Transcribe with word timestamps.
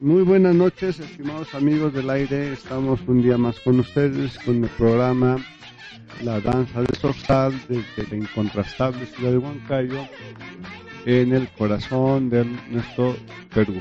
Muy 0.00 0.22
buenas 0.22 0.54
noches, 0.54 1.00
estimados 1.00 1.52
amigos 1.56 1.92
del 1.92 2.08
aire. 2.08 2.52
Estamos 2.52 3.00
un 3.08 3.20
día 3.20 3.36
más 3.36 3.58
con 3.58 3.80
ustedes 3.80 4.38
con 4.38 4.62
el 4.62 4.70
programa 4.70 5.44
La 6.22 6.40
Danza 6.40 6.82
de 6.82 6.94
Sorsal 6.94 7.52
desde 7.68 8.08
la 8.08 8.16
incontrastable 8.16 9.06
ciudad 9.06 9.32
de 9.32 9.38
Huancayo 9.38 10.06
en 11.04 11.32
el 11.32 11.48
corazón 11.48 12.30
de 12.30 12.44
nuestro 12.70 13.16
Perú. 13.52 13.80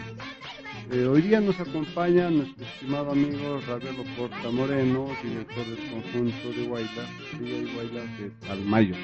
Eh, 0.91 1.05
hoy 1.05 1.22
día 1.22 1.39
nos 1.39 1.59
acompaña 1.59 2.31
nuestro 2.31 2.66
estimado 2.66 3.11
amigo 3.11 3.61
Ravelo 3.67 4.03
Porta 4.17 4.49
Moreno, 4.49 5.09
director 5.22 5.66
del 5.67 5.89
conjunto 5.91 6.49
de 6.49 6.66
Guayla, 6.66 7.05
y 7.39 7.73
Guayla 7.75 8.02
de 8.17 8.31
Palmayo. 8.47 8.95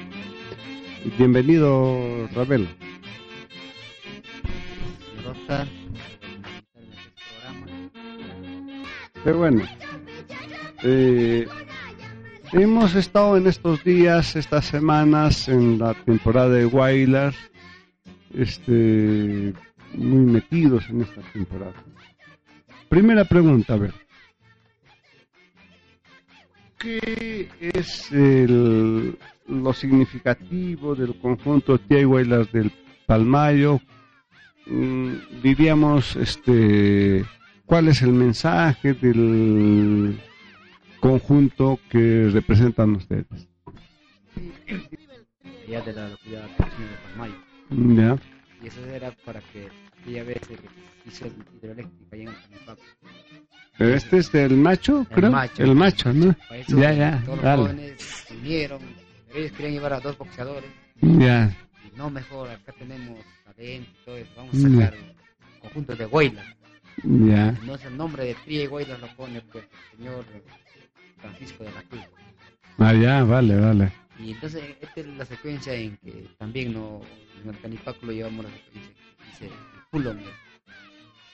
Bienvenido, 1.16 2.26
Ravelo. 2.34 2.66
Pero 9.24 9.38
bueno, 9.38 9.62
eh, 10.82 11.46
hemos 12.52 12.94
estado 12.94 13.38
en 13.38 13.46
estos 13.46 13.82
días, 13.82 14.36
estas 14.36 14.66
semanas, 14.66 15.48
en 15.48 15.78
la 15.78 15.94
temporada 15.94 16.50
de 16.50 16.66
Guaylar, 16.66 17.32
este, 18.34 19.54
muy 19.94 20.26
metidos 20.26 20.90
en 20.90 21.00
esta 21.00 21.22
temporada. 21.32 21.72
Primera 22.90 23.24
pregunta, 23.24 23.72
a 23.72 23.78
ver. 23.78 23.94
¿Qué 26.78 27.48
es 27.60 28.12
el, 28.12 29.16
lo 29.48 29.72
significativo 29.72 30.94
del 30.94 31.18
conjunto 31.18 31.78
Tiahuaylas 31.78 32.52
del 32.52 32.70
Palmayo? 33.06 33.80
Mm, 34.66 35.14
diríamos, 35.42 36.14
este, 36.16 37.24
¿cuál 37.66 37.88
es 37.88 38.02
el 38.02 38.12
mensaje 38.12 38.94
del 38.94 40.20
conjunto 41.00 41.78
que 41.90 42.28
representan 42.32 42.90
ustedes? 42.96 43.48
Ya 45.68 45.80
de 45.82 45.92
la 45.92 46.08
localidad 46.08 46.42
de 46.42 46.64
Palmayo. 47.16 47.34
Ya. 47.70 48.18
Y 48.62 48.66
eso 48.68 48.84
era 48.86 49.10
para 49.24 49.40
que 49.40 49.68
aquella 50.00 50.24
vez 50.24 50.38
se 50.46 50.54
hizo 51.08 51.26
hidroeléctrica 51.26 52.16
allá 52.16 52.22
en 52.22 52.28
el 52.28 52.76
Pero 53.78 53.94
este 53.94 54.18
es 54.18 54.32
del 54.32 54.56
macho, 54.56 55.06
creo. 55.10 55.30
macho. 55.30 55.62
El 55.62 55.74
macho, 55.74 56.12
¿no? 56.12 56.34
Eso, 56.50 56.78
Ya, 56.78 56.92
ya, 56.92 57.22
Todos 57.24 57.36
los 57.36 57.44
dale. 57.44 57.62
jóvenes 57.62 58.02
se 58.02 58.34
unieron. 58.36 58.80
Ellos 59.34 59.52
querían 59.52 59.72
llevar 59.72 59.92
a 59.94 60.00
dos 60.00 60.16
boxeadores. 60.16 60.70
Ya, 61.00 61.54
Y 61.92 61.96
no, 61.98 62.08
mejor, 62.10 62.48
acá 62.50 62.72
tenemos 62.78 63.18
talento. 63.44 64.12
Vamos 64.36 64.54
a 64.54 64.58
sacar 64.60 64.94
un 64.94 65.60
conjunto 65.60 65.96
de 65.96 66.04
Guaylas. 66.06 66.46
Ya. 67.02 67.48
Entonces 67.48 67.86
el 67.86 67.96
nombre 67.96 68.24
de 68.24 68.34
Tría 68.34 68.64
y 68.64 68.66
lo 68.68 69.16
pone 69.16 69.40
pues, 69.52 69.64
el 69.92 69.98
señor 69.98 70.24
Francisco 71.20 71.64
de 71.64 71.72
la 71.72 71.82
Cruz. 71.82 72.02
Ah, 72.78 72.92
ya, 72.94 73.24
vale, 73.24 73.56
vale. 73.60 73.92
Y 74.18 74.32
entonces 74.32 74.62
esta 74.80 75.00
es 75.00 75.06
la 75.08 75.24
secuencia 75.26 75.74
en 75.74 75.96
que 75.98 76.28
también 76.38 76.72
no, 76.72 77.00
en 77.42 77.50
el 77.50 77.60
Canipaco 77.60 78.06
lo 78.06 78.12
llevamos 78.12 78.44
la 78.44 78.50
secuencia 78.52 78.92
que 79.18 79.24
dice 79.30 79.44
el 79.46 79.82
culo, 79.90 80.14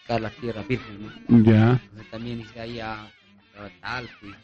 acá 0.05 0.19
la 0.19 0.31
tierra 0.31 0.63
virgen, 0.63 1.03
¿no? 1.29 1.43
Ya. 1.45 1.73
Entonces 1.83 2.11
también 2.11 2.39
dice 2.39 2.61
ahí 2.61 2.81
a, 2.81 3.03
a 3.05 3.11
Talco 3.81 4.27
y- 4.27 4.35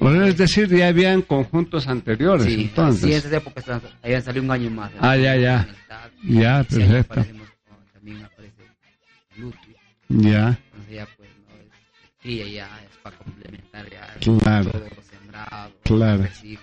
Bueno, 0.00 0.24
es 0.26 0.36
decir, 0.36 0.68
ya 0.68 0.88
habían 0.88 1.22
conjuntos 1.22 1.88
anteriores, 1.88 2.44
Sí, 2.46 2.50
sí, 2.50 2.60
en 2.62 2.68
entonces. 2.68 3.32
épocas 3.32 3.64
trans- 3.64 3.82
habían 4.02 4.22
salido 4.22 4.44
un 4.44 4.50
año 4.52 4.70
más. 4.70 4.92
Ah, 5.00 5.16
ya, 5.16 5.34
ya. 5.36 5.66
Ya, 6.24 6.62
perfecto. 6.64 7.12
aparecemos 7.12 7.48
también 7.92 8.22
aparece 8.24 8.62
Lutri. 9.36 9.67
Ya, 10.08 10.58
Entonces 10.72 10.94
ya 10.94 11.06
pues, 11.16 11.28
¿no? 11.46 11.54
Es, 11.56 11.72
cría 12.22 12.46
ya 12.46 12.80
es 12.84 12.96
para 13.02 13.16
complementar 13.18 13.90
ya 13.90 14.14
Claro. 14.20 14.70
todo 14.70 14.86
sembrado, 15.02 15.72
Claro. 15.84 16.28
Y 16.42 16.58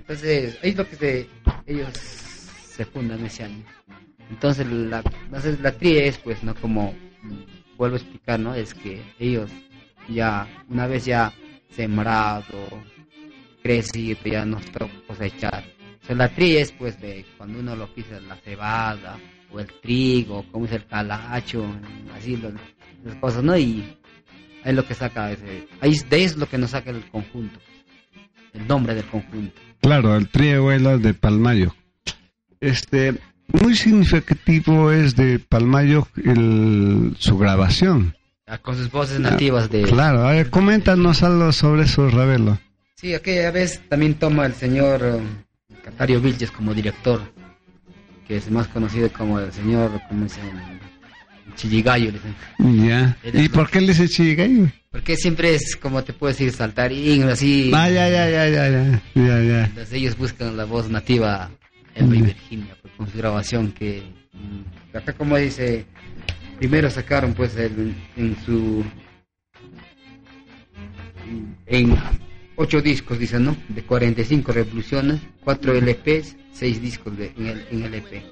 entonces, 0.00 0.58
ahí 0.62 0.70
es 0.70 0.76
lo 0.76 0.88
que 0.88 0.96
se, 0.96 1.28
ellos 1.66 1.88
se 1.96 2.84
fundan 2.84 3.24
ese 3.24 3.44
año. 3.44 3.64
Entonces 4.28 4.66
la, 4.66 5.02
entonces 5.24 5.58
la 5.60 5.72
tría 5.72 6.04
es 6.04 6.18
pues, 6.18 6.42
¿no? 6.42 6.54
Como, 6.56 6.94
vuelvo 7.78 7.96
a 7.96 7.98
explicar, 7.98 8.38
¿no? 8.38 8.54
Es 8.54 8.74
que 8.74 9.02
ellos 9.18 9.50
ya, 10.08 10.46
una 10.68 10.86
vez 10.86 11.06
ya 11.06 11.32
sembrado, 11.70 12.68
crecido, 13.62 14.18
ya 14.24 14.44
nos 14.44 14.64
toca 14.66 14.90
cosechar. 15.06 15.64
O 16.02 16.06
sea, 16.06 16.16
la 16.16 16.28
tría 16.28 16.60
es 16.60 16.72
pues 16.72 17.00
de 17.00 17.24
cuando 17.38 17.60
uno 17.60 17.74
lo 17.74 17.86
pisa 17.94 18.20
la 18.20 18.36
cebada, 18.36 19.18
o 19.52 19.60
el 19.60 19.66
trigo, 19.80 20.44
como 20.52 20.66
es 20.66 20.72
el 20.72 20.86
calacho, 20.86 21.64
así 22.16 22.36
lo- 22.36 22.52
las 23.04 23.14
cosas, 23.16 23.42
¿no? 23.44 23.56
Y 23.56 23.96
ahí 24.64 24.70
es 24.70 24.74
lo 24.74 24.86
que 24.86 24.94
saca 24.94 25.30
ese, 25.32 25.68
ahí 25.80 25.92
es- 25.92 26.08
de 26.08 26.16
ahí 26.16 26.22
es 26.24 26.36
lo 26.36 26.48
que 26.48 26.58
nos 26.58 26.70
saca 26.70 26.90
el 26.90 27.04
conjunto, 27.10 27.58
el 28.52 28.66
nombre 28.66 28.94
del 28.94 29.04
conjunto. 29.06 29.60
claro, 29.80 30.16
el 30.16 30.28
Triehuela 30.28 30.98
de 30.98 31.14
Palmayo. 31.14 31.74
Este, 32.60 33.14
muy 33.62 33.76
significativo 33.76 34.90
es 34.90 35.14
de 35.14 35.38
Palmayo 35.38 36.08
el, 36.24 37.14
su 37.18 37.38
grabación. 37.38 38.16
Ah, 38.48 38.58
Con 38.58 38.76
sus 38.76 38.90
voces 38.90 39.18
nativas 39.20 39.70
de... 39.70 39.82
Claro, 39.82 40.26
a 40.26 40.32
ver, 40.32 40.50
coméntanos 40.50 41.22
algo 41.22 41.50
sobre 41.52 41.82
eso, 41.82 42.08
Ravelo. 42.08 42.58
Sí, 42.94 43.12
aquella 43.14 43.50
vez 43.50 43.82
también 43.88 44.14
toma 44.14 44.46
el 44.46 44.54
señor 44.54 45.00
eh, 45.04 45.76
Catario 45.84 46.20
Vilches 46.20 46.50
como 46.50 46.72
director, 46.72 47.20
que 48.26 48.36
es 48.36 48.50
más 48.50 48.66
conocido 48.68 49.10
como 49.12 49.38
el 49.40 49.52
señor, 49.52 50.00
como 50.08 50.24
dicen, 50.24 50.42
Chilligallo. 51.54 52.10
Ya. 52.58 53.16
¿Y 53.32 53.48
por 53.48 53.70
qué 53.70 53.80
le 53.80 53.88
dice 53.88 54.08
chigayo? 54.08 54.66
Porque 54.90 55.16
siempre 55.16 55.54
es, 55.54 55.76
como 55.76 56.02
te 56.02 56.12
puedo 56.12 56.32
decir, 56.32 56.52
saltarín, 56.52 57.24
así. 57.24 57.70
Ah, 57.74 57.88
ya, 57.88 58.08
ya, 58.08 58.28
ya, 58.28 58.48
ya, 58.48 58.68
ya, 58.68 59.00
ya, 59.14 59.42
ya. 59.42 59.64
Entonces 59.66 59.92
ellos 59.94 60.16
buscan 60.18 60.56
la 60.56 60.64
voz 60.64 60.88
nativa, 60.90 61.50
Mm. 61.98 62.10
Virginia, 62.10 62.76
pues, 62.82 62.92
con 62.94 63.10
su 63.10 63.16
grabación 63.16 63.72
que... 63.72 64.02
mm, 64.34 64.96
Acá 64.96 65.14
como 65.14 65.36
dice, 65.38 65.86
primero 66.58 66.90
sacaron 66.90 67.32
pues 67.32 67.56
el- 67.56 67.94
en 68.16 68.36
su... 68.44 68.84
En 71.66 71.96
ocho 72.56 72.80
discos, 72.82 73.18
dicen, 73.18 73.44
¿no? 73.44 73.56
De 73.68 73.82
45 73.82 74.52
revoluciones, 74.52 75.20
cuatro 75.42 75.72
LPs, 75.74 76.36
seis 76.52 76.80
discos 76.80 77.16
de, 77.16 77.32
en, 77.38 77.46
el, 77.46 77.66
en 77.70 77.82
el 77.84 77.94
EP. 77.94 78.22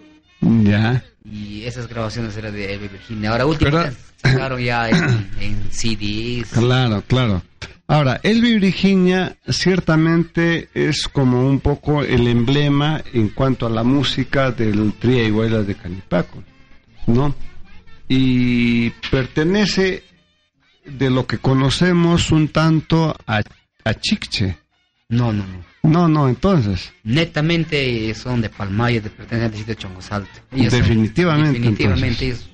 Ya. 0.62 1.02
Y 1.24 1.62
esas 1.64 1.88
grabaciones 1.88 2.36
eran 2.36 2.52
de 2.54 2.76
Virginia. 2.76 3.30
Ahora 3.30 3.46
último 3.46 3.70
Pero- 3.70 3.92
sacaron 4.16 4.60
ya 4.60 4.88
en, 4.90 5.30
en 5.40 5.62
CDs. 5.70 6.48
Claro, 6.52 7.02
claro. 7.06 7.42
Ahora, 7.86 8.18
Elvi 8.22 8.58
Virginia 8.58 9.36
ciertamente 9.48 10.70
es 10.74 11.06
como 11.06 11.46
un 11.46 11.60
poco 11.60 12.02
el 12.02 12.26
emblema 12.28 13.02
en 13.12 13.28
cuanto 13.28 13.66
a 13.66 13.70
la 13.70 13.84
música 13.84 14.50
del 14.50 14.94
Tría 14.94 15.24
Iguela 15.24 15.62
de 15.62 15.74
Canipaco, 15.74 16.42
¿no? 17.06 17.34
Y 18.08 18.90
pertenece 19.10 20.02
de 20.86 21.10
lo 21.10 21.26
que 21.26 21.38
conocemos 21.38 22.30
un 22.32 22.48
tanto 22.48 23.14
a, 23.26 23.42
a 23.84 23.94
Chicche. 23.94 24.56
No, 25.08 25.32
no, 25.32 25.44
no. 25.46 25.64
No, 25.82 26.08
no, 26.08 26.28
entonces. 26.28 26.92
netamente 27.04 28.12
son 28.14 28.40
de 28.40 28.48
Palmayo, 28.48 29.02
de 29.02 29.10
pertenecer 29.10 29.46
al 29.46 29.52
distrito 29.52 29.78
de. 29.78 30.30
Ellos 30.50 30.72
son- 30.72 30.80
Definitivamente, 30.80 31.58
definitivamente 31.58 32.24
ellos 32.26 32.48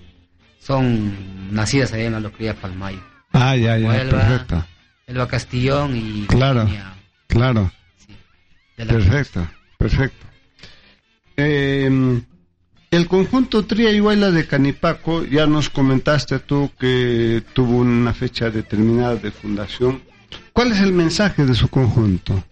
son 0.58 1.54
nacidas 1.54 1.92
allá 1.92 2.04
en 2.06 2.12
la 2.14 2.20
localidad 2.20 2.56
de 2.56 2.60
Palmayo. 2.60 3.00
Ah, 3.32 3.54
ya, 3.56 3.78
ya, 3.78 3.86
Huelva. 3.88 4.18
perfecto. 4.18 4.66
Elba 5.06 5.28
Castillón 5.28 5.96
y 5.96 6.26
Claro. 6.26 6.60
Virginia, 6.62 6.94
Claro. 7.28 7.72
sí, 7.96 8.14
Perfecto, 8.76 9.48
perfecto. 9.78 10.26
Eh, 11.36 12.20
el 12.90 13.06
conjunto 13.06 13.64
Tría 13.64 13.92
y 13.92 14.00
Huayla 14.00 14.30
de 14.32 14.46
Canipaco, 14.46 15.24
ya 15.24 15.46
nos 15.46 15.70
comentaste 15.70 16.40
tú 16.40 16.70
que 16.78 17.42
tuvo 17.52 17.78
una 17.78 18.12
fecha 18.12 18.50
determinada 18.50 19.14
de 19.16 19.30
fundación. 19.30 20.02
¿Cuál 20.52 20.72
es 20.72 20.80
el 20.80 20.92
mensaje 20.92 21.44
de 21.44 21.54
su 21.54 21.68
conjunto? 21.68 22.42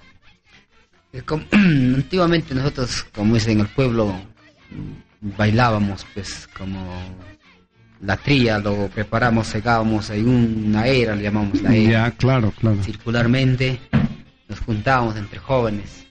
Eh, 1.12 1.22
antiguamente 1.52 2.54
nosotros, 2.54 3.06
como 3.14 3.34
dicen 3.34 3.52
en 3.52 3.60
el 3.60 3.68
pueblo, 3.68 4.14
bailábamos 5.20 6.06
pues 6.14 6.48
como 6.56 6.84
la 8.00 8.16
trilla, 8.16 8.58
lo 8.58 8.88
preparamos, 8.88 9.48
secábamos 9.48 10.10
en 10.10 10.28
una 10.28 10.86
era, 10.86 11.16
le 11.16 11.24
llamamos 11.24 11.60
la 11.62 11.74
era. 11.74 11.90
Ya, 11.90 12.10
claro, 12.12 12.52
claro. 12.52 12.82
Circularmente 12.82 13.80
nos 14.48 14.60
juntábamos 14.60 15.16
entre 15.16 15.38
jóvenes 15.38 16.06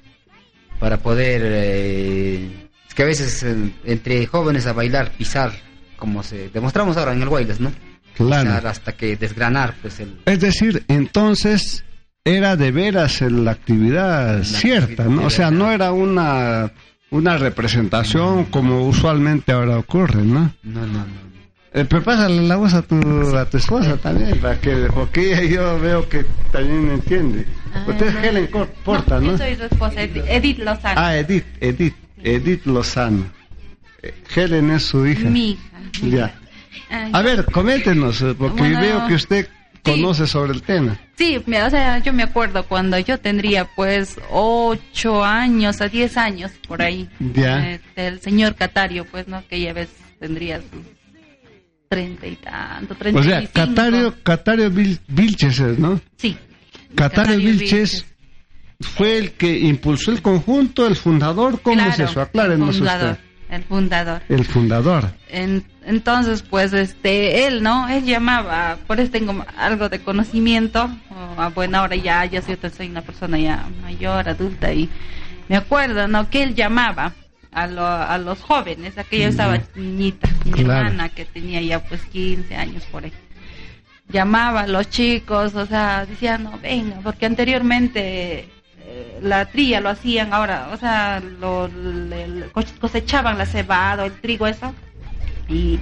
para 0.79 0.97
poder... 0.97 1.41
Eh, 1.45 2.69
es 2.87 2.93
que 2.93 3.03
a 3.03 3.05
veces 3.05 3.43
eh, 3.43 3.71
entre 3.85 4.25
jóvenes 4.25 4.67
a 4.67 4.73
bailar, 4.73 5.11
pisar, 5.11 5.51
como 5.97 6.23
se 6.23 6.49
demostramos 6.49 6.97
ahora 6.97 7.13
en 7.13 7.21
el 7.21 7.29
Guaylas, 7.29 7.59
¿no? 7.59 7.71
Claro. 8.17 8.67
Hasta 8.67 8.93
que 8.93 9.15
desgranar 9.15 9.75
pues 9.81 9.99
el... 9.99 10.19
Es 10.25 10.39
decir, 10.39 10.83
entonces 10.87 11.83
era 12.25 12.55
de 12.55 12.71
veras 12.71 13.21
la 13.21 13.51
actividad 13.51 14.43
cierta, 14.43 15.05
¿no? 15.05 15.25
O 15.25 15.29
sea, 15.29 15.51
no 15.51 15.71
era 15.71 15.91
una 15.91 16.71
una 17.09 17.37
representación 17.37 18.45
como 18.45 18.85
usualmente 18.85 19.53
ahora 19.53 19.77
ocurre, 19.77 20.23
¿no? 20.23 20.53
No, 20.63 20.81
no, 20.85 20.87
no. 20.87 21.27
Eh, 21.73 21.85
pero 21.87 22.03
pásale 22.03 22.41
la 22.47 22.55
voz 22.57 22.73
a 22.73 22.81
tu, 22.81 22.97
a 23.37 23.45
tu 23.45 23.57
esposa 23.57 23.95
también, 24.01 24.37
para 24.39 24.59
que, 24.59 24.87
porque 24.93 25.47
yo 25.49 25.79
veo 25.79 26.09
que 26.09 26.25
también 26.51 26.89
entiende. 26.91 27.45
Ah, 27.73 27.85
Usted 27.87 28.07
es 28.07 28.13
no. 28.13 28.19
Helen 28.23 28.49
Porta, 28.83 29.19
¿no? 29.21 29.31
Yo 29.31 29.37
soy 29.37 29.55
su 29.55 29.63
esposa, 29.63 30.01
Edi- 30.03 30.23
Edith 30.27 30.59
Lozano. 30.59 30.99
Ah, 30.99 31.15
Edith, 31.15 31.45
Edith, 31.61 31.95
Edith 32.23 32.65
Lozano. 32.65 33.25
Eh, 34.01 34.13
Helen 34.35 34.71
es 34.71 34.83
su 34.83 35.05
hija. 35.07 35.29
Mi 35.29 35.51
hija. 35.51 35.61
mi 36.01 36.09
Ya. 36.11 36.17
hija. 36.17 36.33
A 36.89 37.21
ver, 37.21 37.45
coméntenos, 37.45 38.21
eh, 38.21 38.35
porque 38.37 38.59
Bueno, 38.61 38.81
veo 38.81 39.07
que 39.07 39.13
usted 39.15 39.45
sí. 39.47 39.81
conoce 39.83 40.27
sobre 40.27 40.53
el 40.53 40.61
tema. 40.61 40.97
Sí, 41.17 41.37
o 41.37 41.69
sea, 41.69 41.99
yo 41.99 42.13
me 42.13 42.23
acuerdo 42.23 42.63
cuando 42.63 42.97
yo 42.99 43.17
tendría 43.19 43.65
pues 43.75 44.17
ocho 44.29 45.23
años 45.23 45.81
a 45.81 45.87
diez 45.87 46.17
años 46.17 46.51
por 46.67 46.81
ahí. 46.81 47.09
Ya. 47.19 47.71
Este, 47.71 48.07
el 48.07 48.21
señor 48.21 48.55
Catario, 48.55 49.05
pues, 49.05 49.27
¿no? 49.27 49.43
Que 49.47 49.59
ya 49.61 49.73
ves, 49.73 49.89
tendría 50.19 50.57
sus 50.59 50.81
treinta 51.89 52.27
y 52.27 52.35
tanto, 52.35 52.95
treinta 52.95 53.19
O 53.21 53.23
y 53.23 53.27
sea, 53.27 53.39
cinco. 53.39 53.51
Catario, 53.53 54.13
Catario 54.23 54.69
Vil- 54.71 54.99
Vilches, 55.07 55.59
es, 55.59 55.79
¿no? 55.79 55.99
Sí. 56.17 56.37
Catario 56.95 57.37
Vilches 57.37 58.05
fue 58.81 59.17
el 59.17 59.31
que 59.31 59.57
impulsó 59.57 60.11
el 60.11 60.21
conjunto, 60.21 60.85
el 60.85 60.95
fundador, 60.95 61.61
¿cómo 61.61 61.81
es 61.81 61.99
eso? 61.99 62.21
Aclárenos 62.21 62.79
usted. 62.79 63.17
El 63.49 63.63
fundador. 63.63 64.21
El 64.29 64.43
fundador. 64.45 65.11
En- 65.29 65.63
entonces, 65.85 66.41
pues, 66.41 66.73
este, 66.73 67.47
él, 67.47 67.63
¿no? 67.63 67.87
Él 67.87 68.03
llamaba, 68.03 68.77
por 68.87 68.99
eso 68.99 69.11
tengo 69.11 69.45
algo 69.57 69.87
de 69.89 69.99
conocimiento. 69.99 70.89
a 71.37 71.49
buena 71.49 71.81
hora 71.83 71.95
ya, 71.95 72.25
ya 72.25 72.41
soy, 72.41 72.57
una 72.89 73.01
persona 73.01 73.37
ya 73.39 73.65
mayor, 73.83 74.27
adulta, 74.27 74.73
y 74.73 74.89
me 75.47 75.55
acuerdo, 75.55 76.07
¿no? 76.07 76.29
Que 76.29 76.43
él 76.43 76.55
llamaba 76.55 77.13
a, 77.51 77.67
lo- 77.67 77.85
a 77.85 78.17
los 78.17 78.41
jóvenes, 78.41 78.97
aquella 78.97 79.27
estaba 79.29 79.59
niñita, 79.75 80.27
mi 80.45 80.51
Claro. 80.51 80.87
hermana 80.87 81.09
que 81.09 81.25
tenía 81.25 81.61
ya 81.61 81.79
pues 81.83 82.01
15 82.05 82.55
años 82.55 82.83
por 82.91 83.03
ahí. 83.05 83.13
Llamaba 84.09 84.61
a 84.61 84.67
los 84.67 84.89
chicos, 84.89 85.53
o 85.55 85.65
sea, 85.65 86.05
decía, 86.05 86.37
no, 86.37 86.57
venga, 86.61 86.97
porque 87.03 87.25
anteriormente 87.25 88.49
la 89.21 89.45
tría 89.45 89.81
lo 89.81 89.89
hacían 89.89 90.33
ahora, 90.33 90.69
o 90.73 90.77
sea, 90.77 91.19
lo, 91.39 91.67
le- 91.67 92.45
cosechaban 92.79 93.37
la 93.37 93.45
cebada, 93.45 94.05
el 94.05 94.13
trigo, 94.13 94.47
eso, 94.47 94.73
y 95.49 95.79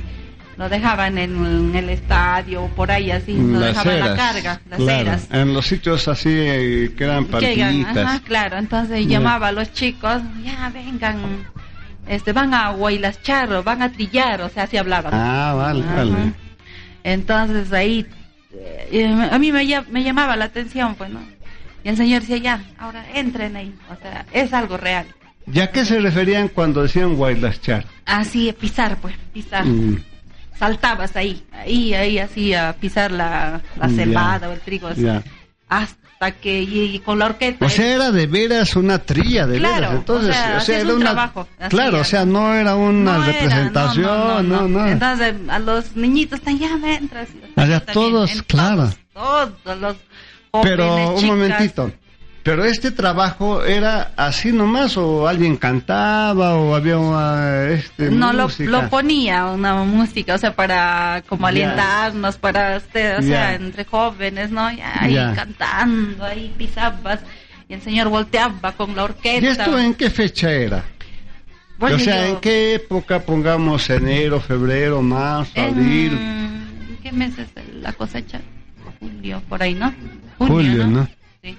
lo 0.57 0.69
dejaban 0.69 1.17
en, 1.17 1.45
en 1.45 1.75
el 1.75 1.89
estadio 1.89 2.63
o 2.63 2.69
por 2.69 2.89
ahí 2.91 3.11
así, 3.11 3.33
lo 3.35 3.59
las 3.59 3.69
dejaban 3.69 3.93
eras. 3.97 4.09
la 4.09 4.15
carga, 4.15 4.61
las 4.69 4.77
claro. 4.79 5.01
eras. 5.01 5.27
En 5.31 5.53
los 5.53 5.65
sitios 5.65 6.07
así 6.07 6.29
eh, 6.31 6.93
que 6.97 7.03
eran 7.03 7.25
partiditas. 7.25 7.97
ajá, 7.97 8.19
claro, 8.23 8.57
entonces 8.57 9.05
llamaba 9.07 9.49
a 9.49 9.51
los 9.51 9.71
chicos, 9.73 10.21
ya 10.43 10.69
vengan, 10.73 11.45
este, 12.07 12.31
van 12.31 12.53
a 12.53 12.71
Huaylas 12.71 13.21
Charro, 13.21 13.63
van 13.63 13.81
a 13.81 13.91
trillar, 13.91 14.41
o 14.41 14.49
sea, 14.49 14.63
así 14.63 14.77
hablaban. 14.77 15.13
Ah, 15.13 15.53
vale, 15.55 15.83
Ajá. 15.83 15.95
vale. 15.95 16.33
Entonces 17.03 17.71
ahí, 17.73 18.05
eh, 18.53 19.27
a 19.31 19.37
mí 19.37 19.51
me, 19.51 19.65
me 19.89 20.03
llamaba 20.03 20.35
la 20.35 20.45
atención, 20.45 20.95
pues, 20.95 21.09
¿no? 21.09 21.34
Y 21.85 21.89
el 21.89 21.97
señor 21.97 22.21
decía, 22.21 22.37
ya, 22.37 22.63
ahora 22.79 23.05
entren 23.13 23.55
ahí, 23.55 23.73
o 23.91 23.95
sea, 24.01 24.25
es 24.33 24.51
algo 24.53 24.75
real. 24.75 25.05
¿Y 25.53 25.59
a 25.59 25.71
qué 25.71 25.85
se 25.85 25.99
referían 25.99 26.47
cuando 26.47 26.81
decían 26.81 27.13
Guaylaschar? 27.15 27.85
Así, 28.07 28.51
pisar, 28.59 28.97
pues, 28.97 29.15
pisar. 29.31 29.63
Mm, 29.63 30.03
Saltabas 30.57 31.15
ahí, 31.15 31.43
ahí, 31.51 31.93
ahí, 31.93 32.17
así, 32.17 32.53
a 32.55 32.73
pisar 32.73 33.11
la, 33.11 33.61
la 33.79 33.87
Ya. 33.87 33.95
cebada 33.95 34.49
o 34.49 34.53
el 34.53 34.59
trigo, 34.61 34.87
así, 34.87 35.03
ya. 35.03 35.21
hasta 35.69 36.31
que, 36.31 36.63
y, 36.63 36.95
y 36.95 36.99
con 36.99 37.19
la 37.19 37.25
orquesta. 37.27 37.63
O 37.65 37.69
sea, 37.69 37.93
era 37.93 38.11
de 38.11 38.25
veras 38.25 38.75
una 38.75 38.97
trilla, 38.97 39.45
de 39.45 39.59
Claro, 39.59 39.75
veras. 39.75 39.93
Entonces, 39.95 40.35
o 40.57 40.59
sea, 40.61 40.79
era 40.79 40.89
un 40.89 40.95
una. 40.95 41.05
trabajo, 41.11 41.47
claro, 41.69 41.99
o 41.99 42.03
sea, 42.03 42.25
no 42.25 42.53
era 42.55 42.73
una 42.75 43.17
No 43.19 43.23
era, 43.25 43.31
representación, 43.31 44.49
no, 44.49 44.67
no. 44.67 44.87
Entonces, 44.87 45.35
a 45.49 45.59
los 45.59 45.95
niñitos, 45.95 46.39
ya 46.57 46.77
me 46.77 46.95
entras. 46.95 47.27
O 47.55 47.65
sea, 47.65 47.79
todos, 47.85 48.41
claro. 48.43 48.89
Todos, 49.13 49.61
todos 49.63 49.79
los 49.79 49.95
Pero 50.63 51.15
un 51.15 51.25
momentito. 51.25 51.91
Pero 52.43 52.63
este 52.63 52.91
trabajo 52.91 53.63
era 53.63 54.11
así 54.15 54.51
nomás 54.51 54.97
o 54.97 55.27
alguien 55.27 55.57
cantaba 55.57 56.53
o 56.55 56.75
había 56.75 56.95
una, 56.99 57.69
este 57.69 58.11
No, 58.11 58.31
lo, 58.33 58.43
música? 58.43 58.69
lo 58.69 58.87
ponía 58.87 59.45
una 59.47 59.73
música, 59.83 60.35
o 60.35 60.37
sea, 60.37 60.55
para 60.55 61.23
como 61.27 61.47
alientarnos, 61.47 62.37
para, 62.37 62.75
este, 62.75 63.15
o 63.15 63.21
Ya. 63.21 63.27
sea, 63.27 63.53
entre 63.55 63.83
jóvenes, 63.85 64.51
¿no? 64.51 64.71
Ya, 64.71 64.93
ahí 65.01 65.13
Ya. 65.15 65.33
cantando, 65.33 66.23
ahí 66.23 66.53
pisabas, 66.55 67.21
y 67.67 67.73
el 67.73 67.81
señor 67.81 68.09
volteaba 68.09 68.73
con 68.73 68.95
la 68.95 69.05
orquesta. 69.05 69.43
¿Y 69.43 69.47
esto 69.47 69.79
en 69.79 69.95
qué 69.95 70.11
fecha 70.11 70.51
era? 70.51 70.83
Bueno, 71.79 71.95
o 71.95 71.99
sea, 71.99 72.27
yo- 72.27 72.33
¿en 72.35 72.39
qué 72.41 72.75
época 72.75 73.21
pongamos 73.21 73.89
enero, 73.89 74.39
febrero, 74.39 75.01
marzo, 75.01 75.51
en- 75.55 75.73
abril? 75.73 76.19
¿Qué 77.01 77.11
mes 77.11 77.33
es 77.39 77.47
la 77.81 77.91
cosecha? 77.93 78.39
Julio, 78.99 79.41
por 79.49 79.63
ahí, 79.63 79.73
¿no? 79.73 79.91
Julio, 80.37 80.87
¿no? 80.87 81.07
Sí. 81.41 81.57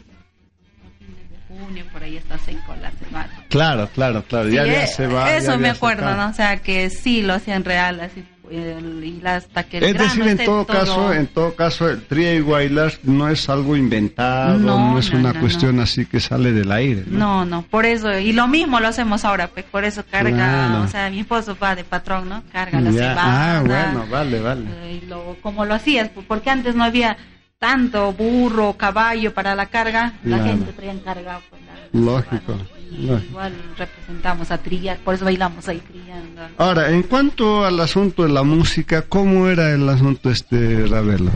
Fines 0.98 1.30
de 1.30 1.38
junio, 1.66 1.84
por 1.92 2.02
ahí 2.02 2.16
está 2.16 2.38
seco 2.38 2.74
la 2.80 2.90
cebada. 2.92 3.30
Claro, 3.48 3.88
claro, 3.94 4.22
claro. 4.24 4.48
ya, 4.48 4.64
Sí, 4.64 4.70
ya 4.70 4.84
eh, 4.84 4.86
se 4.86 5.06
va. 5.06 5.26
ya 5.26 5.36
Eso 5.38 5.48
me 5.52 5.54
había 5.54 5.72
acuerdo. 5.72 6.14
¿no? 6.16 6.28
O 6.28 6.32
sea, 6.34 6.58
que 6.58 6.90
sí 6.90 7.22
lo 7.22 7.34
hacían 7.34 7.64
real, 7.64 8.00
así, 8.00 8.24
y 8.48 9.26
hasta 9.26 9.64
que 9.64 9.78
el 9.78 9.84
Es 9.84 9.94
grano 9.94 10.08
decir, 10.08 10.22
en 10.22 10.28
esté 10.28 10.44
todo 10.44 10.64
caso, 10.66 11.12
en 11.12 11.26
todo 11.26 11.56
caso, 11.56 11.88
el 11.90 12.02
tría 12.04 12.32
y 12.34 12.40
bailar 12.40 12.92
no 13.02 13.28
es 13.28 13.48
algo 13.48 13.76
inventado, 13.76 14.56
no, 14.58 14.92
No, 14.92 14.98
es 15.00 15.12
no, 15.12 15.18
una 15.18 15.32
no, 15.32 15.40
cuestión 15.40 15.80
así 15.80 16.06
que 16.06 16.20
sale 16.20 16.52
del 16.52 16.70
aire. 16.70 17.02
¿no? 17.08 17.18
No, 17.18 17.44
no, 17.44 17.62
por 17.62 17.86
eso, 17.86 18.16
y 18.18 18.32
lo 18.32 18.46
mismo 18.46 18.78
lo 18.78 18.86
hacemos 18.86 19.24
ahora, 19.24 19.48
pues 19.48 19.64
por 19.64 19.84
eso 19.84 20.04
carga, 20.08 20.36
Claro. 20.68 20.82
o 20.82 20.86
sea, 20.88 21.10
mi 21.10 21.20
esposo 21.20 21.56
va 21.60 21.74
de 21.74 21.82
patrón, 21.82 22.28
¿no? 22.28 22.44
Carga 22.52 22.80
la 22.80 22.92
cebada. 22.92 23.56
Ah, 23.58 23.62
bueno, 23.66 24.06
vale, 24.08 24.40
vale. 24.40 24.64
eh, 24.84 25.00
y 25.02 25.06
lo, 25.06 25.36
como 25.42 25.64
lo 25.64 25.74
hacías, 25.74 26.08
porque 26.28 26.48
antes 26.50 26.76
no 26.76 26.84
había 26.84 27.16
tanto 27.58 28.12
burro, 28.12 28.74
caballo 28.74 29.32
para 29.32 29.54
la 29.54 29.66
carga, 29.66 30.14
la 30.24 30.38
gente 30.42 30.72
traía 30.72 30.94
carga. 31.02 31.40
Pues, 31.48 31.62
la- 31.62 31.98
Lógico, 32.00 32.52
lógico. 32.52 33.24
Igual 33.30 33.54
representamos 33.78 34.50
a 34.50 34.58
trillar, 34.58 34.98
por 34.98 35.14
eso 35.14 35.24
bailamos 35.24 35.66
ahí 35.68 35.78
trillando. 35.80 36.42
Ahora, 36.58 36.90
en 36.90 37.02
cuanto 37.02 37.64
al 37.64 37.80
asunto 37.80 38.24
de 38.24 38.28
la 38.30 38.42
música, 38.42 39.02
¿cómo 39.02 39.48
era 39.48 39.72
el 39.72 39.88
asunto 39.88 40.30
este, 40.30 40.86
Ravelo? 40.86 41.30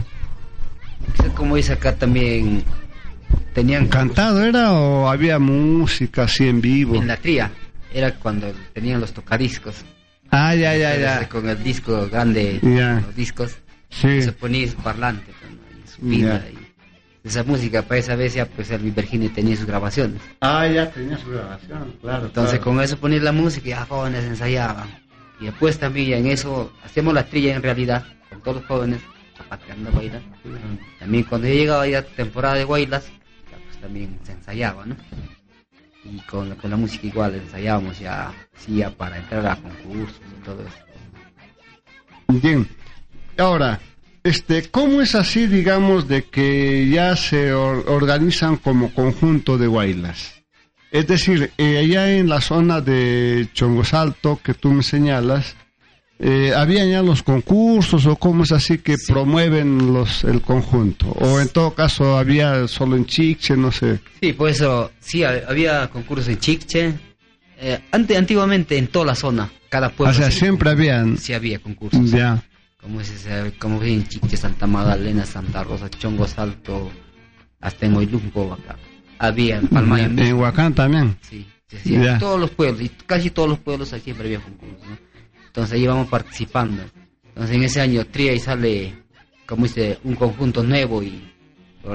Como 1.34 1.56
dice 1.56 1.72
acá 1.72 1.94
también, 1.96 2.62
tenían 3.54 3.88
¿Cantado 3.88 4.44
era 4.44 4.72
o 4.72 5.08
había 5.08 5.38
música 5.38 6.24
así 6.24 6.46
en 6.48 6.60
vivo? 6.60 6.94
en 6.96 7.06
la 7.06 7.16
tría, 7.16 7.50
era 7.92 8.14
cuando 8.14 8.52
tenían 8.74 9.00
los 9.00 9.12
tocadiscos. 9.12 9.76
Ah, 10.30 10.54
ya, 10.54 10.76
ya, 10.76 10.96
ya. 10.96 11.28
Con 11.28 11.48
el 11.48 11.60
disco 11.62 12.06
grande, 12.10 12.60
Ya. 12.62 13.00
los 13.04 13.16
discos, 13.16 13.56
Sí. 13.88 14.22
se 14.22 14.32
ponía 14.32 14.68
su 14.70 14.76
parlante, 14.76 15.32
y 16.02 16.24
esa 17.22 17.42
música, 17.44 17.82
para 17.82 17.98
esa 18.00 18.16
vez 18.16 18.34
ya 18.34 18.46
pues 18.46 18.70
el 18.70 18.80
Virginia 18.90 19.30
tenía 19.34 19.56
sus 19.56 19.66
grabaciones. 19.66 20.20
Ah, 20.40 20.66
ya 20.66 20.90
tenía 20.90 21.18
su 21.18 21.30
grabación, 21.30 21.94
claro. 22.00 22.26
Entonces 22.26 22.58
claro. 22.58 22.64
con 22.64 22.80
eso 22.82 22.96
ponía 22.98 23.20
la 23.20 23.32
música 23.32 23.66
y 23.66 23.70
ya 23.70 23.84
jóvenes 23.86 24.24
ensayaban. 24.24 24.88
Y 25.40 25.44
después 25.46 25.78
también 25.78 26.08
ya 26.10 26.16
en 26.18 26.26
eso 26.28 26.72
hacíamos 26.84 27.14
la 27.14 27.24
trilla 27.26 27.54
en 27.56 27.62
realidad, 27.62 28.04
con 28.30 28.40
todos 28.42 28.56
los 28.58 28.66
jóvenes, 28.66 29.00
zapateando 29.36 29.90
bailas. 29.92 30.22
También 30.98 31.24
cuando 31.24 31.46
ya 31.48 31.54
llegaba 31.54 31.86
ya 31.86 32.02
temporada 32.02 32.54
de 32.56 32.64
bailas, 32.64 33.04
ya 33.50 33.58
pues 33.66 33.80
también 33.80 34.18
se 34.22 34.32
ensayaba, 34.32 34.84
¿no? 34.86 34.96
Y 36.04 36.18
con, 36.22 36.48
la- 36.48 36.54
con 36.56 36.70
la 36.70 36.76
música 36.76 37.06
igual 37.06 37.34
ensayábamos 37.34 37.98
ya, 37.98 38.32
sí, 38.56 38.76
ya 38.76 38.90
para 38.90 39.18
entrar 39.18 39.46
a 39.46 39.56
concursos 39.56 40.20
y 40.40 40.44
todo 40.44 40.62
eso. 40.62 40.76
Bien. 42.28 42.66
Ahora, 43.36 43.78
este, 44.24 44.68
¿cómo 44.70 45.00
es 45.00 45.14
así, 45.14 45.46
digamos, 45.46 46.08
de 46.08 46.24
que 46.24 46.88
ya 46.88 47.16
se 47.16 47.52
or- 47.52 47.84
organizan 47.88 48.56
como 48.56 48.92
conjunto 48.92 49.58
de 49.58 49.66
guaylas? 49.66 50.34
Es 50.90 51.06
decir, 51.06 51.52
eh, 51.56 51.78
allá 51.78 52.12
en 52.16 52.28
la 52.28 52.40
zona 52.40 52.80
de 52.80 53.48
Chongosalto 53.54 54.40
que 54.42 54.54
tú 54.54 54.72
me 54.72 54.82
señalas, 54.82 55.54
eh, 56.18 56.52
¿habían 56.54 56.90
ya 56.90 57.00
los 57.02 57.22
concursos 57.22 58.04
o 58.06 58.16
cómo 58.16 58.42
es 58.44 58.52
así 58.52 58.78
que 58.78 58.96
promueven 59.08 59.92
los 59.94 60.24
el 60.24 60.42
conjunto? 60.42 61.06
O 61.12 61.40
en 61.40 61.48
todo 61.48 61.74
caso 61.74 62.18
había 62.18 62.66
solo 62.68 62.96
en 62.96 63.06
Chiche, 63.06 63.56
no 63.56 63.70
sé. 63.72 64.00
Sí, 64.20 64.32
por 64.34 64.50
eso, 64.50 64.90
sí, 65.00 65.22
ha- 65.24 65.44
había 65.48 65.88
concursos 65.88 66.28
en 66.28 66.38
Chiche, 66.38 66.94
Eh, 67.62 67.78
ante, 67.92 68.16
antiguamente 68.16 68.78
en 68.78 68.86
toda 68.86 69.04
la 69.04 69.14
zona, 69.14 69.50
cada 69.68 69.90
pueblo. 69.90 70.12
O 70.12 70.16
sea, 70.18 70.30
siempre 70.30 70.70
habían. 70.70 71.18
Sí 71.18 71.34
había 71.34 71.58
concursos. 71.58 72.10
Ya. 72.10 72.42
Como 72.80 73.00
es 73.00 73.10
ese, 73.10 73.52
como 73.58 73.82
en 73.82 74.06
Chiche, 74.08 74.36
Santa 74.36 74.66
Magdalena, 74.66 75.26
Santa 75.26 75.62
Rosa, 75.62 75.90
Chongo 75.90 76.26
Salto, 76.26 76.90
hasta 77.60 77.86
en 77.86 77.94
Oilumpo, 77.96 78.52
acá. 78.54 78.76
Había 79.18 79.58
en 79.58 79.68
En 79.76 80.14
mismo. 80.14 80.40
Huacán 80.40 80.74
también. 80.74 81.16
Sí, 81.20 81.46
se 81.68 81.90
Ya. 81.90 82.14
en 82.14 82.18
todos 82.18 82.40
los 82.40 82.50
pueblos, 82.50 82.80
y 82.80 82.88
casi 82.88 83.30
todos 83.30 83.50
los 83.50 83.58
pueblos 83.58 83.90
siempre 84.02 84.26
había 84.26 84.40
concursos, 84.40 84.86
¿no? 84.88 84.96
Entonces 85.46 85.74
ahí 85.74 85.86
vamos 85.86 86.08
participando. 86.08 86.82
Entonces 87.28 87.56
en 87.56 87.62
ese 87.64 87.80
año 87.82 88.06
Tria 88.06 88.32
y 88.32 88.38
sale, 88.38 88.94
como 89.46 89.64
dice, 89.64 89.98
un 90.04 90.14
conjunto 90.14 90.62
nuevo 90.62 91.02
y 91.02 91.30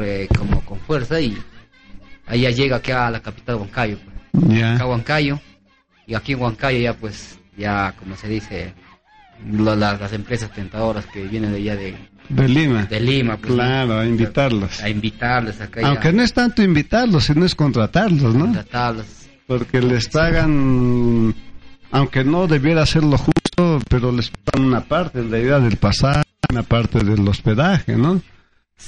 eh, 0.02 0.28
como 0.38 0.62
con 0.66 0.80
fuerza 0.80 1.20
y 1.20 1.36
ya 2.28 2.50
llega 2.52 2.78
aquí 2.78 2.92
a 2.92 3.10
la 3.10 3.22
capital 3.22 3.56
Huancayo. 3.56 3.98
pues. 4.32 4.48
Ya. 4.60 4.76
Acá 4.76 4.86
Huancayo 4.86 5.40
y 6.06 6.14
aquí 6.14 6.34
en 6.34 6.42
Huancayo 6.42 6.80
ya 6.80 6.94
pues, 6.94 7.40
ya 7.58 7.94
como 7.98 8.16
se 8.16 8.28
dice, 8.28 8.74
lo- 9.52 9.76
la- 9.76 9.98
las 9.98 10.14
empresas 10.14 10.52
tentadoras 10.54 11.06
que 11.08 11.24
vienen 11.24 11.52
de 11.52 11.58
allá 11.58 11.76
de, 11.76 11.96
De 12.30 12.48
Lima. 12.48 12.86
de 12.86 13.00
Lima, 13.00 13.38
pues. 13.38 13.54
Claro, 13.54 14.00
a 14.00 14.06
invitarlos. 14.06 14.82
a 14.82 14.86
acá 15.64 15.82
ya, 15.82 15.88
Aunque 15.88 16.12
no 16.14 16.24
es 16.24 16.34
tanto 16.34 16.64
invitarlos, 16.64 17.26
sino 17.26 17.46
es 17.46 17.54
contratarlos, 17.56 18.34
¿no? 18.34 18.46
contratarlos. 18.46 19.06
Porque 19.48 19.80
les 19.82 20.08
pagan, 20.10 21.36
aunque 21.92 22.24
no 22.24 22.48
debiera 22.48 22.86
ser 22.86 23.04
lo 23.04 23.18
justo, 23.18 23.80
pero 23.90 24.12
les 24.12 24.30
pagan 24.32 24.66
una 24.68 24.82
parte 24.82 25.20
en 25.20 25.30
realidad 25.30 25.62
del 25.62 25.78
pasaje, 25.78 26.24
una 26.50 26.64
parte 26.64 27.04
del 27.04 27.28
hospedaje, 27.28 27.96
¿no? 27.96 28.22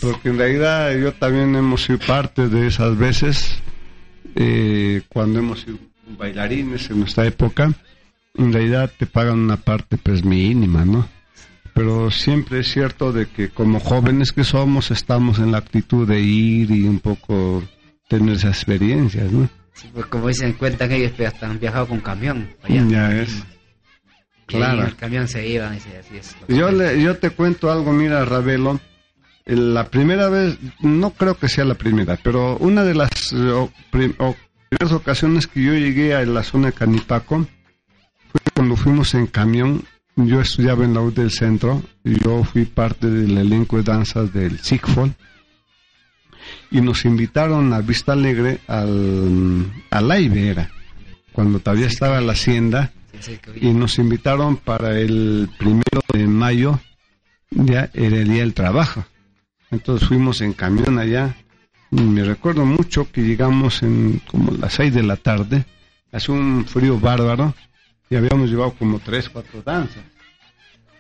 Porque 0.02 0.30
en 0.30 0.38
realidad 0.38 0.94
yo 0.98 1.14
también 1.14 1.56
hemos 1.56 1.84
sido 1.84 2.00
parte 2.00 2.48
de 2.50 2.68
esas 2.68 2.98
veces, 2.98 3.60
eh, 4.36 5.02
cuando 5.10 5.40
hemos 5.40 5.62
sido 5.62 5.78
bailarines 6.18 6.90
en 6.90 7.00
nuestra 7.00 7.26
época, 7.26 7.72
en 8.38 8.54
realidad 8.54 8.92
te 8.98 9.06
pagan 9.06 9.40
una 9.40 9.58
parte 9.58 9.98
pues 9.98 10.24
mínima, 10.24 10.86
¿no? 10.86 11.08
Pero 11.74 12.10
siempre 12.10 12.62
es 12.62 12.72
cierto 12.72 13.12
de 13.12 13.28
que 13.28 13.50
como 13.50 13.80
jóvenes 13.80 14.32
que 14.32 14.44
somos 14.44 14.90
estamos 14.92 15.38
en 15.40 15.52
la 15.52 15.60
actitud 15.60 16.08
de 16.08 16.20
ir 16.20 16.72
y 16.72 16.84
un 16.88 17.00
poco 17.00 17.64
tener 18.08 18.36
esas 18.36 18.58
experiencias, 18.58 19.32
¿no? 19.32 19.48
Sí, 19.74 19.88
pues 19.94 20.08
como 20.08 20.28
dicen, 20.28 20.54
cuentan 20.54 20.92
ellos 20.92 21.12
que 21.12 21.28
hasta 21.28 21.48
han 21.48 21.60
viajado 21.60 21.88
con 21.88 22.00
camión. 22.00 22.50
allá. 22.64 22.84
Ya 22.88 23.12
es. 23.22 23.44
Claro. 24.48 24.82
en 24.82 24.88
el 24.88 24.96
camión 24.96 25.28
se 25.28 25.46
iban, 25.48 25.76
y 25.76 25.80
se- 25.80 25.98
así 25.98 26.18
es. 26.18 26.36
Yo, 26.48 26.72
le, 26.72 27.02
yo 27.02 27.18
te 27.18 27.30
cuento 27.32 27.70
algo, 27.72 27.92
mira, 27.92 28.24
Ravelo. 28.26 28.80
La 29.46 29.90
primera 29.90 30.30
vez, 30.30 30.58
no 30.82 31.12
creo 31.12 31.38
que 31.38 31.48
sea 31.48 31.64
la 31.66 31.76
primera, 31.76 32.18
pero 32.24 32.58
una 32.58 32.84
de 32.84 32.96
las 32.96 33.10
eh, 33.34 33.38
o- 33.52 33.72
prim- 33.92 34.16
o 34.18 34.36
primeras 34.70 34.94
ocasiones 34.98 35.48
que 35.48 35.62
yo 35.62 35.74
llegué 35.74 36.16
a 36.16 36.26
la 36.26 36.44
zona 36.44 36.68
de 36.68 36.74
Canipaco 36.74 37.46
cuando 38.54 38.76
fuimos 38.76 39.14
en 39.14 39.28
camión. 39.28 39.84
Yo 40.16 40.42
estudiaba 40.42 40.84
en 40.84 40.96
la 40.96 41.02
U 41.02 41.12
del 41.12 41.30
centro 41.30 41.84
yo 42.04 42.44
fui 42.44 42.66
parte 42.66 43.10
del 43.10 43.38
elenco 43.38 43.78
de 43.78 43.84
danzas 43.84 44.34
del 44.34 44.60
SIGFOL 44.60 45.14
y 46.72 46.82
nos 46.82 47.06
invitaron 47.06 47.74
a 47.74 47.82
Vista 47.82 48.14
Alegre 48.14 48.60
al, 48.68 49.72
Aibe, 49.92 50.50
era, 50.50 50.72
cuando 51.34 51.60
todavía 51.60 51.88
estaba 51.88 52.22
la 52.22 52.34
hacienda 52.34 52.92
y 53.56 53.74
nos 53.74 54.00
invitaron 54.00 54.58
para 54.58 55.00
el 55.00 55.50
primero 55.58 56.02
de 56.14 56.28
mayo, 56.28 56.80
ya 57.52 57.90
era 57.94 58.18
el 58.18 58.30
día 58.30 58.42
del 58.42 58.54
trabajo. 58.54 59.06
Entonces 59.72 60.08
fuimos 60.08 60.42
en 60.42 60.54
camión 60.54 60.98
allá. 61.00 61.36
Y 61.90 62.02
me 62.02 62.24
recuerdo 62.24 62.66
mucho 62.66 63.10
que 63.12 63.22
llegamos 63.22 63.82
en 63.82 64.22
como 64.28 64.52
las 64.52 64.74
seis 64.74 64.94
de 64.94 65.04
la 65.04 65.16
tarde, 65.16 65.66
hace 66.12 66.32
un 66.32 66.66
frío 66.66 67.00
bárbaro 67.00 67.54
y 68.10 68.16
habíamos 68.16 68.50
llevado 68.50 68.74
como 68.74 69.00
tres, 69.00 69.30
cuatro 69.30 69.62
danzas. 69.62 70.04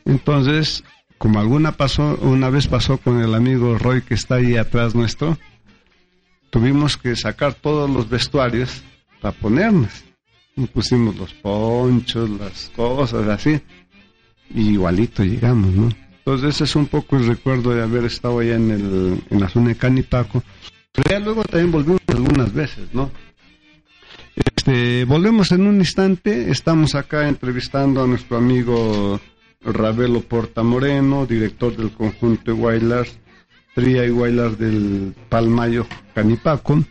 Entonces, 0.05 0.83
como 1.17 1.39
alguna 1.39 1.71
pasó, 1.73 2.17
una 2.21 2.49
vez 2.49 2.67
pasó 2.67 2.97
con 2.97 3.21
el 3.21 3.33
amigo 3.33 3.77
Roy 3.77 4.01
que 4.01 4.13
está 4.13 4.35
ahí 4.35 4.55
atrás 4.55 4.95
nuestro, 4.95 5.37
tuvimos 6.49 6.97
que 6.97 7.15
sacar 7.15 7.53
todos 7.53 7.89
los 7.89 8.09
vestuarios 8.09 8.83
para 9.21 9.37
ponernos. 9.37 10.03
Pusimos 10.73 11.15
los 11.15 11.33
ponchos, 11.33 12.29
las 12.31 12.71
cosas 12.75 13.27
así, 13.27 13.61
y 14.53 14.71
igualito 14.71 15.23
llegamos, 15.23 15.71
¿no? 15.71 15.89
Entonces 16.17 16.55
ese 16.55 16.63
es 16.65 16.75
un 16.75 16.87
poco 16.87 17.15
el 17.15 17.27
recuerdo 17.27 17.73
de 17.73 17.83
haber 17.83 18.05
estado 18.05 18.39
allá 18.39 18.55
en, 18.55 18.71
el, 18.71 19.23
en 19.29 19.39
la 19.39 19.47
zona 19.49 19.69
de 19.69 19.75
Canipaco. 19.75 20.43
Pero 20.91 21.09
ya 21.09 21.19
luego 21.19 21.43
también 21.43 21.71
volvimos 21.71 22.01
algunas 22.07 22.51
veces, 22.53 22.87
¿no? 22.91 23.11
Este, 24.67 25.05
volvemos 25.05 25.53
en 25.53 25.65
un 25.65 25.77
instante, 25.77 26.51
estamos 26.51 26.93
acá 26.93 27.29
entrevistando 27.29 28.03
a 28.03 28.07
nuestro 28.07 28.35
amigo 28.35 29.17
Ravelo 29.61 30.19
Porta 30.19 30.61
Moreno, 30.61 31.25
director 31.25 31.73
del 31.77 31.91
conjunto 31.91 32.53
Wailers, 32.53 33.17
Tria 33.73 34.05
y 34.05 34.09
Wailers 34.09 34.59
del 34.59 35.15
Palmayo 35.29 35.87
Canipaco. 36.13 36.83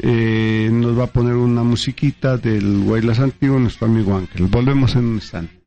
Eh, 0.00 0.68
nos 0.70 0.98
va 0.98 1.04
a 1.04 1.12
poner 1.14 1.34
una 1.36 1.62
musiquita 1.62 2.36
del 2.36 2.82
Wailers 2.84 3.20
antiguo 3.20 3.58
nuestro 3.58 3.86
amigo 3.86 4.14
Ángel. 4.14 4.44
Volvemos 4.48 4.94
en 4.94 5.04
un 5.06 5.14
instante. 5.14 5.62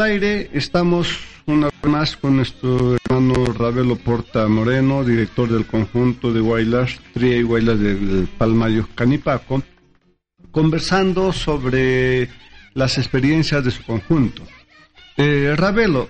Del 0.00 0.12
aire, 0.12 0.50
estamos 0.54 1.18
una 1.44 1.66
vez 1.66 1.84
más 1.84 2.16
con 2.16 2.36
nuestro 2.36 2.96
hermano 2.96 3.44
Ravelo 3.52 3.96
Porta 3.96 4.48
Moreno, 4.48 5.04
director 5.04 5.46
del 5.46 5.66
conjunto 5.66 6.32
de 6.32 6.40
Guaylas, 6.40 6.98
Tria 7.12 7.36
y 7.36 7.42
Guaylas 7.42 7.78
del 7.78 8.26
Palmayo 8.38 8.88
Canipaco, 8.94 9.62
conversando 10.52 11.34
sobre 11.34 12.30
las 12.72 12.96
experiencias 12.96 13.62
de 13.62 13.72
su 13.72 13.84
conjunto. 13.84 14.42
Eh, 15.18 15.52
Ravelo, 15.54 16.08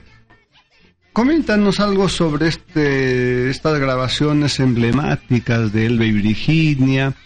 coméntanos 1.12 1.80
algo 1.80 2.09
sobre 2.09 2.47
este, 2.47 3.50
estas 3.50 3.80
grabaciones 3.80 4.61
emblemáticas 4.61 5.73
de 5.73 5.87
Elba 5.87 6.04
y 6.04 6.12
Virginia, 6.12 7.16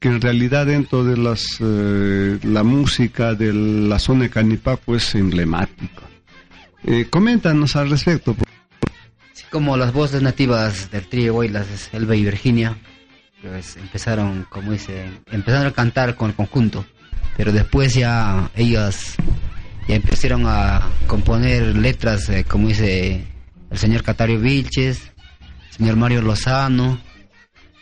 que 0.00 0.08
en 0.08 0.20
realidad 0.20 0.66
dentro 0.66 1.04
de 1.04 1.16
las, 1.16 1.42
eh, 1.60 2.38
la 2.42 2.62
música 2.62 3.34
de 3.34 3.52
la 3.52 3.98
zona 3.98 4.24
de 4.24 4.30
Canipaco 4.30 4.94
es 4.94 5.14
emblemático. 5.14 6.02
Eh, 6.84 7.06
coméntanos 7.08 7.76
al 7.76 7.90
respecto. 7.90 8.36
como 9.50 9.76
las 9.76 9.92
voces 9.92 10.20
nativas 10.20 10.90
del 10.90 11.06
trío 11.06 11.42
y 11.42 11.48
las 11.48 11.68
de 11.68 11.96
Elba 11.96 12.14
y 12.14 12.24
Virginia, 12.24 12.76
pues 13.40 13.76
empezaron, 13.76 14.44
como 14.50 14.72
dice, 14.72 15.08
empezaron 15.30 15.68
a 15.68 15.72
cantar 15.72 16.14
con 16.14 16.30
el 16.30 16.36
conjunto, 16.36 16.84
pero 17.36 17.52
después 17.52 17.94
ya 17.94 18.50
ellas 18.54 19.14
ya 19.88 19.94
empezaron 19.94 20.42
a 20.46 20.86
componer 21.06 21.74
letras, 21.76 22.28
eh, 22.28 22.44
como 22.44 22.68
dice 22.68 23.24
el 23.70 23.78
señor 23.78 24.02
Catario 24.02 24.40
Vilches, 24.40 25.12
el 25.70 25.76
señor 25.76 25.96
Mario 25.96 26.20
Lozano 26.22 26.98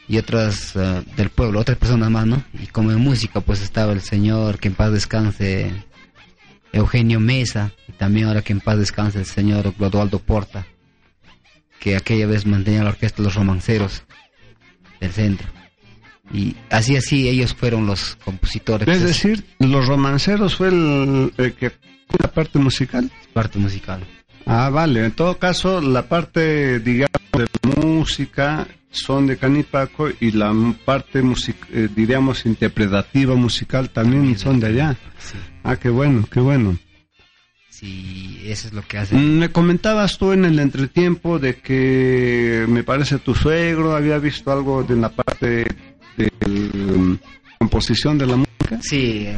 y 0.09 0.19
otras 0.19 0.75
eh, 0.77 1.03
del 1.17 1.31
pueblo, 1.31 1.61
otras 1.61 1.79
personas 1.79 2.11
más, 2.11 2.27
¿no? 2.27 2.43
Y 2.55 2.67
como 2.67 2.91
en 2.93 3.01
música, 3.01 3.41
pues 3.41 3.63
estaba 3.63 3.93
el 3.93 4.01
señor, 4.01 4.59
que 4.59 4.69
en 4.69 4.75
paz 4.75 4.93
descanse, 4.93 5.73
Eugenio 6.73 7.21
Mesa, 7.21 7.73
y 7.89 7.93
también 7.93 8.29
ahora 8.29 8.43
que 8.43 8.53
en 8.53 8.61
paz 8.61 8.79
descanse 8.79 9.19
el 9.19 9.27
señor 9.27 9.73
Clodoaldo 9.75 10.19
Porta 10.19 10.67
que 11.85 11.97
aquella 11.97 12.27
vez 12.27 12.47
mantenía 12.47 12.83
la 12.83 12.89
orquesta 12.89 13.23
Los 13.23 13.35
Romanceros 13.35 14.05
del 15.01 15.13
centro. 15.13 15.47
Y 16.33 16.57
así, 16.71 16.97
así, 16.97 17.29
ellos 17.29 17.55
fueron 17.55 17.87
los 17.87 18.17
compositores. 18.25 18.89
Es 18.89 19.03
decir, 19.03 19.45
Los 19.59 19.87
Romanceros 19.87 20.57
fue 20.57 20.69
el, 20.69 21.35
el 21.37 21.53
que 21.53 21.73
la 22.19 22.33
parte 22.33 22.59
musical. 22.59 23.11
parte 23.35 23.59
musical. 23.59 24.01
Ah, 24.47 24.71
vale. 24.71 25.05
En 25.05 25.13
todo 25.13 25.39
caso, 25.39 25.83
la 25.83 26.09
parte, 26.09 26.81
digamos, 26.81 27.14
de 27.37 27.47
la 27.63 27.83
música 27.83 28.67
son 28.91 29.27
de 29.27 29.37
Canipaco 29.37 30.09
y 30.21 30.31
la 30.33 30.53
parte, 30.85 31.23
music- 31.23 31.67
eh, 31.73 31.89
diríamos, 31.95 32.47
interpretativa 32.47 33.35
musical 33.35 33.91
también 33.91 34.39
son 34.39 34.61
de 34.61 34.69
allá. 34.69 34.97
Sí, 35.19 35.37
Ah, 35.65 35.77
qué 35.77 35.89
bueno, 35.89 36.27
qué 36.31 36.41
bueno. 36.41 36.77
sí, 37.71 38.41
eso 38.45 38.69
es 38.69 38.75
lo 38.75 38.83
que 38.83 38.99
hace. 38.99 39.17
Mm, 39.17 39.39
Me 39.39 39.49
comentabas 39.51 40.17
tú 40.19 40.33
en 40.33 40.45
el 40.45 40.59
entretiempo 40.59 41.39
de 41.39 41.57
que 41.57 42.67
me 42.69 42.85
parece 42.85 43.19
tu 43.19 43.35
suegro 43.35 43.97
había 43.97 44.19
visto 44.19 44.53
algo 44.53 44.83
de 44.85 44.97
la 44.97 45.09
parte 45.09 45.67
de 46.17 46.31
la 46.41 47.19
composición 47.59 48.17
de 48.19 48.27
la 48.27 48.37
música. 48.37 48.79
Sí, 48.83 49.29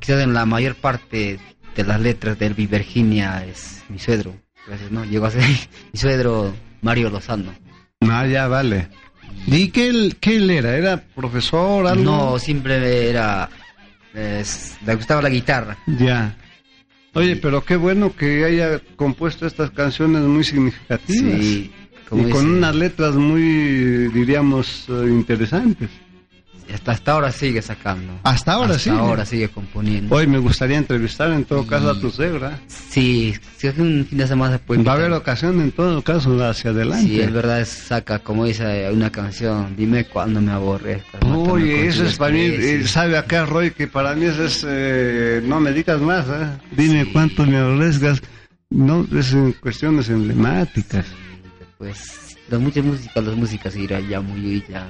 quizás 0.00 0.22
en 0.24 0.32
la 0.34 0.46
mayor 0.46 0.74
parte 0.74 1.38
de 1.76 1.84
las 1.84 2.00
letras 2.00 2.38
de 2.38 2.46
Elvi 2.46 2.66
Virginia 2.66 3.44
es 3.46 3.82
mi 3.88 3.98
suegro. 3.98 4.34
Gracias, 4.66 4.90
¿no? 4.90 5.04
Llegó 5.04 5.26
a 5.26 5.30
ser 5.30 5.42
mi 5.92 5.98
suegro 5.98 6.54
Mario 6.82 7.10
Lozano. 7.10 7.54
Ah, 8.00 8.26
ya, 8.26 8.48
vale. 8.48 8.88
¿Y 9.46 9.68
qué 9.68 9.88
él, 9.88 10.16
qué 10.20 10.36
él 10.36 10.50
era? 10.50 10.76
¿Era 10.76 11.02
profesor, 11.14 11.86
algo? 11.86 12.02
No, 12.02 12.38
siempre 12.38 13.08
era... 13.08 13.48
le 14.14 14.94
gustaba 14.94 15.22
la 15.22 15.28
guitarra. 15.28 15.76
Ya. 15.86 16.36
Oye, 17.14 17.36
pero 17.36 17.64
qué 17.64 17.76
bueno 17.76 18.14
que 18.14 18.44
haya 18.44 18.80
compuesto 18.96 19.46
estas 19.46 19.70
canciones 19.70 20.22
muy 20.22 20.44
significativas. 20.44 21.40
Sí, 21.40 21.72
y 22.12 22.30
con 22.30 22.46
unas 22.46 22.74
letras 22.76 23.14
muy, 23.14 24.08
diríamos, 24.08 24.86
eh, 24.88 25.06
interesantes. 25.08 25.88
Hasta, 26.72 26.92
hasta 26.92 27.12
ahora 27.12 27.32
sigue 27.32 27.62
sacando. 27.62 28.12
Hasta 28.24 28.52
ahora 28.54 28.72
Hasta 28.72 28.78
sigue. 28.90 28.96
ahora 28.98 29.24
sigue 29.24 29.48
componiendo. 29.48 30.14
Hoy 30.14 30.26
me 30.26 30.38
gustaría 30.38 30.76
entrevistar 30.78 31.30
en 31.30 31.44
todo 31.44 31.66
caso 31.66 31.90
a 31.90 31.94
Y- 31.94 32.00
tu 32.00 32.10
suegra. 32.10 32.58
Sí, 32.68 33.34
si 33.56 33.68
es 33.68 33.78
un 33.78 34.04
fin 34.08 34.18
de 34.18 34.26
semana 34.26 34.58
pues 34.58 34.84
Va 34.86 34.92
a 34.92 34.94
haber 34.96 35.12
ocasión 35.12 35.60
en 35.60 35.70
todo 35.72 36.02
caso 36.02 36.42
hacia 36.44 36.70
adelante. 36.70 37.06
Sí, 37.06 37.20
es 37.20 37.32
verdad, 37.32 37.60
es- 37.60 37.68
saca, 37.68 38.18
como 38.18 38.44
dice 38.44 38.90
una 38.92 39.10
canción, 39.10 39.74
dime 39.76 40.04
cuándo 40.06 40.40
me 40.40 40.50
aborrezcas. 40.52 41.20
Oye, 41.24 41.86
eso 41.86 42.04
es 42.04 42.16
para 42.16 42.32
mí, 42.32 42.40
eh, 42.40 42.82
sabe 42.86 43.16
acá 43.16 43.46
Roy, 43.46 43.70
que 43.70 43.86
para 43.86 44.14
mí 44.14 44.24
eso 44.26 44.44
es, 44.44 44.64
eh, 44.68 45.40
no 45.44 45.60
me 45.60 45.72
digas 45.72 46.00
más, 46.00 46.26
¿eh? 46.26 46.48
Dime 46.76 47.04
Sí. 47.04 47.10
cuánto 47.12 47.44
me 47.46 47.56
arriesgas. 47.58 48.20
No, 48.70 49.06
es 49.16 49.32
en 49.32 49.52
cuestiones 49.52 50.08
emblemáticas. 50.08 51.06
Pues, 51.78 52.36
las 52.50 52.60
muchas 52.60 52.84
músicas, 52.84 53.24
las 53.24 53.36
músicas 53.36 53.76
irá 53.76 54.00
ya 54.00 54.20
muy, 54.20 54.64
ya 54.68 54.88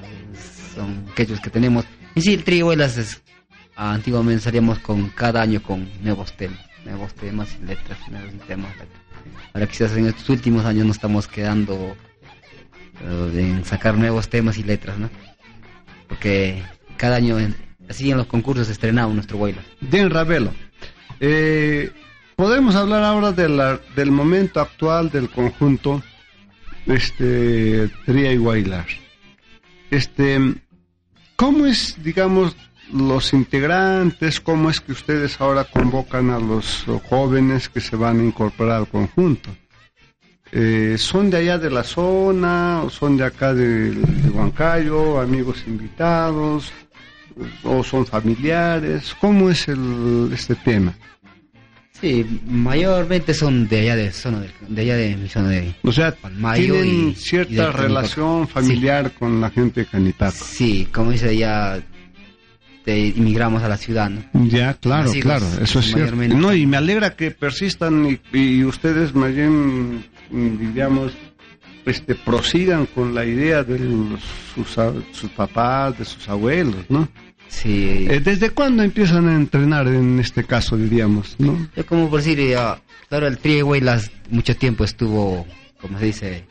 son 0.76 1.04
aquellos 1.10 1.40
que 1.40 1.50
tenemos. 1.50 1.84
Y 2.14 2.20
sí, 2.20 2.34
el 2.34 2.44
trío 2.44 2.74
las 2.76 2.96
es, 2.96 3.22
ah, 3.76 3.92
antiguamente 3.94 4.42
salíamos 4.42 4.78
con, 4.78 5.08
cada 5.10 5.42
año 5.42 5.60
con 5.62 5.88
nuevos 6.02 6.32
temas, 6.36 6.60
nuevos 6.84 7.12
temas 7.14 7.48
y 7.60 7.64
letras, 7.66 7.98
nuevos 8.10 8.32
temas. 8.46 8.70
letras. 8.72 9.00
Ahora 9.52 9.66
quizás 9.66 9.96
en 9.96 10.06
estos 10.06 10.28
últimos 10.28 10.64
años 10.64 10.86
nos 10.86 10.96
estamos 10.96 11.26
quedando 11.26 11.96
eh, 13.02 13.32
en 13.34 13.64
sacar 13.64 13.96
nuevos 13.96 14.28
temas 14.28 14.56
y 14.58 14.62
letras, 14.62 14.98
¿no? 14.98 15.10
Porque 16.08 16.62
cada 16.96 17.16
año, 17.16 17.38
en- 17.38 17.56
así 17.88 18.10
en 18.10 18.18
los 18.18 18.26
concursos 18.26 18.68
estrenamos 18.68 19.14
nuestro 19.14 19.38
baile. 19.38 19.58
Bien, 19.80 20.08
Ravelo. 20.10 20.52
Eh, 21.20 21.90
podemos 22.36 22.74
hablar 22.76 23.02
ahora 23.02 23.32
de 23.32 23.48
la- 23.48 23.80
del 23.96 24.10
momento 24.12 24.60
actual 24.60 25.10
del 25.10 25.28
conjunto 25.30 26.02
este 26.86 27.88
Tria 28.04 28.32
y 28.32 28.36
Guaylar. 28.36 28.86
Este, 29.90 30.38
¿cómo 31.36 31.66
es, 31.66 31.96
digamos, 32.02 32.56
los 32.92 33.32
integrantes? 33.32 34.40
¿Cómo 34.40 34.70
es 34.70 34.80
que 34.80 34.92
ustedes 34.92 35.40
ahora 35.40 35.64
convocan 35.64 36.30
a 36.30 36.38
los 36.38 36.84
jóvenes 37.08 37.68
que 37.68 37.80
se 37.80 37.96
van 37.96 38.20
a 38.20 38.24
incorporar 38.24 38.78
al 38.78 38.88
conjunto? 38.88 39.50
Eh, 40.52 40.96
¿Son 40.98 41.28
de 41.30 41.38
allá 41.38 41.58
de 41.58 41.70
la 41.70 41.84
zona? 41.84 42.82
¿O 42.82 42.90
son 42.90 43.16
de 43.16 43.24
acá 43.24 43.52
de, 43.52 43.90
de 43.90 44.30
Huancayo? 44.30 45.20
¿Amigos 45.20 45.64
invitados? 45.66 46.72
¿O 47.64 47.82
son 47.84 48.06
familiares? 48.06 49.14
¿Cómo 49.20 49.50
es 49.50 49.68
el, 49.68 50.30
este 50.32 50.54
tema? 50.54 50.94
Sí, 52.00 52.40
mayormente 52.46 53.32
son 53.32 53.68
de 53.68 53.80
allá 53.80 53.96
de 53.96 54.12
zona 54.12 54.40
de, 54.40 54.50
de 54.68 54.82
allá 54.82 54.96
de 54.96 55.16
mi 55.16 55.28
zona 55.28 55.48
de 55.48 55.74
O 55.82 55.92
sea, 55.92 56.14
tienen 56.82 57.10
y- 57.10 57.14
cierta 57.14 57.72
relación 57.72 58.46
familiar 58.48 59.12
con 59.12 59.40
la 59.40 59.50
gente 59.50 59.86
de. 59.86 60.34
Sí, 60.34 60.86
como 60.92 61.10
dice 61.12 61.36
ya 61.36 61.80
te 62.84 62.98
inmigramos 62.98 63.62
a 63.64 63.68
la 63.68 63.76
ciudad, 63.76 64.10
¿no? 64.10 64.22
Ya, 64.46 64.74
claro, 64.74 65.10
Así, 65.10 65.20
claro, 65.20 65.46
eso 65.60 65.80
es 65.80 65.86
cierto. 65.86 66.14
No, 66.16 66.54
y 66.54 66.66
me 66.66 66.76
alegra 66.76 67.16
que 67.16 67.32
persistan 67.32 68.06
y, 68.32 68.38
y 68.38 68.62
ustedes 68.64 69.12
más 69.14 69.34
bien, 69.34 70.04
mm, 70.30 70.58
digamos, 70.58 71.12
este, 71.84 72.14
prosigan 72.14 72.86
con 72.86 73.12
la 73.14 73.24
idea 73.24 73.64
de 73.64 73.78
los- 73.80 74.20
sus, 74.54 74.76
sus 75.12 75.30
papás, 75.32 75.98
de 75.98 76.04
sus 76.04 76.28
abuelos, 76.28 76.76
¿no? 76.88 77.08
Sí. 77.48 78.06
Eh, 78.08 78.20
¿Desde 78.22 78.50
cuándo 78.50 78.82
empiezan 78.82 79.28
a 79.28 79.34
entrenar 79.36 79.86
en 79.88 80.18
este 80.20 80.44
caso, 80.44 80.76
diríamos, 80.76 81.36
no? 81.38 81.68
Yo 81.76 81.86
como 81.86 82.10
por 82.10 82.22
decir, 82.22 82.38
ya, 82.50 82.80
claro, 83.08 83.26
el 83.26 83.38
güey, 83.62 83.80
las 83.80 84.10
mucho 84.30 84.54
tiempo 84.56 84.84
estuvo, 84.84 85.46
como 85.80 85.98
se 85.98 86.04
dice, 86.06 86.44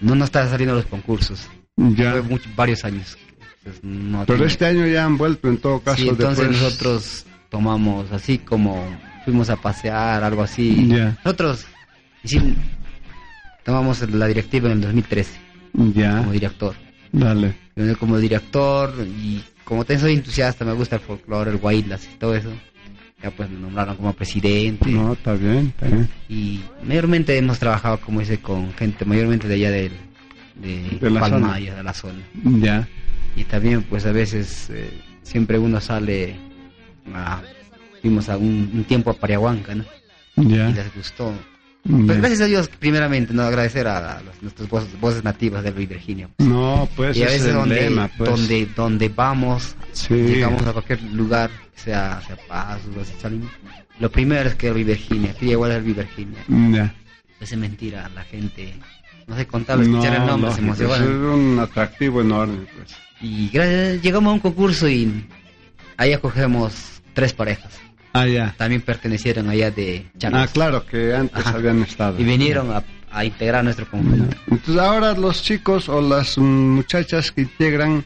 no 0.00 0.14
no 0.14 0.24
estaba 0.24 0.48
saliendo 0.48 0.74
los 0.74 0.86
concursos. 0.86 1.48
Ya. 1.76 2.12
Fue 2.12 2.22
mucho- 2.22 2.48
varios 2.56 2.84
años. 2.84 3.16
Entonces, 3.58 3.84
no 3.84 4.24
Pero 4.26 4.44
este 4.46 4.66
año 4.66 4.86
ya 4.86 5.04
han 5.04 5.18
vuelto 5.18 5.48
en 5.48 5.58
todo 5.58 5.80
caso 5.80 5.98
Sí, 6.02 6.08
entonces 6.08 6.38
después. 6.48 6.62
nosotros 6.62 7.26
tomamos 7.50 8.10
así 8.10 8.38
como 8.38 8.82
fuimos 9.24 9.50
a 9.50 9.56
pasear, 9.56 10.24
algo 10.24 10.42
así. 10.42 10.88
Ya. 10.88 11.18
Nosotros 11.24 11.66
tomamos 13.64 14.00
la 14.10 14.26
directiva 14.26 14.68
en 14.68 14.72
el 14.78 14.80
2013 14.80 15.30
Ya, 15.94 16.18
como 16.18 16.32
director. 16.32 16.74
Dale. 17.12 17.54
Como 17.98 18.18
director 18.18 18.92
y 19.06 19.42
como 19.64 19.84
también 19.84 20.00
soy 20.00 20.14
entusiasta, 20.14 20.64
me 20.64 20.72
gusta 20.72 20.96
el 20.96 21.02
folclore, 21.02 21.50
el 21.52 21.58
guaylas 21.58 22.08
y 22.12 22.18
todo 22.18 22.34
eso. 22.34 22.50
Ya 23.22 23.30
pues 23.30 23.50
me 23.50 23.58
nombraron 23.58 23.96
como 23.96 24.12
presidente. 24.14 24.90
No, 24.90 25.12
está 25.12 25.34
bien, 25.34 25.68
está 25.68 25.86
bien. 25.86 26.08
Y 26.28 26.60
mayormente 26.82 27.36
hemos 27.36 27.58
trabajado, 27.58 28.00
como 28.00 28.20
dice, 28.20 28.38
con 28.40 28.72
gente 28.74 29.04
mayormente 29.04 29.46
de 29.46 29.54
allá 29.54 29.70
del, 29.70 29.92
de, 30.56 30.98
De 31.00 31.10
la 31.10 31.20
Palmaya, 31.20 31.74
de 31.74 31.82
la 31.82 31.92
zona. 31.92 32.20
Ya. 32.60 32.88
Y 33.36 33.44
también 33.44 33.82
pues 33.82 34.06
a 34.06 34.12
veces 34.12 34.70
eh, 34.70 34.90
siempre 35.22 35.58
uno 35.58 35.80
sale 35.80 36.34
a... 37.14 37.42
Fuimos 38.00 38.30
a 38.30 38.38
un, 38.38 38.70
un 38.72 38.84
tiempo 38.84 39.10
a 39.10 39.14
Pariahuanca, 39.14 39.74
¿no? 39.74 39.84
Ya. 40.36 40.70
y 40.70 40.72
les 40.72 40.94
gustó. 40.94 41.34
Pues 41.82 42.18
gracias 42.18 42.40
a 42.42 42.44
Dios, 42.44 42.68
primeramente, 42.78 43.32
no 43.32 43.42
agradecer 43.42 43.88
a, 43.88 44.20
los- 44.22 44.42
nuestras 44.42 44.68
voces, 44.68 45.00
voces 45.00 45.24
nativas 45.24 45.62
del 45.64 45.74
Río 45.74 45.88
Virginia. 45.88 46.28
No, 46.38 46.88
pues 46.94 47.16
y 47.16 47.22
a 47.22 47.26
ese 47.26 47.36
es 47.36 47.40
veces 47.42 47.48
el 47.54 47.58
donde, 47.60 47.80
lema, 47.80 48.10
pues. 48.18 48.30
donde, 48.30 48.66
donde 48.76 49.08
vamos, 49.08 49.74
Sí. 49.92 50.14
llegamos 50.14 50.62
a 50.66 50.72
cualquier 50.72 51.02
lugar, 51.04 51.50
sea, 51.74 52.20
sea 52.26 52.36
Paz, 52.46 52.80
o 52.94 53.04
sea, 53.20 53.30
lo 53.98 54.10
primero 54.10 54.48
es 54.48 54.54
que 54.56 54.68
el 54.68 54.74
Río 54.74 54.86
Virginia, 54.86 55.32
que 55.34 55.46
igual 55.46 55.72
el 55.72 55.84
Río 55.84 55.94
Virginia. 55.94 56.38
Ya. 56.70 56.94
Es 57.40 57.56
mentira, 57.56 58.10
la 58.14 58.24
gente, 58.24 58.74
no 59.26 59.34
sé 59.36 59.46
contarlo, 59.46 59.82
escuchar 59.82 60.16
el 60.20 60.26
nombre, 60.26 60.52
se 60.52 60.60
lógico, 60.60 60.84
emociona. 60.84 61.04
eso 61.04 61.28
es 61.30 61.34
un 61.34 61.58
atractivo 61.58 62.20
enorme, 62.20 62.66
pues. 62.76 62.94
Y 63.22 63.48
gracias, 63.48 64.02
llegamos 64.02 64.30
a 64.30 64.34
un 64.34 64.40
concurso 64.40 64.86
y 64.88 65.24
ahí 65.96 66.12
acogemos 66.12 66.74
tres 67.14 67.32
parejas. 67.32 67.72
Ah, 68.12 68.26
ya. 68.26 68.54
También 68.56 68.80
pertenecieron 68.82 69.48
allá 69.48 69.70
de. 69.70 70.06
Ah, 70.32 70.46
claro, 70.52 70.84
que 70.84 71.14
antes 71.14 71.46
Ajá. 71.46 71.56
habían 71.56 71.82
estado. 71.82 72.20
Y 72.20 72.24
vinieron 72.24 72.70
a, 72.72 72.82
a 73.12 73.24
integrar 73.24 73.62
nuestro 73.62 73.88
conjunto. 73.88 74.36
Entonces 74.50 74.76
ahora 74.82 75.12
los 75.14 75.42
chicos 75.42 75.88
o 75.88 76.00
las 76.00 76.36
muchachas 76.38 77.30
que 77.30 77.42
integran, 77.42 78.04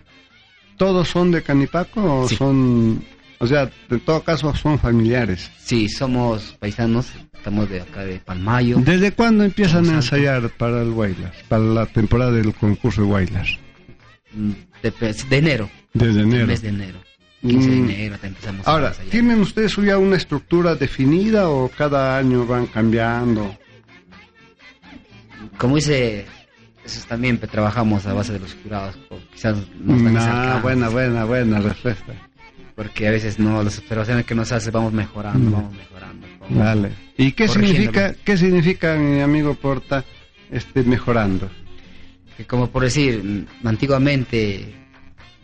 ¿todos 0.77 1.09
son 1.09 1.31
de 1.31 1.43
Canipaco 1.43 2.21
o 2.21 2.29
Sí. 2.29 2.37
son, 2.37 3.03
o 3.39 3.47
sea, 3.47 3.71
en 3.91 4.01
todo 4.01 4.23
caso 4.23 4.55
son 4.55 4.79
familiares? 4.79 5.51
Sí, 5.59 5.89
somos 5.89 6.55
paisanos, 6.61 7.07
estamos 7.33 7.71
de 7.71 7.81
acá 7.81 8.05
de 8.05 8.19
Palmayo. 8.19 8.77
¿Desde 8.81 9.13
cuándo 9.13 9.45
empiezan 9.45 9.89
a 9.89 9.95
ensayar 9.95 10.51
para 10.51 10.83
el 10.83 10.91
Wailas, 10.91 11.33
para 11.49 11.63
la 11.65 11.87
temporada 11.87 12.33
del 12.33 12.53
concurso 12.55 13.01
de 13.03 13.07
Wailas? 13.07 13.49
mm, 14.35 14.51
De, 14.83 15.15
de 15.31 15.37
enero. 15.39 15.71
Desde 15.95 16.21
El 16.21 16.27
enero. 16.27 16.47
mes 16.49 16.61
de 16.61 16.69
enero. 16.69 16.99
15 17.47 17.71
de 17.71 17.77
Mm. 17.77 17.91
enero 17.91 18.19
te 18.19 18.27
empezamos 18.29 18.67
a 18.67 18.71
Ahora, 18.73 18.89
ensayar. 18.89 19.11
¿tienen 19.11 19.41
ustedes 19.41 19.77
ya 19.77 19.99
una 19.99 20.17
estructura 20.17 20.75
definida 20.75 21.49
o 21.49 21.69
cada 21.69 22.17
año 22.19 22.47
van 22.47 22.67
cambiando? 22.67 23.57
Como 25.59 25.77
dice, 25.77 26.25
eso 26.85 26.99
es 26.99 27.07
también 27.07 27.39
trabajamos 27.39 28.07
a 28.07 28.13
base 28.15 28.33
de 28.35 28.41
los 28.41 28.55
jurados. 28.63 28.97
quizás 29.33 29.57
no 29.81 29.97
están 29.97 30.17
Ah, 30.17 30.21
cercanos, 30.21 30.63
buena, 30.63 30.89
buena, 30.89 31.25
buena 31.25 31.61
respuesta. 31.61 32.15
Porque 32.75 33.07
a 33.07 33.11
veces 33.13 33.39
no, 33.39 33.63
las 33.63 33.79
observaciones 33.79 34.25
que 34.27 34.35
nos 34.35 34.51
hace 34.51 34.71
vamos 34.71 34.93
mejorando, 34.93 35.51
vamos 35.53 35.77
mejorando. 35.77 36.27
vamos 36.41 36.59
Vale. 36.59 36.91
¿Y 37.17 37.33
qué 37.33 37.47
significa, 37.47 38.15
qué 38.25 38.37
significa, 38.37 38.97
mi 38.97 39.21
amigo 39.21 39.55
Porta, 39.55 40.05
este 40.51 40.83
mejorando? 40.83 41.49
que 42.37 42.45
como 42.47 42.69
por 42.69 42.83
decir, 42.83 43.23
mm, 43.23 43.69
antiguamente 43.69 44.75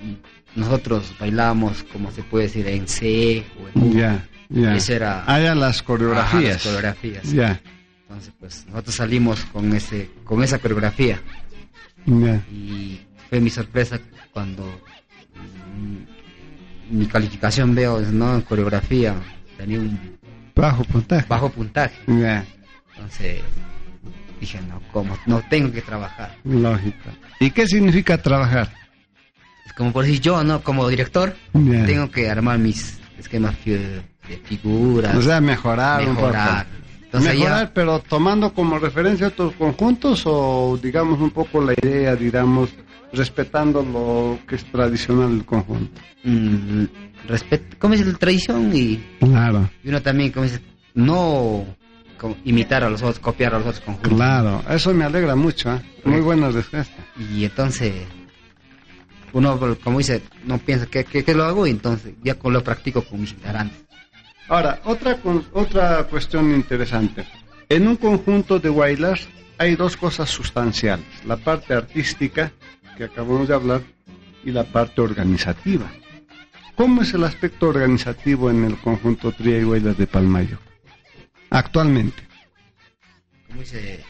mm, 0.02 0.39
nosotros 0.56 1.12
bailábamos, 1.18 1.84
como 1.84 2.10
se 2.12 2.22
puede 2.22 2.44
decir, 2.46 2.66
en 2.68 2.86
C 2.88 3.44
o 3.62 3.78
en. 3.78 3.92
Ya, 3.92 4.24
ya. 4.48 4.74
Ese 4.74 4.96
era 4.96 5.24
Ah, 5.26 5.40
ya 5.40 5.54
las 5.54 5.76
Ajá, 5.78 5.84
coreografías. 5.86 6.52
las 6.54 6.62
coreografías. 6.62 7.32
Ya, 7.32 7.60
Entonces, 8.02 8.32
pues 8.40 8.66
nosotros 8.66 8.94
salimos 8.96 9.44
con 9.46 9.72
ese 9.74 10.10
con 10.24 10.42
esa 10.42 10.58
coreografía 10.58 11.20
ya. 12.06 12.34
y 12.52 13.00
fue 13.28 13.40
mi 13.40 13.50
sorpresa 13.50 14.00
cuando 14.32 14.64
mm, 15.36 16.96
mi 16.98 17.06
calificación 17.06 17.74
veo, 17.74 18.00
¿no? 18.00 18.34
En 18.34 18.40
coreografía 18.42 19.14
tenía 19.56 19.78
un 19.78 20.18
Bajo 20.56 20.82
puntaje. 20.84 21.26
bajo 21.28 21.48
puntaje. 21.48 21.94
Ya, 22.06 22.44
Entonces 22.96 23.40
dije, 24.40 24.58
no, 24.68 24.80
¿cómo? 24.92 25.16
No 25.26 25.42
tengo 25.48 25.70
que 25.72 25.80
trabajar. 25.82 26.36
lógico. 26.44 27.08
¿Y 27.38 27.50
qué 27.50 27.66
significa 27.66 28.18
trabajar? 28.18 28.70
Es 29.70 29.76
como 29.76 29.92
por 29.92 30.04
decir 30.04 30.20
yo, 30.20 30.42
¿no? 30.42 30.62
Como 30.62 30.88
director, 30.88 31.32
tengo 31.52 32.10
que 32.10 32.28
armar 32.28 32.58
mis 32.58 32.98
esquemas 33.18 33.54
de 33.64 34.02
figuras, 34.44 35.16
O 35.16 35.22
sea, 35.22 35.40
mejorar, 35.40 36.04
mejorar. 36.04 36.66
un 36.66 36.72
poco. 36.72 36.76
Entonces 37.04 37.34
mejorar, 37.34 37.66
ya, 37.68 37.74
pero 37.74 37.98
tomando 38.00 38.52
como 38.52 38.78
referencia 38.80 39.28
otros 39.28 39.54
conjuntos 39.54 40.22
o 40.26 40.78
digamos 40.82 41.20
un 41.20 41.30
poco 41.30 41.60
la 41.60 41.72
idea, 41.82 42.14
digamos, 42.16 42.70
respetando 43.12 43.82
lo 43.82 44.38
que 44.46 44.56
es 44.56 44.64
tradicional 44.66 45.30
del 45.30 45.44
conjunto. 45.44 46.00
mm, 46.24 46.84
respet- 47.28 47.76
¿cómo 47.78 47.94
es 47.94 48.04
la 48.06 48.16
tradición? 48.18 48.70
Y, 48.74 49.00
Claro, 49.20 49.70
y 49.84 49.88
uno 49.88 50.02
también, 50.02 50.30
como 50.32 50.44
dice, 50.44 50.60
no 50.94 51.64
imitar 52.44 52.84
a 52.84 52.90
los 52.90 53.00
otros, 53.02 53.18
copiar 53.20 53.54
a 53.54 53.58
los 53.58 53.68
otros 53.68 53.80
conjuntos. 53.84 54.12
claro. 54.12 54.62
Eso 54.68 54.92
me 54.94 55.04
alegra 55.04 55.34
mucho, 55.36 55.72
¿eh? 55.74 55.80
Muy 56.04 56.20
buena 56.20 56.50
respuesta. 56.50 56.94
Y 57.32 57.44
entonces, 57.44 57.92
uno, 59.32 59.58
como 59.82 59.98
dice, 59.98 60.22
no 60.44 60.58
piensa 60.58 60.86
que, 60.86 61.04
que, 61.04 61.24
que 61.24 61.34
lo 61.34 61.44
hago 61.44 61.66
y 61.66 61.70
entonces 61.70 62.14
ya 62.22 62.34
con- 62.34 62.52
lo 62.52 62.62
practico 62.64 63.02
con 63.02 63.20
mis 63.20 63.32
integrantes. 63.32 63.78
Ahora, 64.48 64.80
otra, 64.84 65.18
otra 65.52 66.04
cuestión 66.04 66.52
interesante. 66.54 67.24
En 67.68 67.86
un 67.86 67.96
conjunto 67.96 68.58
de 68.58 68.68
wailers 68.70 69.28
hay 69.58 69.76
dos 69.76 69.96
cosas 69.96 70.28
sustanciales. 70.30 71.06
La 71.26 71.36
parte 71.36 71.74
artística, 71.74 72.52
que 72.96 73.04
acabamos 73.04 73.46
de 73.48 73.54
hablar, 73.54 73.82
y 74.44 74.50
la 74.50 74.64
parte 74.64 75.00
organizativa. 75.02 75.86
¿Cómo 76.74 77.02
es 77.02 77.12
el 77.14 77.24
aspecto 77.24 77.68
organizativo 77.68 78.50
en 78.50 78.64
el 78.64 78.76
conjunto 78.78 79.32
Tria 79.32 79.58
y 79.60 79.64
Wailers 79.64 79.98
de 79.98 80.06
Palmayo? 80.06 80.58
Actualmente. 81.50 82.22
Como 83.48 83.60
dice, 83.60 84.02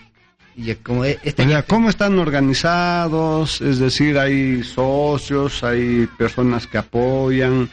y 0.57 0.75
como 0.77 1.05
e- 1.05 1.19
este 1.23 1.43
O 1.45 1.49
sea, 1.49 1.63
¿cómo 1.63 1.89
están 1.91 2.19
organizados? 2.19 3.61
Es 3.61 3.79
decir, 3.79 4.19
hay 4.19 4.63
socios, 4.63 5.63
hay 5.65 6.07
personas 6.19 6.67
que 6.67 6.79
apoyan 6.79 7.69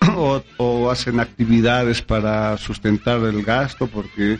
o, 0.16 0.42
o 0.56 0.90
hacen 0.90 1.20
actividades 1.20 2.02
para 2.02 2.56
sustentar 2.58 3.20
el 3.20 3.42
gasto, 3.42 3.86
porque 3.86 4.38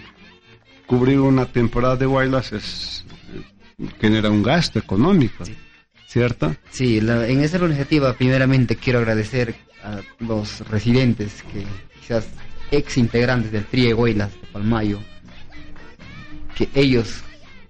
cubrir 0.87 1.21
una 1.21 1.47
temporada 1.47 1.97
de 1.97 2.07
bailas 2.07 2.53
es 2.53 3.05
eh, 3.79 3.87
genera 4.01 4.31
un 4.31 4.43
gasto 4.43 4.79
económico, 4.79 5.45
Sí. 5.45 5.57
¿cierto? 6.07 6.55
Sí, 6.71 7.01
la- 7.01 7.29
en 7.29 7.41
esta 7.41 7.59
iniciativa 7.59 8.13
primeramente 8.15 8.77
quiero 8.77 8.99
agradecer 8.99 9.55
a 9.85 10.01
los 10.21 10.61
residentes 10.69 11.43
que 11.53 11.65
quizás 12.01 12.27
ex 12.71 12.97
integrantes 12.99 13.53
del 13.53 13.65
TRIE 13.67 13.93
Huaylas 13.95 14.31
de 14.33 14.47
Palmayo, 14.53 14.99
que 16.55 16.69
ellos 16.75 17.23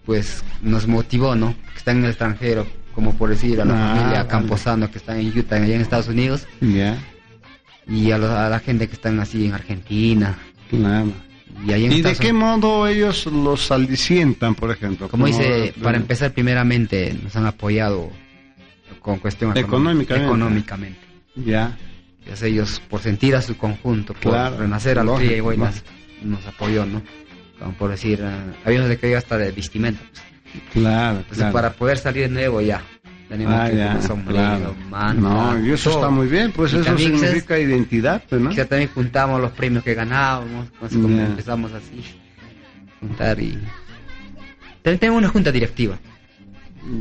pues 0.04 0.42
nos 0.62 0.86
motivó, 0.86 1.34
¿no? 1.34 1.54
Que 1.72 1.78
están 1.78 1.98
en 1.98 2.04
el 2.04 2.10
extranjero, 2.10 2.66
como 2.94 3.14
por 3.16 3.30
decir 3.30 3.60
a 3.60 3.64
la 3.64 3.74
Ah, 3.74 3.94
familia 3.96 4.16
vale. 4.18 4.28
Camposano 4.28 4.90
que 4.90 4.98
están 4.98 5.18
en 5.18 5.36
Utah, 5.38 5.56
allá 5.56 5.74
en 5.74 5.80
Estados 5.80 6.08
Unidos, 6.08 6.46
Ya, 6.60 6.98
y 7.86 8.10
a, 8.10 8.18
lo- 8.18 8.30
a 8.36 8.48
la 8.48 8.58
gente 8.60 8.86
que 8.88 8.94
están 8.94 9.18
así 9.20 9.46
en 9.46 9.54
Argentina, 9.54 10.36
claro. 10.70 11.12
y 11.66 11.72
en 11.72 11.92
¿Y 11.92 12.00
de 12.02 12.14
qué 12.16 12.30
Unidos. 12.32 12.58
modo 12.58 12.86
ellos 12.88 13.26
los 13.26 13.70
alicientan, 13.70 14.54
por 14.54 14.70
ejemplo? 14.70 15.08
Como 15.08 15.26
dice, 15.26 15.72
¿Cómo- 15.74 15.84
para 15.84 15.96
empezar 15.98 16.32
primeramente 16.32 17.16
nos 17.22 17.34
han 17.36 17.46
apoyado 17.46 18.10
con 19.00 19.18
cuestión 19.18 19.56
Económicamente. 19.56 20.26
económicamente. 20.26 21.00
Ya, 21.36 21.76
Ya 22.24 22.36
sé, 22.36 22.48
ellos 22.48 22.80
por 22.88 23.00
sentir 23.00 23.34
a 23.34 23.42
su 23.42 23.56
conjunto, 23.56 24.12
por 24.14 24.30
Claro, 24.32 24.58
renacer 24.58 24.96
al 24.98 25.06
lógico, 25.06 25.24
Tria 25.26 25.38
y 25.38 25.40
Buenas, 25.40 25.82
nos 26.22 26.46
apoyó, 26.46 26.86
¿no? 26.86 27.02
Como 27.62 27.74
por 27.74 27.90
decir, 27.90 28.20
eh, 28.22 28.30
habíamos 28.64 28.88
de 28.88 28.98
que 28.98 29.14
hasta 29.16 29.38
de 29.38 29.52
vestimenta. 29.52 30.02
claro, 30.72 31.18
Entonces, 31.18 31.38
claro. 31.38 31.52
para 31.52 31.72
poder 31.72 31.98
salir 31.98 32.24
de 32.24 32.28
nuevo 32.28 32.60
ya, 32.60 32.82
tenemos 33.28 33.54
Ah, 33.56 33.70
que 33.70 33.76
ya, 33.76 34.02
sombrero, 34.02 34.36
claro. 34.38 34.74
manta, 34.90 35.20
No, 35.20 35.64
y 35.66 35.70
eso 35.72 35.90
todo. 35.90 36.00
está 36.00 36.10
muy 36.10 36.26
bien, 36.26 36.52
pues 36.52 36.72
Y 36.72 36.78
eso 36.78 36.98
significa 36.98 37.58
identidad, 37.58 38.22
pues, 38.28 38.40
¿no? 38.42 38.50
Quizá 38.50 38.64
también 38.66 38.90
juntamos 38.94 39.40
los 39.40 39.52
premios 39.52 39.82
que 39.84 39.94
ganábamos, 39.94 40.66
entonces 40.74 40.98
como 41.00 41.18
empezamos 41.20 41.72
así, 41.72 42.02
juntar 43.00 43.38
y... 43.40 43.58
También 44.82 44.98
tenemos 44.98 45.18
una 45.18 45.28
junta 45.28 45.52
directiva, 45.52 45.96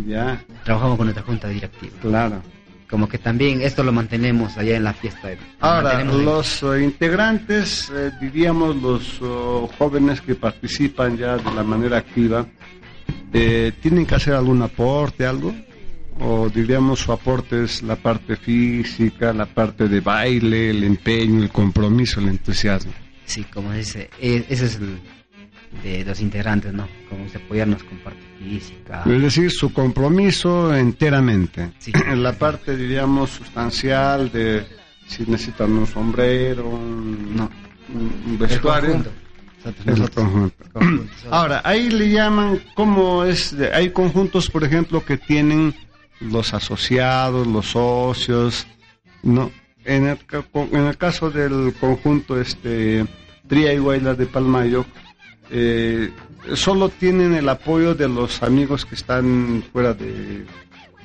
Ya, 0.08 0.44
trabajamos 0.64 0.98
con 0.98 1.08
nuestra 1.08 1.24
junta 1.24 1.48
directiva. 1.48 1.94
claro. 2.02 2.42
Como 2.92 3.08
que 3.08 3.18
también 3.18 3.62
esto 3.62 3.84
lo 3.84 3.94
mantenemos 3.94 4.58
allá 4.58 4.76
en 4.76 4.84
la 4.84 4.94
fiesta. 4.94 5.30
lo 5.30 5.38
Ahora, 5.62 6.04
los 6.04 6.62
eh, 6.62 6.84
integrantes, 6.84 7.90
eh, 7.90 8.12
diríamos 8.20 8.76
los 8.76 9.22
oh, 9.22 9.70
jóvenes 9.78 10.20
que 10.20 10.36
participan 10.36 11.18
ya 11.18 11.38
de 11.38 11.56
la 11.56 11.64
manera 11.64 12.00
activa, 12.00 12.46
eh, 13.32 13.72
¿tienen 13.82 14.06
que 14.06 14.16
hacer 14.16 14.34
algún 14.34 14.62
aporte, 14.62 15.26
algo? 15.26 15.56
O 16.20 16.50
diríamos 16.50 17.00
su 17.00 17.14
aporte 17.14 17.64
es 17.64 17.82
la 17.82 17.96
parte 17.96 18.36
física, 18.36 19.32
la 19.32 19.46
parte 19.46 19.88
de 19.88 20.02
baile, 20.02 20.72
el 20.72 20.84
empeño, 20.84 21.42
el 21.42 21.50
compromiso, 21.50 22.20
el 22.20 22.28
entusiasmo. 22.28 22.92
Sí, 23.24 23.46
como 23.46 23.72
dice, 23.72 24.10
e- 24.20 24.46
ese 24.50 24.66
es 24.66 24.76
el 24.76 25.00
de 25.84 26.04
los 26.06 26.20
integrantes, 26.22 26.74
¿no? 26.74 26.88
Como 27.10 27.24
dice, 27.26 27.38
apoyarnos 27.38 27.84
con 27.84 27.98
parte 28.00 28.20
física. 28.40 29.04
Es 29.06 29.22
decir, 29.22 29.52
su 29.52 29.72
compromiso 29.74 30.76
enteramente. 30.76 31.72
Sí. 31.80 31.92
En 32.08 32.24
la 32.24 32.34
parte, 32.34 32.76
diríamos, 32.76 33.30
sustancial 33.32 34.32
de 34.32 34.66
si 35.08 35.24
necesitan 35.26 35.72
un 35.74 35.88
sombrero, 35.88 36.68
un, 36.70 37.36
No, 37.36 37.50
un- 37.94 38.38
vestuario. 38.38 39.04
Nosotros- 39.64 40.00
el 40.00 40.10
conjunto. 40.12 40.56
Ahora, 41.30 41.62
ahí 41.64 41.90
le 41.90 42.10
llaman, 42.10 42.60
¿cómo 42.76 43.24
es? 43.24 43.56
de- 43.56 43.72
hay 43.74 43.92
conjuntos, 43.92 44.50
por 44.50 44.64
ejemplo, 44.64 45.06
que 45.06 45.18
tienen 45.18 45.76
los 46.20 46.54
asociados, 46.54 47.46
los 47.48 47.68
socios, 47.68 48.66
¿no? 49.24 49.52
En 49.86 50.08
el, 50.08 50.18
en 50.72 50.86
el 50.88 50.98
caso 50.98 51.30
del 51.32 51.74
conjunto 51.80 52.40
este 52.40 53.06
Tria 53.48 53.74
y 53.74 53.78
Guaylas 53.80 54.18
de 54.18 54.26
Palmayo, 54.28 54.86
eh, 55.52 56.12
solo 56.56 56.90
tienen 56.90 57.34
el 57.34 57.50
apoyo 57.50 57.94
de 57.94 58.08
los 58.08 58.42
amigos 58.42 58.86
que 58.86 58.96
están 58.96 59.64
fuera 59.72 59.94
de, 59.94 60.46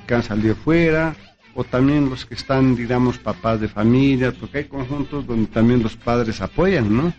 que 0.07 0.15
han 0.15 0.23
salido 0.23 0.55
fuera, 0.55 1.15
o 1.53 1.63
también 1.63 2.09
los 2.09 2.25
que 2.25 2.35
están, 2.35 2.75
digamos, 2.75 3.17
papás 3.17 3.59
de 3.59 3.67
familia, 3.67 4.31
porque 4.31 4.59
hay 4.59 4.63
conjuntos 4.65 5.25
donde 5.25 5.47
también 5.47 5.83
los 5.83 5.95
padres 5.95 6.39
apoyan, 6.41 6.95
¿no? 6.95 7.13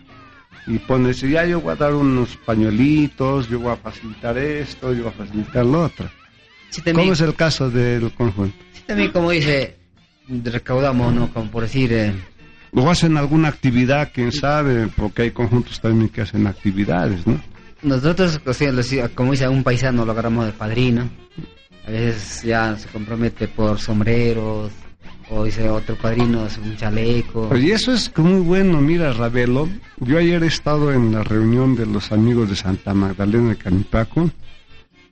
Y 0.66 0.78
pones, 0.78 1.20
ya 1.20 1.44
yo 1.44 1.60
voy 1.60 1.72
a 1.72 1.76
dar 1.76 1.94
unos 1.94 2.36
pañuelitos, 2.36 3.48
yo 3.48 3.60
voy 3.60 3.72
a 3.72 3.76
facilitar 3.76 4.36
esto, 4.38 4.92
yo 4.92 5.04
voy 5.04 5.12
a 5.12 5.16
facilitar 5.16 5.66
lo 5.66 5.84
otro. 5.84 6.08
Sí, 6.70 6.82
también, 6.82 7.06
¿Cómo 7.06 7.12
es 7.14 7.20
el 7.20 7.34
caso 7.34 7.70
del 7.70 8.12
conjunto? 8.12 8.56
sí, 8.72 8.82
también 8.86 9.10
como 9.10 9.30
dice, 9.30 9.76
recaudamos, 10.28 11.12
¿no? 11.12 11.32
Como 11.32 11.50
por 11.50 11.62
decir, 11.64 11.92
eh, 11.92 12.12
O 12.72 12.90
hacen 12.90 13.16
alguna 13.16 13.48
actividad, 13.48 14.10
quién 14.12 14.32
sabe, 14.32 14.88
porque 14.88 15.22
hay 15.22 15.30
conjuntos 15.30 15.80
también 15.80 16.08
que 16.08 16.22
hacen 16.22 16.46
actividades, 16.46 17.26
¿no? 17.26 17.40
nosotros, 17.82 18.40
o 18.44 18.52
sea, 18.52 19.08
como 19.14 19.32
dice 19.32 19.48
un 19.48 19.62
paisano, 19.62 20.04
lo 20.04 20.12
agarramos 20.12 20.46
de 20.46 20.52
padrino. 20.52 21.08
A 21.86 21.90
veces 21.90 22.42
ya 22.42 22.76
se 22.76 22.88
compromete 22.88 23.48
por 23.48 23.78
sombreros, 23.78 24.72
o 25.30 25.44
dice 25.44 25.68
otro 25.68 25.96
padrino, 25.96 26.46
es 26.46 26.58
un 26.58 26.76
chaleco. 26.76 27.56
Y 27.56 27.70
eso 27.70 27.92
es 27.92 28.16
muy 28.18 28.40
bueno, 28.40 28.80
mira, 28.80 29.12
Ravelo. 29.12 29.68
Yo 29.98 30.18
ayer 30.18 30.42
he 30.42 30.46
estado 30.46 30.92
en 30.92 31.12
la 31.12 31.22
reunión 31.22 31.76
de 31.76 31.86
los 31.86 32.12
amigos 32.12 32.50
de 32.50 32.56
Santa 32.56 32.94
Magdalena 32.94 33.50
de 33.50 33.56
Canipaco 33.56 34.30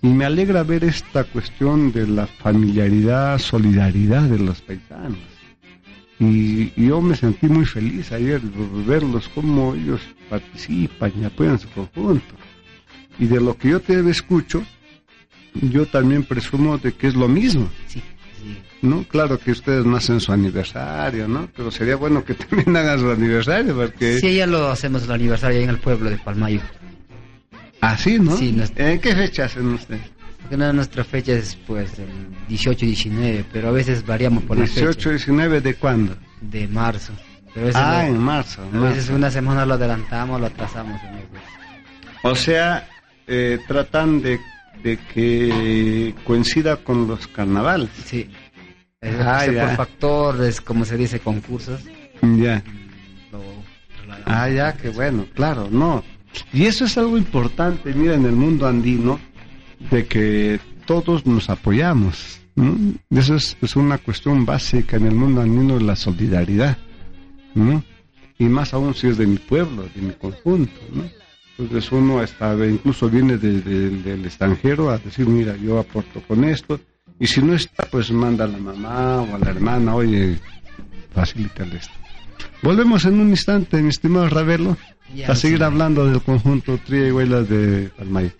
y 0.02 0.08
me 0.08 0.24
alegra 0.24 0.62
ver 0.62 0.84
esta 0.84 1.24
cuestión 1.24 1.92
de 1.92 2.06
la 2.06 2.26
familiaridad, 2.26 3.38
solidaridad 3.38 4.22
de 4.22 4.38
los 4.38 4.60
paisanos. 4.60 5.35
Y, 6.18 6.72
y 6.76 6.86
yo 6.88 7.00
me 7.02 7.14
sentí 7.14 7.46
muy 7.46 7.66
feliz 7.66 8.10
ayer 8.12 8.40
verlos, 8.86 9.28
cómo 9.34 9.74
ellos 9.74 10.00
participan 10.30 11.12
y 11.20 11.24
apoyan 11.24 11.58
su 11.58 11.68
conjunto. 11.70 12.34
Y 13.18 13.26
de 13.26 13.40
lo 13.40 13.56
que 13.56 13.70
yo 13.70 13.80
te 13.80 13.98
escucho, 14.08 14.62
yo 15.54 15.86
también 15.86 16.22
presumo 16.24 16.78
de 16.78 16.92
que 16.94 17.08
es 17.08 17.14
lo 17.14 17.28
mismo. 17.28 17.68
Sí, 17.86 18.00
sí. 18.42 18.56
¿no? 18.82 19.02
Claro 19.04 19.38
que 19.38 19.50
ustedes 19.52 19.84
no 19.84 19.96
hacen 19.96 20.20
su 20.20 20.32
aniversario, 20.32 21.28
¿no? 21.28 21.48
Pero 21.54 21.70
sería 21.70 21.96
bueno 21.96 22.24
que 22.24 22.34
también 22.34 22.74
hagan 22.76 22.98
su 23.00 23.10
aniversario, 23.10 23.74
porque... 23.76 24.18
Sí, 24.18 24.36
ya 24.36 24.46
lo 24.46 24.68
hacemos 24.68 25.02
el 25.04 25.12
aniversario 25.12 25.58
ahí 25.58 25.64
en 25.64 25.70
el 25.70 25.78
pueblo 25.78 26.08
de 26.10 26.16
Palmayo. 26.16 26.60
Así, 27.80 28.18
¿no? 28.18 28.36
Sí, 28.36 28.52
nos- 28.52 28.72
¿En 28.76 29.00
qué 29.00 29.14
fecha 29.14 29.44
hacen 29.44 29.66
ustedes? 29.68 30.00
Porque 30.46 30.54
una 30.54 30.68
de 30.68 30.74
nuestras 30.74 31.08
fechas 31.08 31.38
es 31.38 31.56
pues 31.66 31.98
el 31.98 32.06
18 32.46 32.84
y 32.84 32.88
19, 32.88 33.44
pero 33.52 33.66
a 33.68 33.72
veces 33.72 34.06
variamos 34.06 34.44
por 34.44 34.56
la 34.56 34.64
18, 34.64 34.92
fecha 34.92 35.10
19 35.10 35.60
de 35.60 35.74
cuándo? 35.74 36.16
de 36.40 36.68
marzo. 36.68 37.12
Pero 37.52 37.66
veces, 37.66 37.82
Ah, 37.84 38.02
lo- 38.04 38.14
en 38.14 38.18
marzo. 38.22 38.62
a 38.62 38.66
veces 38.78 38.96
marzo. 39.06 39.14
una 39.16 39.30
semana 39.32 39.66
lo 39.66 39.74
adelantamos, 39.74 40.40
lo 40.40 40.46
atrasamos. 40.46 41.00
O 42.22 42.36
sea, 42.36 42.86
eh, 43.26 43.58
tratan 43.66 44.22
de, 44.22 44.38
de 44.84 44.98
que 45.12 46.14
coincida 46.22 46.76
con 46.76 47.08
los 47.08 47.26
carnavales. 47.26 47.88
Sí. 48.04 48.30
Es 49.00 49.16
Ah, 49.20 49.46
ya. 49.50 49.66
por 49.66 49.76
factores, 49.78 50.60
como 50.60 50.84
se 50.84 50.96
dice, 50.96 51.18
concursos. 51.18 51.80
Ya. 52.22 52.62
Lo. 53.32 53.42
Ah, 54.26 54.48
ya, 54.48 54.74
qué 54.76 54.90
bueno, 54.90 55.26
claro, 55.34 55.66
no. 55.72 56.04
Y 56.52 56.66
eso 56.66 56.84
es 56.84 56.96
algo 56.98 57.18
importante, 57.18 57.92
mira, 57.94 58.14
en 58.14 58.26
el 58.26 58.32
mundo 58.36 58.68
andino, 58.68 59.18
de 59.90 60.06
que 60.06 60.60
todos 60.86 61.26
nos 61.26 61.50
apoyamos. 61.50 62.40
¿no? 62.54 62.74
Eso 63.10 63.34
es, 63.34 63.56
es 63.60 63.76
una 63.76 63.98
cuestión 63.98 64.46
básica 64.46 64.96
en 64.96 65.06
el 65.06 65.14
mundo 65.14 65.40
andino, 65.42 65.78
la 65.80 65.96
solidaridad. 65.96 66.78
¿no? 67.54 67.82
Y 68.38 68.44
más 68.44 68.74
aún 68.74 68.94
si 68.94 69.08
es 69.08 69.16
de 69.16 69.26
mi 69.26 69.36
pueblo, 69.38 69.88
de 69.94 70.02
mi 70.02 70.12
conjunto. 70.12 70.80
¿no? 70.92 71.04
Entonces 71.58 71.90
uno 71.92 72.20
hasta 72.20 72.54
incluso 72.66 73.08
viene 73.08 73.38
de- 73.38 73.60
de- 73.62 73.90
del 73.90 74.24
extranjero 74.26 74.90
a 74.90 74.98
decir, 74.98 75.26
mira, 75.26 75.56
yo 75.56 75.78
aporto 75.78 76.20
con 76.28 76.44
esto. 76.44 76.78
Y 77.18 77.26
si 77.26 77.40
no 77.40 77.54
está, 77.54 77.86
pues 77.90 78.10
manda 78.10 78.44
a 78.44 78.48
la 78.48 78.58
mamá 78.58 79.22
o 79.22 79.36
a 79.36 79.38
la 79.38 79.50
hermana, 79.50 79.94
oye, 79.94 80.38
facilítale 81.14 81.76
esto. 81.78 81.94
Volvemos 82.62 83.04
en 83.06 83.20
un 83.20 83.30
instante, 83.30 83.80
mi 83.80 83.88
estimado 83.88 84.28
Ravelo, 84.28 84.76
Ya, 85.14 85.30
a 85.32 85.34
seguir 85.34 85.58
sí. 85.58 85.64
hablando 85.64 86.04
del 86.06 86.20
conjunto 86.20 86.78
Tría 86.84 87.08
y 87.08 87.12
Huelas 87.12 87.48
de 87.48 87.90
Palmay. 87.96 88.32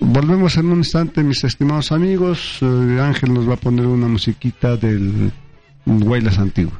Volvemos 0.00 0.56
en 0.56 0.66
un 0.66 0.78
instante, 0.78 1.22
mis 1.22 1.44
estimados 1.44 1.92
amigos. 1.92 2.58
Eh, 2.62 3.00
Ángel 3.00 3.34
nos 3.34 3.48
va 3.48 3.54
a 3.54 3.56
poner 3.56 3.86
una 3.86 4.08
musiquita 4.08 4.76
del 4.76 5.32
Huelas 5.84 6.38
antiguo. 6.38 6.72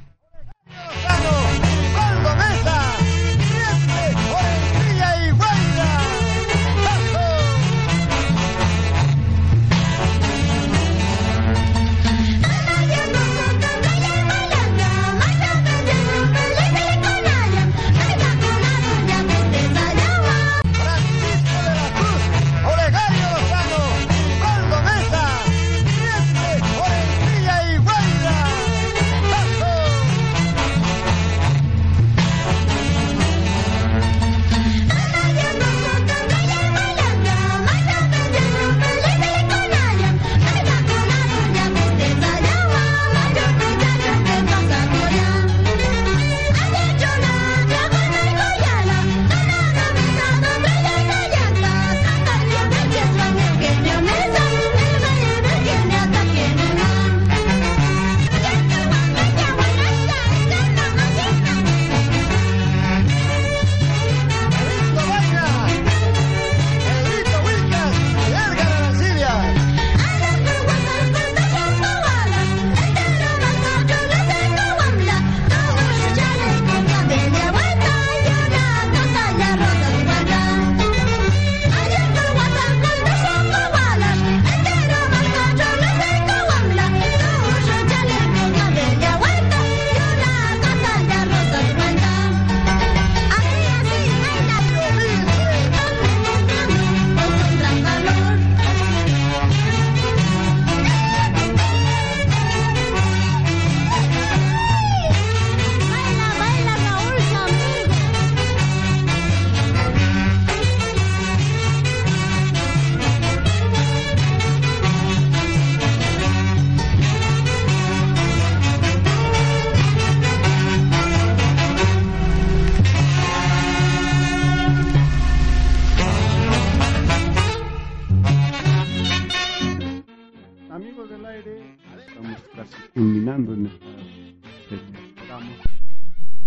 En 133.38 133.66
esta 133.66 135.38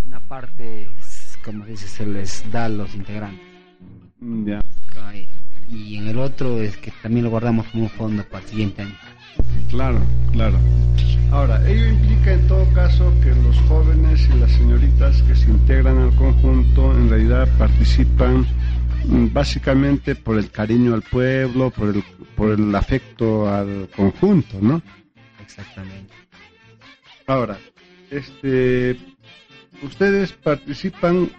Una 0.06 0.20
parte, 0.20 0.90
como 1.44 1.66
dice, 1.66 1.88
se 1.88 2.06
les 2.06 2.44
da 2.52 2.66
a 2.66 2.70
los 2.70 2.94
integrantes. 2.96 3.40
ya. 4.20 4.62
Ay, 5.02 5.28
Y 5.70 5.98
en 5.98 6.08
el 6.10 6.20
otro 6.20 6.62
es 6.62 6.76
que 6.78 6.92
también 7.02 7.24
lo 7.24 7.30
guardamos 7.30 7.66
como 7.68 7.84
un 7.84 7.90
fondo 7.90 8.24
para 8.26 8.44
el 8.44 8.50
siguiente 8.50 8.82
año. 8.82 8.96
Claro, 9.70 10.00
claro. 10.34 10.58
Ahora, 11.32 11.66
ello 11.70 11.88
implica 11.88 12.34
en 12.34 12.46
todo 12.50 12.68
caso 12.74 13.14
que 13.24 13.30
los 13.30 13.58
jóvenes 13.70 14.28
y 14.30 14.38
las 14.38 14.52
señoritas 14.52 15.22
que 15.24 15.34
se 15.36 15.50
integran 15.50 15.98
al 15.98 16.14
conjunto 16.16 16.92
en 16.94 17.10
realidad 17.10 17.48
participan 17.58 18.46
mm, 19.06 19.28
básicamente 19.32 20.16
por 20.16 20.38
el 20.38 20.52
cariño 20.52 20.94
al 20.94 21.04
pueblo, 21.04 21.70
por 21.70 21.96
el, 21.96 22.04
por 22.36 22.52
el 22.60 22.76
afecto 22.76 23.48
al 23.50 23.88
conjunto, 23.96 24.58
¿no? 24.62 24.82
Exactamente. 25.42 26.14
Ahora, 27.28 27.58
este, 28.10 28.98
ustedes 29.84 30.32
participan 30.34 31.30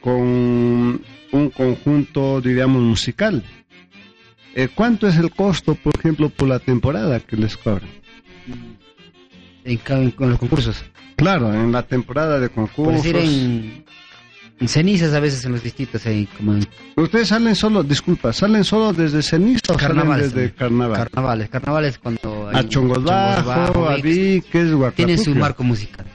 con 0.00 1.02
un 1.32 1.50
conjunto, 1.54 2.40
diríamos, 2.40 2.82
musical. 2.82 3.42
Eh, 4.54 4.68
¿Cuánto 4.74 5.06
es 5.06 5.16
el 5.16 5.30
costo, 5.30 5.74
por 5.74 5.94
ejemplo, 5.98 6.30
por 6.30 6.48
la 6.48 6.58
temporada 6.58 7.20
que 7.20 7.36
les 7.36 7.56
cobran? 7.56 7.88
En, 9.64 9.76
con 10.12 10.30
los 10.30 10.38
concursos. 10.38 10.84
Claro, 11.16 11.52
en 11.52 11.72
la 11.72 11.82
temporada 11.82 12.38
de 12.38 12.48
Por 12.48 12.70
concursos. 12.70 13.02
decir, 13.02 13.16
en, 13.16 13.24
en 13.24 13.84
cenizas 14.64 15.12
a 15.14 15.20
veces 15.20 15.44
en 15.44 15.52
los 15.52 15.62
distritos, 15.62 16.04
ahí 16.06 16.26
como 16.36 16.54
en 16.54 16.66
Ustedes 16.96 17.28
salen 17.28 17.54
solo, 17.54 17.82
disculpa, 17.82 18.32
salen 18.32 18.64
solo 18.64 18.92
desde 18.92 19.22
ceniza 19.22 19.72
o 19.74 19.78
salen 19.78 19.96
carnavales. 19.98 20.32
desde 20.32 20.54
carnaval. 20.54 20.96
Carnavales. 20.98 21.48
Carnavales 21.50 21.98
cuando... 21.98 22.48
a 22.52 22.66
Chongos 22.68 23.04
Bajo, 23.04 23.88
a 23.88 23.96
Viques. 23.96 24.68
Tienen 24.94 25.18
su 25.18 25.34
marco 25.34 25.62
musical. 25.62 26.06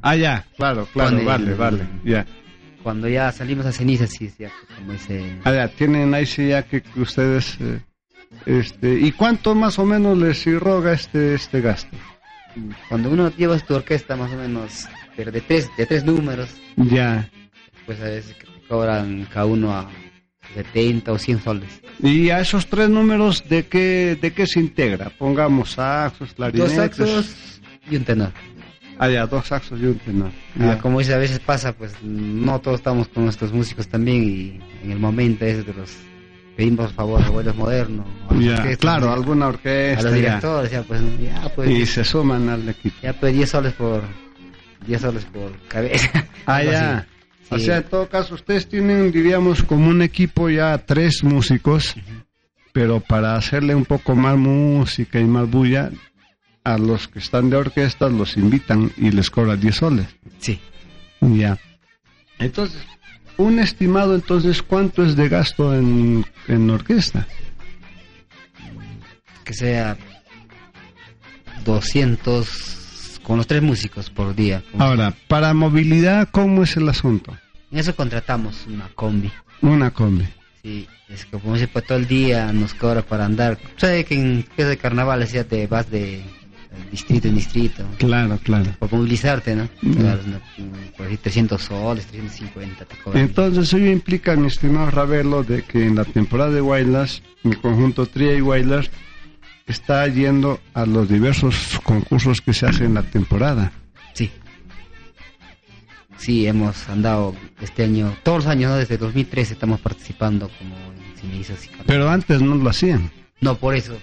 Ah, 0.00 0.16
ya, 0.16 0.44
claro, 0.56 0.86
claro, 0.92 1.18
el- 1.18 1.24
vale, 1.24 1.54
vale, 1.54 1.86
ya. 2.04 2.26
Cuando 2.82 3.08
ya 3.08 3.32
salimos 3.32 3.64
a 3.64 3.72
cenizas, 3.72 4.10
sí, 4.10 4.28
sí, 4.28 4.44
como 4.76 4.92
dice... 4.92 5.38
Ah, 5.44 5.52
ya, 5.52 5.68
tienen 5.68 6.12
ahí 6.12 6.26
sí 6.26 6.48
ya 6.48 6.62
que, 6.64 6.82
que 6.82 7.00
ustedes, 7.00 7.56
eh, 7.60 7.80
este, 8.44 9.00
¿y 9.00 9.12
cuánto 9.12 9.54
más 9.54 9.78
o 9.78 9.86
menos 9.86 10.18
les 10.18 10.46
irroga 10.46 10.92
este, 10.92 11.34
este 11.34 11.62
gasto? 11.62 11.96
Cuando 12.90 13.08
uno 13.10 13.30
lleva 13.36 13.58
tu 13.60 13.74
orquesta 13.74 14.16
más 14.16 14.30
o 14.32 14.36
menos, 14.36 14.86
pero 15.16 15.32
de 15.32 15.40
tres, 15.40 15.70
de 15.78 15.86
tres 15.86 16.04
números, 16.04 16.50
Ya. 16.76 17.28
Pues 17.86 18.00
a 18.00 18.04
veces 18.04 18.34
que 18.34 18.46
te 18.46 18.66
cobran 18.68 19.26
cada 19.32 19.46
uno 19.46 19.72
a 19.74 19.88
70 20.54 21.12
o 21.12 21.18
100 21.18 21.42
soles. 21.42 21.80
¿Y 22.02 22.30
a 22.30 22.40
esos 22.40 22.66
tres 22.66 22.88
números 22.88 23.48
de 23.48 23.66
qué, 23.66 24.16
de 24.20 24.32
qué 24.32 24.46
se 24.46 24.60
integra? 24.60 25.10
Pongamos 25.10 25.72
saxos, 25.72 26.28
Dos 26.28 26.34
clarinetes. 26.34 26.74
saxos 26.76 27.60
y 27.90 27.96
un 27.96 28.04
tenor. 28.04 28.32
Ah, 28.98 29.08
ya, 29.08 29.26
dos 29.26 29.46
saxos 29.48 29.80
y 29.80 29.86
un 29.86 29.98
tenor. 29.98 30.30
Ah, 30.60 30.78
como 30.80 31.00
dice, 31.00 31.14
a 31.14 31.18
veces 31.18 31.40
pasa, 31.40 31.72
pues 31.72 31.94
no 32.02 32.60
todos 32.60 32.78
estamos 32.80 33.08
con 33.08 33.24
nuestros 33.24 33.52
músicos 33.52 33.88
también 33.88 34.22
y 34.22 34.60
en 34.84 34.92
el 34.92 34.98
momento 35.00 35.44
ese 35.44 35.64
de 35.64 35.74
los 35.74 35.90
pedimos 36.56 36.92
favor 36.92 37.20
a 37.20 37.26
abuelos 37.26 37.56
modernos, 37.56 38.06
a, 38.30 38.36
Ya, 38.36 38.76
claro, 38.76 39.12
alguna 39.12 39.46
a 39.46 39.48
orquesta. 39.48 40.02
los 40.04 40.12
ya. 40.12 40.16
directores, 40.18 40.70
ya 40.70 40.82
pues, 40.84 41.00
ya 41.20 41.52
pues, 41.54 41.68
Y 41.70 41.86
se 41.86 42.04
suman 42.04 42.48
al 42.48 42.68
equipo. 42.68 42.94
ya 43.02 43.12
pues 43.14 43.34
10 43.34 43.50
soles 43.50 43.72
por 43.72 44.02
10 44.86 45.00
soles 45.00 45.24
por 45.24 45.50
cabeza. 45.66 46.24
Ah, 46.46 46.62
ya. 46.62 46.98
así. 46.98 47.06
O 47.50 47.58
sea, 47.58 47.78
en 47.78 47.84
todo 47.84 48.08
caso, 48.08 48.34
ustedes 48.34 48.68
tienen, 48.68 49.12
diríamos, 49.12 49.62
como 49.62 49.88
un 49.88 50.02
equipo 50.02 50.48
ya 50.48 50.76
tres 50.78 51.22
músicos, 51.22 51.94
pero 52.72 53.00
para 53.00 53.36
hacerle 53.36 53.74
un 53.74 53.84
poco 53.84 54.14
más 54.14 54.36
música 54.36 55.20
y 55.20 55.24
más 55.24 55.48
bulla, 55.48 55.90
a 56.64 56.78
los 56.78 57.08
que 57.08 57.18
están 57.18 57.50
de 57.50 57.56
orquesta 57.56 58.08
los 58.08 58.36
invitan 58.36 58.90
y 58.96 59.10
les 59.10 59.30
cobran 59.30 59.60
10 59.60 59.74
soles. 59.74 60.06
Sí. 60.38 60.58
Ya. 61.20 61.58
Entonces, 62.38 62.80
un 63.36 63.58
estimado, 63.58 64.14
entonces, 64.14 64.62
¿cuánto 64.62 65.04
es 65.04 65.14
de 65.14 65.28
gasto 65.28 65.74
en, 65.74 66.24
en 66.48 66.70
orquesta? 66.70 67.26
que 69.44 69.52
sea 69.52 69.96
200 71.64 72.83
con 73.24 73.38
los 73.38 73.46
tres 73.48 73.62
músicos 73.62 74.10
por 74.10 74.34
día. 74.36 74.62
Ahora, 74.78 75.14
para 75.26 75.52
movilidad, 75.54 76.28
¿cómo 76.30 76.62
es 76.62 76.76
el 76.76 76.88
asunto? 76.88 77.36
En 77.72 77.78
eso 77.78 77.96
contratamos 77.96 78.66
una 78.68 78.88
combi. 78.94 79.32
Una 79.62 79.90
combi. 79.90 80.26
Sí, 80.62 80.86
es 81.08 81.24
que 81.24 81.38
como 81.38 81.54
dice, 81.54 81.66
pues 81.66 81.84
todo 81.84 81.98
el 81.98 82.06
día 82.06 82.52
nos 82.52 82.72
cobra 82.74 83.02
para 83.02 83.24
andar. 83.24 83.58
¿Sabes 83.76 84.04
que 84.04 84.14
en 84.14 84.44
que 84.56 84.64
de 84.64 84.76
carnaval 84.76 85.26
ya 85.26 85.44
te 85.44 85.66
vas 85.66 85.90
de 85.90 86.22
distrito 86.90 87.28
en 87.28 87.34
distrito? 87.34 87.84
Claro, 87.98 88.38
claro. 88.42 88.70
Por 88.78 88.92
movilizarte, 88.92 89.56
¿no? 89.56 89.68
Mm. 89.82 89.92
Claro, 89.92 90.20
por 90.96 91.06
ahí 91.06 91.16
300 91.16 91.60
soles, 91.60 92.06
350 92.06 92.84
te 92.84 92.96
cobran. 92.98 93.22
Entonces, 93.24 93.72
ello 93.72 93.90
implica, 93.90 94.36
mi 94.36 94.46
estimado 94.46 94.90
Ravelo, 94.90 95.42
de 95.42 95.62
que 95.62 95.84
en 95.86 95.96
la 95.96 96.04
temporada 96.04 96.50
de 96.50 96.60
Wilders, 96.60 97.22
mi 97.42 97.56
conjunto 97.56 98.06
Tria 98.06 98.34
y 98.34 98.40
Wilders 98.40 98.90
está 99.66 100.06
yendo 100.08 100.60
a 100.74 100.86
los 100.86 101.08
diversos 101.08 101.80
concursos 101.82 102.40
que 102.40 102.52
se 102.52 102.66
hacen 102.66 102.86
en 102.86 102.94
la 102.94 103.02
temporada. 103.02 103.72
Sí. 104.12 104.30
Sí, 106.18 106.46
hemos 106.46 106.88
andado 106.88 107.34
este 107.60 107.84
año, 107.84 108.14
todos 108.22 108.44
los 108.44 108.46
años, 108.46 108.70
¿no? 108.70 108.76
Desde 108.76 108.98
2013 108.98 109.54
estamos 109.54 109.80
participando 109.80 110.50
como 110.58 110.74
en 110.76 111.16
cenizas 111.18 111.64
y. 111.66 111.70
Pero 111.86 112.08
antes 112.08 112.40
no 112.40 112.54
lo 112.54 112.70
hacían. 112.70 113.10
No, 113.40 113.56
por 113.56 113.74
eso, 113.74 113.98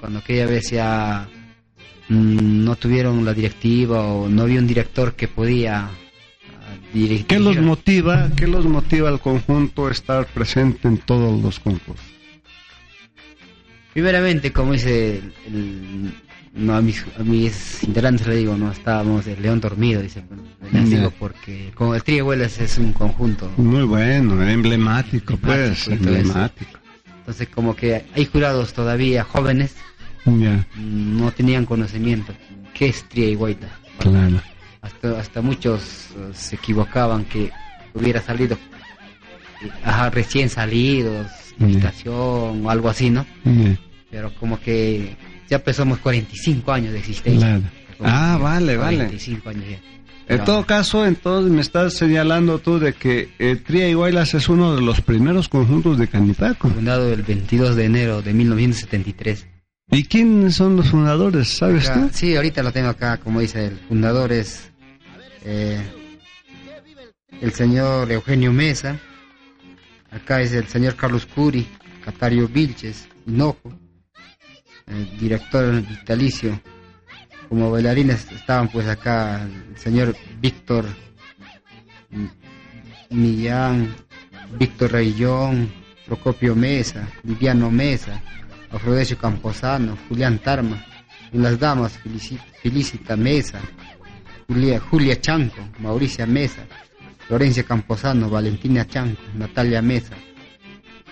cuando 0.00 0.18
aquella 0.18 0.46
vez 0.46 0.70
ya 0.70 1.28
mm, 2.08 2.64
no 2.64 2.76
tuvieron 2.76 3.24
la 3.24 3.32
directiva 3.32 4.02
o 4.02 4.28
no 4.28 4.42
había 4.42 4.58
un 4.58 4.66
director 4.66 5.14
que 5.14 5.28
podía 5.28 5.86
ah, 5.86 5.90
dirigir. 6.92 7.26
¿Qué 7.26 7.38
los 7.38 7.56
motiva, 7.58 8.30
qué 8.36 8.46
los 8.46 8.66
motiva 8.66 9.08
al 9.08 9.20
conjunto 9.20 9.86
a 9.86 9.92
estar 9.92 10.26
presente 10.26 10.88
en 10.88 10.98
todos 10.98 11.40
los 11.40 11.60
concursos? 11.60 12.12
Primeramente, 13.92 14.52
como 14.52 14.72
dice 14.72 15.18
el, 15.18 15.32
el- 15.54 16.14
no, 16.54 16.74
a, 16.76 16.82
mis, 16.82 17.02
a 17.18 17.22
mis 17.22 17.82
integrantes 17.82 18.26
le 18.26 18.36
digo, 18.36 18.54
no 18.56 18.70
estábamos 18.70 19.26
el 19.26 19.40
león 19.40 19.58
dormido, 19.60 20.02
dice. 20.02 20.22
Les 20.70 20.90
Ya. 20.90 20.96
digo 20.98 21.10
porque 21.18 21.70
como 21.74 21.94
el 21.94 22.02
Trío 22.02 22.26
Huelas 22.26 22.58
es 22.60 22.76
un 22.78 22.92
conjunto. 22.92 23.50
Muy 23.56 23.84
bueno, 23.84 24.42
emblemático, 24.46 25.36
pues, 25.38 25.86
Emblemático 25.88 26.10
eso. 26.10 26.18
emblemático. 26.20 26.78
Entonces, 27.20 27.48
como 27.54 27.74
que 27.74 28.04
hay 28.14 28.26
jurados 28.26 28.72
todavía 28.74 29.24
jóvenes, 29.24 29.74
mm, 30.26 31.16
no 31.18 31.30
tenían 31.32 31.64
conocimiento. 31.64 32.34
¿Qué 32.74 32.88
es 32.88 33.08
Tría 33.08 33.28
y 33.28 33.34
Guaita? 33.34 33.68
claro. 33.98 34.40
hasta, 34.82 35.20
hasta 35.20 35.40
muchos 35.42 36.08
eh, 36.18 36.30
se 36.34 36.56
equivocaban 36.56 37.24
que 37.24 37.50
hubiera 37.94 38.20
salido 38.20 38.56
eh, 39.62 39.70
ajá, 39.84 40.10
recién 40.10 40.48
salidos, 40.50 41.28
Ya. 41.58 41.66
invitación 41.66 42.64
o 42.66 42.70
algo 42.70 42.88
así, 42.88 43.10
¿no? 43.10 43.26
Pero 44.10 44.32
como 44.34 44.60
que 44.60 45.16
ya 45.48 45.56
empezamos 45.56 45.98
45 45.98 46.72
años 46.72 46.92
de 46.92 46.98
existencia. 46.98 47.46
claro. 47.48 47.62
Ah, 48.00 48.38
vale, 48.40 48.76
vale. 48.76 48.96
45 48.96 49.48
años 49.50 49.64
ya. 49.70 49.78
En 50.28 50.44
todo 50.44 50.64
caso, 50.64 51.04
entonces 51.04 51.52
me 51.52 51.60
estás 51.60 51.94
señalando 51.94 52.58
tú 52.58 52.78
de 52.78 52.94
que 52.94 53.30
el 53.38 53.62
Tria 53.62 53.88
y 53.88 53.94
Guaylas 53.94 54.34
es 54.34 54.48
uno 54.48 54.74
de 54.74 54.80
los 54.80 55.00
primeros 55.00 55.48
conjuntos 55.48 55.98
de 55.98 56.08
Canipaco. 56.08 56.68
Fundado 56.70 57.12
el 57.12 57.22
22 57.22 57.76
de 57.76 57.84
enero 57.84 58.22
de 58.22 58.32
1973. 58.32 59.46
¿Y 59.90 60.04
quiénes 60.04 60.54
son 60.54 60.76
los 60.76 60.88
fundadores? 60.88 61.48
¿Sabes 61.48 61.88
Acá- 61.90 62.02
tú? 62.06 62.10
sí, 62.14 62.34
ahorita 62.34 62.62
lo 62.62 62.72
tengo 62.72 62.88
acá, 62.88 63.18
como 63.18 63.40
dice 63.40 63.66
el 63.66 63.78
fundador 63.88 64.32
es 64.32 64.70
eh, 65.44 65.82
el 67.40 67.52
señor 67.52 68.10
Eugenio 68.10 68.52
Mesa, 68.52 68.98
acá 70.12 70.40
es 70.40 70.52
el 70.52 70.66
señor 70.68 70.94
Carlos 70.96 71.26
Curi, 71.26 71.66
Catario 72.04 72.46
Vilches, 72.48 73.08
Hinojo, 73.26 73.72
el 74.86 75.18
director 75.18 75.80
vitalicio. 75.86 76.60
Como 77.48 77.70
bailarines 77.70 78.30
estaban 78.32 78.68
pues 78.68 78.86
acá 78.88 79.42
el 79.42 79.76
señor 79.78 80.16
Víctor 80.40 80.86
Millán, 83.10 83.94
Víctor 84.58 84.92
Rayón, 84.92 85.70
Procopio 86.06 86.54
Mesa, 86.54 87.08
Viviano 87.22 87.70
Mesa, 87.70 88.22
Afrodesio 88.70 89.18
Camposano, 89.18 89.98
Julián 90.08 90.38
Tarma, 90.38 90.84
y 91.32 91.38
las 91.38 91.58
damas 91.58 91.98
Felici- 92.02 92.40
Felicita 92.62 93.16
Mesa, 93.16 93.60
Julia, 94.48 94.80
Julia 94.80 95.20
Chanco, 95.20 95.60
Mauricia 95.78 96.26
Mesa, 96.26 96.66
Florencia 97.32 97.62
Camposano, 97.62 98.28
Valentina 98.28 98.86
Chanco, 98.86 99.22
Natalia 99.38 99.80
Mesa, 99.80 100.14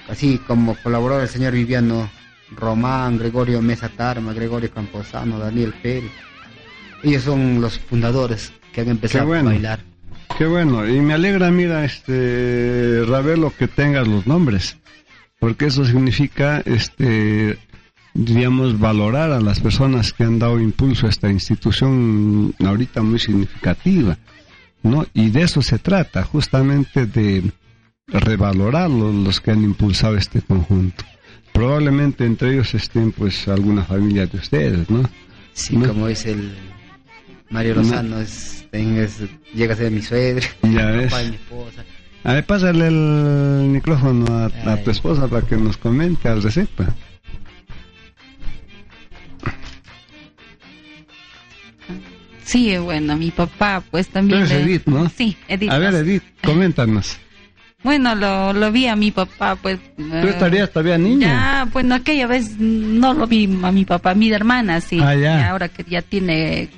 así 0.06 0.36
como 0.46 0.76
colaboró 0.82 1.18
el 1.22 1.28
señor 1.28 1.54
Viviano 1.54 2.10
Román, 2.54 3.16
Gregorio 3.16 3.62
Mesa 3.62 3.88
Tarma, 3.88 4.34
Gregorio 4.34 4.70
Camposano, 4.70 5.38
Daniel 5.38 5.72
Pérez. 5.82 6.10
Ellos 7.02 7.22
son 7.22 7.62
los 7.62 7.78
fundadores 7.78 8.52
que 8.70 8.82
han 8.82 8.90
empezado 8.90 9.28
bueno. 9.28 9.48
a 9.48 9.52
bailar. 9.54 9.80
Qué 10.36 10.44
bueno, 10.44 10.86
y 10.86 11.00
me 11.00 11.14
alegra, 11.14 11.50
mira, 11.50 11.86
este, 11.86 13.02
Ravelo, 13.06 13.54
que 13.56 13.66
tengas 13.66 14.06
los 14.06 14.26
nombres, 14.26 14.76
porque 15.38 15.64
eso 15.68 15.86
significa, 15.86 16.60
este, 16.66 17.56
diríamos, 18.12 18.78
valorar 18.78 19.32
a 19.32 19.40
las 19.40 19.58
personas 19.60 20.12
que 20.12 20.24
han 20.24 20.38
dado 20.38 20.60
impulso 20.60 21.06
a 21.06 21.08
esta 21.08 21.30
institución 21.30 22.54
ahorita 22.62 23.00
muy 23.00 23.18
significativa, 23.18 24.18
¿no? 24.82 25.06
Y 25.14 25.30
de 25.30 25.42
eso 25.42 25.62
se 25.62 25.78
trata, 25.78 26.22
justamente 26.24 27.06
de 27.06 27.50
revalorar 28.06 28.90
los, 28.90 29.14
los 29.14 29.40
que 29.40 29.50
han 29.52 29.62
impulsado 29.62 30.16
este 30.16 30.40
conjunto. 30.42 31.04
Probablemente 31.52 32.24
entre 32.24 32.52
ellos 32.54 32.74
estén, 32.74 33.12
pues, 33.12 33.46
algunas 33.48 33.86
familias 33.86 34.30
de 34.32 34.38
ustedes, 34.38 34.88
¿no? 34.90 35.02
Sí, 35.52 35.76
No. 35.76 35.88
como 35.88 36.06
dice 36.08 36.32
el 36.32 36.52
Mario 37.50 37.74
Lozano, 37.76 38.20
es, 38.20 38.64
es- 38.72 39.20
llega 39.54 39.74
a 39.74 39.76
ser 39.76 39.90
mi 39.90 40.02
suegro, 40.02 40.46
Ya 40.62 40.68
mi 40.92 41.04
papá 41.04 41.18
de 41.18 41.28
mi 41.30 41.34
esposa. 41.36 41.84
A 42.22 42.32
ver, 42.34 42.44
pásale 42.46 42.86
el 42.88 43.68
micrófono 43.68 44.26
a, 44.36 44.72
a 44.72 44.76
tu 44.82 44.90
esposa 44.90 45.26
para 45.26 45.46
que 45.46 45.56
nos 45.56 45.76
comente 45.76 46.28
al 46.28 46.42
receta. 46.42 46.94
Sí, 52.50 52.76
bueno, 52.78 53.16
mi 53.16 53.30
papá 53.30 53.82
pues 53.90 54.06
Tú 54.08 54.14
también... 54.14 54.40
eres 54.40 54.50
le- 54.52 54.62
Edith, 54.62 54.86
¿no? 54.86 55.08
Sí, 55.08 55.36
Edith. 55.48 55.70
A 55.70 55.78
ver, 55.78 55.94
Edith, 55.94 56.22
coméntanos. 56.42 57.16
Bueno, 57.82 58.14
lo, 58.14 58.52
lo 58.52 58.70
vi 58.70 58.88
a 58.88 58.94
mi 58.94 59.10
papá 59.10 59.56
pues... 59.56 59.78
Tú 59.96 60.02
eh, 60.12 60.28
estarías 60.28 60.70
todavía 60.70 60.98
niña. 60.98 61.28
Ya, 61.28 61.68
bueno, 61.72 61.94
aquella 61.94 62.26
vez 62.26 62.58
no 62.58 63.14
lo 63.14 63.26
vi 63.26 63.48
a 63.62 63.72
mi 63.72 63.86
papá, 63.86 64.10
a 64.10 64.14
mi 64.14 64.30
hermana 64.30 64.82
sí. 64.82 65.00
Ah, 65.02 65.14
ya. 65.14 65.40
Y 65.40 65.42
ahora 65.44 65.68
que 65.70 65.82
ya 65.88 66.02
tiene 66.02 66.64
eh, 66.64 66.68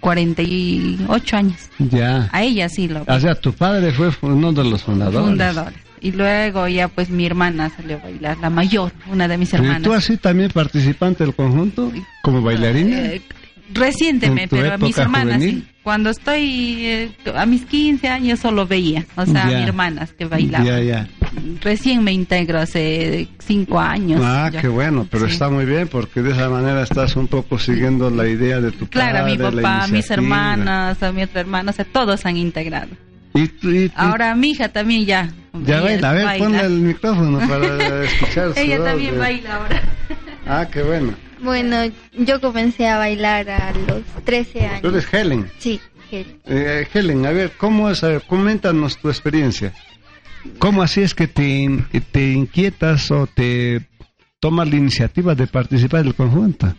48 0.00 1.36
años. 1.36 1.68
Ya. 1.78 2.28
A 2.32 2.42
ella 2.42 2.68
sí 2.70 2.88
lo 2.88 3.00
vi. 3.04 3.12
O 3.12 3.20
sea, 3.20 3.34
tu 3.34 3.52
padre 3.52 3.92
fue 3.92 4.10
uno 4.22 4.52
de 4.54 4.64
los 4.64 4.82
fundadores. 4.84 5.20
fundadores. 5.28 5.78
Y 6.00 6.12
luego 6.12 6.68
ya 6.68 6.88
pues 6.88 7.10
mi 7.10 7.26
hermana 7.26 7.70
salió 7.76 7.96
a 7.96 8.00
bailar, 8.00 8.38
la 8.38 8.48
mayor, 8.48 8.92
una 9.10 9.26
de 9.28 9.36
mis 9.38 9.52
¿Y 9.52 9.56
hermanas. 9.56 9.82
tú 9.82 9.92
así 9.92 10.16
también 10.16 10.50
participante 10.50 11.24
del 11.24 11.34
conjunto? 11.34 11.92
¿Como 12.22 12.42
bailarina? 12.42 12.96
Eh, 13.00 13.22
recientemente, 13.72 14.42
¿En 14.44 14.48
tu 14.48 14.56
pero 14.56 14.74
a 14.74 14.78
mis 14.78 14.98
hermanas 14.98 15.42
sí. 15.42 15.64
Cuando 15.82 16.10
estoy 16.10 16.84
eh, 16.84 17.10
a 17.36 17.46
mis 17.46 17.64
15 17.64 18.08
años 18.08 18.40
solo 18.40 18.66
veía, 18.66 19.04
o 19.14 19.24
sea, 19.24 19.46
a 19.46 19.50
Ya. 19.50 19.58
mis 19.58 19.68
hermanas 19.68 20.12
que 20.12 20.24
bailaban. 20.24 20.66
Ya, 20.66 20.80
ya. 20.80 21.08
Recién 21.60 22.02
me 22.02 22.12
integro 22.12 22.58
hace 22.58 23.28
5 23.38 23.78
años. 23.78 24.20
Ah, 24.24 24.50
ya. 24.52 24.60
qué 24.62 24.68
bueno, 24.68 25.06
pero 25.08 25.26
Sí. 25.28 25.34
está 25.34 25.48
muy 25.48 25.64
bien 25.64 25.86
porque 25.86 26.22
de 26.22 26.32
esa 26.32 26.48
manera 26.48 26.82
estás 26.82 27.14
un 27.14 27.28
poco 27.28 27.58
siguiendo 27.60 28.10
la 28.10 28.26
idea 28.26 28.60
de 28.60 28.72
tu 28.72 28.88
Claro, 28.88 29.18
a 29.20 29.22
mi 29.22 29.36
padre, 29.38 29.56
la 29.56 29.62
papá, 29.62 29.84
a 29.84 29.88
mis 29.88 30.10
hermanas, 30.10 31.02
a 31.04 31.12
mi 31.12 31.22
otra 31.22 31.40
hermana, 31.42 31.70
o 31.70 31.74
sea, 31.74 31.84
todos 31.84 32.26
han 32.26 32.36
integrado. 32.36 32.88
Y, 33.34 33.42
y- 33.68 33.92
Ahora 33.94 34.34
mi 34.34 34.50
hija 34.50 34.68
también 34.70 35.04
ya. 35.04 35.30
ya 35.64 35.80
baila, 35.82 36.10
a 36.10 36.12
ver, 36.14 36.24
baila. 36.24 36.44
ponle 36.44 36.60
el 36.64 36.78
micrófono 36.80 37.38
para 37.46 38.02
escuchar 38.04 38.52
Ella 38.56 38.82
también 38.82 39.16
baila 39.18 39.54
ahora. 39.56 39.82
Ah, 40.48 40.66
qué 40.72 40.82
bueno. 40.82 41.12
Bueno, 41.40 41.76
yo 42.16 42.40
comencé 42.40 42.88
a 42.88 42.98
bailar 42.98 43.48
a 43.50 43.72
los 43.88 44.02
13 44.24 44.58
Tú 44.60 44.64
años. 44.64 44.84
eres 44.84 45.12
Helen. 45.14 45.50
Sí, 45.58 45.80
que- 46.10 46.26
Eh, 46.46 46.86
Helen, 46.92 47.26
a 47.26 47.30
ver, 47.30 47.52
¿cómo 47.56 47.90
es? 47.90 48.02
coméntanos 48.26 48.96
tu 48.98 49.08
experiencia. 49.08 49.72
¿Cómo 50.58 50.82
así 50.82 51.02
es 51.02 51.14
que 51.14 51.26
te, 51.26 51.68
te 52.12 52.32
inquietas 52.32 53.10
o 53.10 53.26
te 53.26 53.86
tomas 54.40 54.68
la 54.68 54.76
iniciativa 54.76 55.34
de 55.34 55.46
participar 55.46 56.04
del 56.04 56.14
conjunto? 56.14 56.72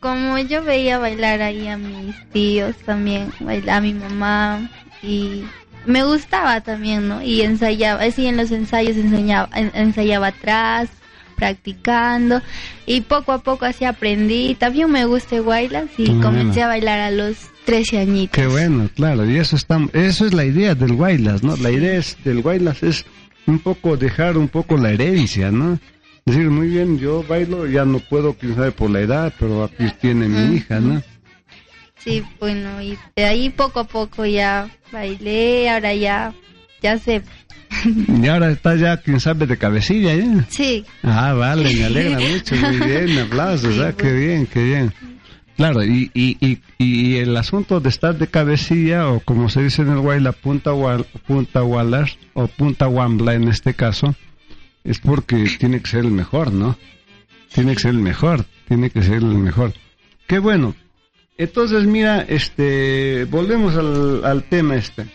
como 0.00 0.36
yo 0.36 0.64
veía 0.64 0.98
bailar 0.98 1.42
ahí 1.42 1.68
a 1.68 1.76
mis 1.78 2.16
tíos 2.32 2.74
también, 2.84 3.32
a 3.68 3.80
mi 3.80 3.94
mamá 3.94 4.68
y 5.00 5.44
me 5.86 6.02
gustaba 6.02 6.60
también, 6.60 7.06
¿no? 7.06 7.22
Y 7.22 7.42
ensayaba, 7.42 8.02
así 8.02 8.26
en 8.26 8.36
los 8.36 8.50
ensayos 8.50 8.96
enseñaba, 8.96 9.48
en- 9.54 9.70
ensayaba 9.74 10.26
atrás, 10.26 10.88
practicando 11.32 12.42
y 12.86 13.02
poco 13.02 13.32
a 13.32 13.38
poco 13.42 13.64
así 13.64 13.84
aprendí. 13.84 14.54
También 14.54 14.90
me 14.90 15.04
gusta 15.04 15.40
bailar 15.40 15.86
y 15.98 16.20
comencé 16.20 16.62
a 16.62 16.68
bailar 16.68 17.00
a 17.00 17.10
los 17.10 17.36
13 17.64 17.98
añitos. 17.98 18.34
Qué 18.34 18.46
bueno, 18.46 18.88
claro, 18.94 19.28
y 19.28 19.38
eso 19.38 19.56
está, 19.56 19.80
eso 19.92 20.26
es 20.26 20.34
la 20.34 20.44
idea 20.44 20.74
del 20.74 20.94
Guaylas, 20.94 21.42
¿no? 21.42 21.56
La 21.56 21.70
idea 21.70 21.96
es, 21.96 22.16
del 22.24 22.42
Guaylas 22.42 22.82
es 22.82 23.04
un 23.46 23.58
poco 23.58 23.96
dejar 23.96 24.36
un 24.36 24.48
poco 24.48 24.76
la 24.76 24.90
herencia, 24.90 25.50
¿no? 25.50 25.78
Decir, 26.24 26.50
muy 26.50 26.68
bien, 26.68 26.98
yo 26.98 27.24
bailo, 27.24 27.66
ya 27.66 27.84
no 27.84 27.98
puedo, 27.98 28.34
quién 28.34 28.54
sabe, 28.54 28.70
por 28.70 28.90
la 28.90 29.00
edad, 29.00 29.32
pero 29.38 29.64
aquí 29.64 29.86
tiene 30.00 30.28
mi 30.28 30.56
hija, 30.56 30.78
¿no? 30.78 31.02
Sí, 31.98 32.22
bueno, 32.40 32.80
y 32.80 32.98
de 33.16 33.24
ahí 33.24 33.50
poco 33.50 33.80
a 33.80 33.84
poco 33.84 34.24
ya 34.24 34.68
bailé, 34.92 35.70
ahora 35.70 35.94
ya, 35.94 36.32
ya 36.80 36.98
sé. 36.98 37.22
Y 37.84 38.26
ahora 38.28 38.50
está 38.50 38.76
ya, 38.76 38.96
quién 38.98 39.20
sabe, 39.20 39.46
de 39.46 39.56
cabecilla, 39.56 40.14
¿ya? 40.14 40.44
Sí, 40.48 40.84
Ah, 41.02 41.32
vale, 41.32 41.74
me 41.74 41.84
alegra 41.84 42.18
mucho, 42.32 42.54
muy 42.56 42.78
bien, 42.86 43.18
aplausos, 43.18 43.74
Sí, 43.74 43.80
ah, 43.80 43.92
qué 43.96 44.12
bien, 44.12 44.46
qué 44.46 44.62
bien. 44.64 44.92
Claro, 45.56 45.84
y, 45.84 46.10
y, 46.14 46.36
y, 46.40 46.58
y 46.78 47.16
el 47.16 47.36
asunto 47.36 47.78
de 47.80 47.88
estar 47.90 48.16
de 48.16 48.26
cabecilla, 48.26 49.08
o 49.08 49.20
como 49.20 49.48
se 49.48 49.62
dice 49.62 49.82
en 49.82 49.90
el 49.90 49.98
Guayla, 49.98 50.32
punta, 50.32 50.70
gual- 50.72 51.04
punta 51.26 51.62
Waller, 51.62 52.10
o 52.34 52.46
punta 52.48 52.88
Wambla 52.88 53.34
en 53.34 53.48
este 53.48 53.74
caso, 53.74 54.14
es 54.84 54.98
porque 54.98 55.44
tiene 55.58 55.80
que 55.80 55.90
ser 55.90 56.04
el 56.04 56.10
mejor, 56.10 56.52
¿no? 56.52 56.76
Tiene 57.54 57.74
que 57.74 57.80
ser 57.82 57.90
el 57.90 57.98
mejor, 58.00 58.46
tiene 58.66 58.90
que 58.90 59.02
ser 59.02 59.16
el 59.16 59.24
mejor. 59.26 59.74
Qué 60.26 60.38
bueno. 60.38 60.74
Entonces, 61.36 61.84
mira, 61.84 62.22
este, 62.22 63.26
volvemos 63.30 63.76
al, 63.76 64.24
al 64.24 64.44
tema 64.44 64.76
este. 64.76 65.06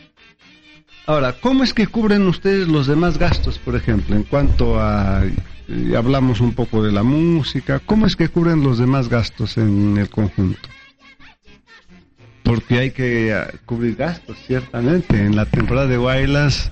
Ahora, 1.07 1.33
¿cómo 1.39 1.63
es 1.63 1.73
que 1.73 1.87
cubren 1.87 2.27
ustedes 2.27 2.67
los 2.67 2.85
demás 2.85 3.17
gastos, 3.17 3.57
por 3.59 3.75
ejemplo, 3.75 4.15
en 4.15 4.23
cuanto 4.23 4.79
a, 4.79 5.23
eh, 5.69 5.93
hablamos 5.97 6.41
un 6.41 6.53
poco 6.53 6.83
de 6.83 6.91
la 6.91 7.01
música, 7.03 7.79
¿cómo 7.85 8.05
es 8.05 8.15
que 8.17 8.27
cubren 8.27 8.61
los 8.61 8.77
demás 8.77 9.07
gastos 9.07 9.57
en 9.57 9.97
el 9.97 10.09
conjunto? 10.09 10.67
Porque 12.43 12.79
hay 12.79 12.91
que 12.91 13.33
ah, 13.33 13.47
cubrir 13.65 13.95
gastos, 13.95 14.37
ciertamente, 14.47 15.17
en 15.25 15.35
la 15.37 15.45
temporada 15.45 15.87
de 15.87 15.95
Guaylas, 15.97 16.71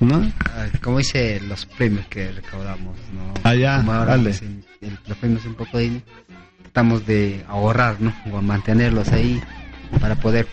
¿no? 0.00 0.32
Ah, 0.46 0.66
Como 0.82 0.98
dice 0.98 1.40
los 1.46 1.64
premios 1.66 2.06
que 2.06 2.32
recaudamos, 2.32 2.96
¿no? 3.14 3.34
Ah, 3.44 3.54
ya, 3.54 3.76
Como 3.78 3.92
ahora, 3.92 4.12
dale. 4.16 4.30
pues, 4.30 4.42
en- 4.42 4.64
los 5.06 5.16
premios 5.18 5.44
un 5.46 5.54
poco 5.54 5.78
de... 5.78 6.02
Tratamos 6.62 7.06
de 7.06 7.44
ahorrar, 7.48 8.00
¿no? 8.00 8.12
O 8.32 8.42
mantenerlos 8.42 9.08
ahí 9.08 9.40
para 10.00 10.14
poder, 10.16 10.46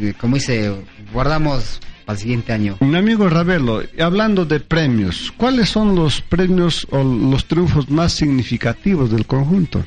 eh, 0.00 0.14
como 0.18 0.36
dice, 0.36 0.72
guardamos 1.12 1.80
para 2.06 2.14
el 2.16 2.22
siguiente 2.22 2.52
año. 2.52 2.76
Mi 2.80 2.96
amigo 2.96 3.28
Ravelo, 3.28 3.82
hablando 4.00 4.46
de 4.46 4.60
premios, 4.60 5.32
¿cuáles 5.36 5.68
son 5.68 5.94
los 5.94 6.22
premios 6.22 6.86
o 6.90 7.02
los 7.04 7.44
triunfos 7.46 7.90
más 7.90 8.12
significativos 8.12 9.10
del 9.10 9.26
conjunto? 9.26 9.84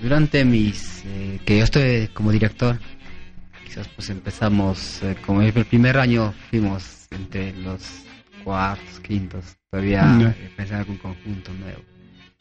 Durante 0.00 0.44
mis, 0.44 1.02
eh, 1.06 1.40
que 1.44 1.58
yo 1.58 1.64
estoy 1.64 2.08
como 2.14 2.30
director, 2.30 2.78
quizás 3.64 3.88
pues 3.88 4.10
empezamos, 4.10 5.02
eh, 5.02 5.16
como 5.24 5.42
el 5.42 5.52
primer 5.64 5.98
año 5.98 6.34
fuimos 6.50 7.06
entre 7.10 7.52
los 7.56 7.80
cuartos, 8.44 9.00
quintos, 9.00 9.44
todavía 9.70 10.02
Ya. 10.20 10.36
empezar 10.46 10.84
con 10.86 10.96
conjunto 10.98 11.52
nuevo. 11.54 11.80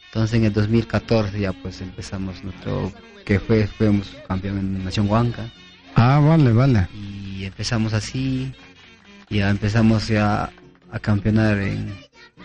Entonces 0.08 0.38
en 0.40 0.46
el 0.46 0.54
2014 0.54 1.40
ya 1.40 1.54
pues 1.54 1.80
empezamos 1.82 2.44
nuestro, 2.44 2.92
que 3.26 3.40
fue, 3.40 3.66
fuimos 3.68 4.14
campeón 4.28 4.58
en 4.58 4.84
Nación 4.84 5.08
Huanca 5.10 5.50
Ah, 5.96 6.20
vale, 6.20 6.52
vale. 6.52 6.88
y 6.94 7.46
empezamos 7.46 7.94
así, 7.94 8.52
ya 9.38 9.50
empezamos 9.50 10.08
ya 10.08 10.50
a 10.92 11.00
campeonar 11.00 11.58
en 11.60 11.94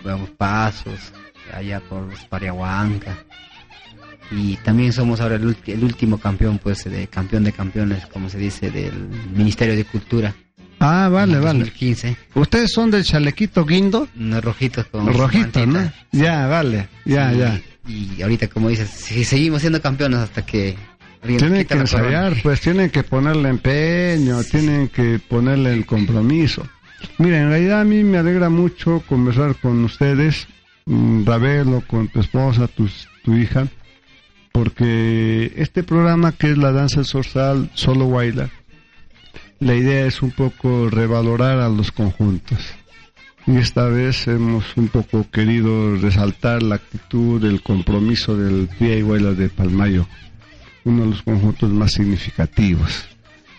digamos, 0.03 0.31
pasos, 0.31 1.13
allá 1.53 1.81
por 1.81 2.07
Pariahuanca. 2.29 3.17
Y 4.31 4.57
también 4.57 4.93
somos 4.93 5.21
ahora 5.21 5.37
el, 5.37 5.45
ulti- 5.45 5.73
el 5.73 5.85
último 5.85 6.19
campeón, 6.19 6.59
pues, 6.63 6.85
de 6.85 7.07
campeón 7.07 7.45
de 7.45 7.53
campeones, 7.53 8.07
como 8.07 8.29
se 8.29 8.39
dice, 8.39 8.71
del 8.71 8.93
Ministerio 9.35 9.77
de 9.77 9.85
Cultura. 9.85 10.35
Ah, 10.81 11.09
vale, 11.11 11.35
en 11.35 11.43
vale. 11.45 11.59
2015. 11.61 12.17
¿Ustedes 12.35 12.73
son 12.73 12.91
del 12.91 13.05
chalequito 13.05 13.65
guindo? 13.65 14.09
Unos 14.17 14.45
rojitos 14.45 14.87
con 14.87 15.07
Rojito, 15.13 15.65
¿no? 15.65 15.91
Ya, 16.13 16.47
vale, 16.49 16.89
ya, 17.05 17.33
Sí, 17.33 17.39
ya. 17.39 17.61
Y 17.89 18.21
ahorita, 18.23 18.49
como 18.49 18.69
dices, 18.69 18.91
si 18.91 19.25
seguimos 19.25 19.61
siendo 19.61 19.81
campeones 19.81 20.19
hasta 20.21 20.45
que... 20.45 20.77
Tienen 21.25 21.65
que 21.65 21.75
ensayar, 21.75 22.35
pues 22.43 22.61
tienen 22.61 22.91
que 22.91 23.03
ponerle 23.03 23.49
empeño, 23.49 24.45
tienen 24.45 24.89
que 24.89 25.19
ponerle 25.19 25.73
el 25.73 25.87
compromiso. 25.87 26.69
Mira, 27.19 27.41
en 27.41 27.49
realidad 27.49 27.81
a 27.81 27.85
mí 27.85 28.05
me 28.05 28.19
alegra 28.19 28.49
mucho 28.49 29.03
conversar 29.09 29.57
con 29.57 29.85
ustedes, 29.85 30.49
mm, 30.87 31.25
Ravelo, 31.25 31.83
con 31.87 32.09
tu 32.09 32.21
esposa, 32.21 32.69
tu, 32.69 32.89
hija, 33.35 33.67
porque 34.53 35.53
este 35.57 35.83
programa 35.83 36.33
que 36.33 36.53
es 36.53 36.59
la 36.59 36.73
danza 36.73 37.05
zorzal, 37.05 37.71
solo 37.75 38.09
baila, 38.11 38.51
la 39.59 39.75
idea 39.75 40.07
es 40.07 40.23
un 40.23 40.31
poco 40.31 40.89
revalorar 40.91 41.59
a 41.59 41.69
los 41.69 41.91
conjuntos. 41.93 42.59
Y 43.47 43.57
esta 43.59 43.87
vez 43.87 44.27
hemos 44.27 44.77
un 44.77 44.89
poco 44.89 45.27
querido 45.31 45.97
resaltar 45.97 46.63
la 46.63 46.77
actitud, 46.77 47.45
el 47.45 47.63
compromiso 47.63 48.37
del 48.37 48.69
Pía 48.79 48.97
y 48.97 49.03
Baila 49.03 49.33
de 49.33 49.49
Palmayo 49.49 50.07
uno 50.87 51.03
de 51.03 51.11
los 51.11 51.23
conjuntos 51.23 51.71
más 51.71 51.93
significativos. 51.93 53.05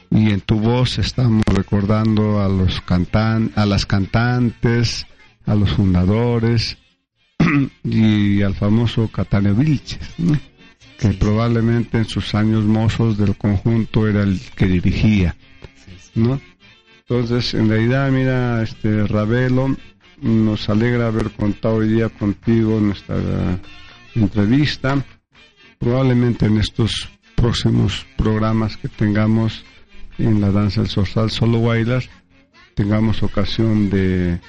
Y 0.09 0.31
en 0.31 0.41
tu 0.41 0.59
voz 0.59 0.99
estamos 0.99 1.43
recordando 1.47 2.41
a 2.41 2.47
los 2.47 2.81
cantan 2.81 3.51
a 3.55 3.65
las 3.65 3.85
cantantes, 3.85 5.05
a 5.45 5.55
los 5.55 5.71
fundadores 5.73 6.77
y 7.83 8.41
al 8.41 8.55
famoso 8.55 9.09
Catane 9.09 9.53
Vilches, 9.53 10.15
¿no? 10.17 10.39
que 10.97 11.09
probablemente 11.09 11.97
en 11.97 12.05
sus 12.05 12.33
años 12.33 12.65
mozos 12.65 13.17
del 13.17 13.37
conjunto 13.37 14.07
era 14.07 14.23
el 14.23 14.39
que 14.55 14.65
dirigía, 14.65 15.35
¿no? 16.15 16.41
Entonces, 16.99 17.53
en 17.53 17.69
realidad, 17.69 18.09
mira, 18.11 18.63
este 18.63 19.05
Ravelo, 19.05 19.75
nos 20.21 20.67
alegra 20.69 21.07
haber 21.07 21.29
contado 21.31 21.75
hoy 21.75 21.89
día 21.89 22.09
contigo 22.09 22.79
nuestra 22.79 23.59
entrevista 24.15 25.05
probablemente 25.77 26.47
en 26.47 26.57
estos 26.57 27.09
próximos 27.35 28.05
programas 28.17 28.77
que 28.77 28.87
tengamos 28.87 29.63
en 30.17 30.41
la 30.41 30.51
danza 30.51 30.81
del 30.81 30.89
zorzal 30.89 31.31
solo 31.31 31.61
bailar 31.61 32.03
tengamos 32.75 33.23
ocasión 33.23 33.89
de 33.89 34.39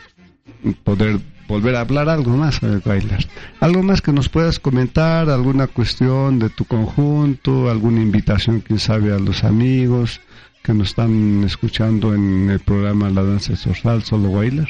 poder 0.85 1.19
volver 1.49 1.77
a 1.77 1.81
hablar 1.81 2.11
algo 2.11 2.37
más 2.37 2.57
sobre 2.57 2.79
bailar. 2.79 3.25
Algo 3.59 3.83
más 3.83 4.03
que 4.03 4.12
nos 4.12 4.29
puedas 4.29 4.59
comentar, 4.59 5.31
alguna 5.31 5.66
cuestión 5.66 6.39
de 6.39 6.51
tu 6.51 6.66
conjunto, 6.66 7.71
alguna 7.71 8.03
invitación, 8.03 8.61
quién 8.61 8.79
sabe, 8.79 9.14
a 9.14 9.19
los 9.19 9.45
amigos 9.45 10.21
que 10.62 10.75
nos 10.75 10.91
están 10.91 11.43
escuchando 11.45 12.14
en 12.14 12.51
el 12.51 12.61
programa 12.61 13.09
La 13.09 13.23
Danza 13.23 13.57
Social, 13.57 14.03
solo 14.03 14.31
bailar. 14.31 14.69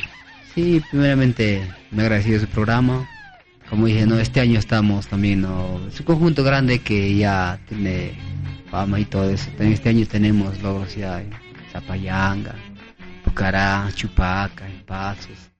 Sí, 0.55 0.81
primeramente 0.91 1.69
me 1.91 2.03
agradecido 2.03 2.37
ese 2.37 2.47
programa. 2.47 3.09
Como 3.71 3.87
dije, 3.87 4.07
no, 4.07 4.19
este 4.19 4.41
año 4.41 4.59
estamos 4.59 5.09
también, 5.09 5.43
¿no? 5.43 5.81
es 5.89 6.01
un 6.01 6.07
conjunto 6.07 6.43
grande 6.43 6.79
que 6.79 7.15
ya 7.17 7.59
tiene 7.69 8.13
fama 8.71 8.99
y 8.99 9.05
todo 9.05 9.29
eso. 9.31 9.49
También 9.51 9.73
este 9.73 9.91
año 9.91 10.07
tenemos 10.07 10.61
logros 10.63 10.97
ya 10.97 11.21
en 11.21 11.31
Zapayanga, 11.73 12.55
Pucará, 13.25 13.89
Chupaca, 13.95 14.67
en 14.67 14.81
Pasos. 14.85 15.51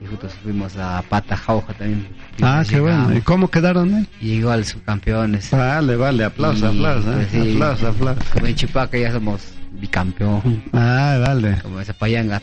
Y 0.00 0.06
juntos 0.06 0.32
fuimos 0.42 0.76
a 0.76 1.02
Pata 1.08 1.36
Jauja 1.36 1.72
también. 1.74 2.06
Ah, 2.42 2.62
qué 2.68 2.80
bueno. 2.80 3.14
¿Y 3.14 3.20
cómo 3.20 3.48
quedaron 3.48 3.94
ahí? 3.94 4.08
Y 4.20 4.32
igual 4.32 4.64
subcampeones. 4.64 5.50
Vale, 5.50 5.96
vale, 5.96 6.24
aplauso, 6.24 6.68
aplauso, 6.68 7.12
pues, 7.12 7.34
¿eh? 7.34 7.42
sí. 7.42 7.52
aplauso, 7.52 7.88
aplauso. 7.88 8.22
Como 8.32 8.46
en 8.46 8.54
Chupaca 8.54 8.98
ya 8.98 9.12
somos 9.12 9.52
bicampeón. 9.72 10.62
Ah, 10.72 11.18
vale, 11.26 11.58
Como 11.62 11.78
en 11.80 11.84
Zapayanga 11.84 12.42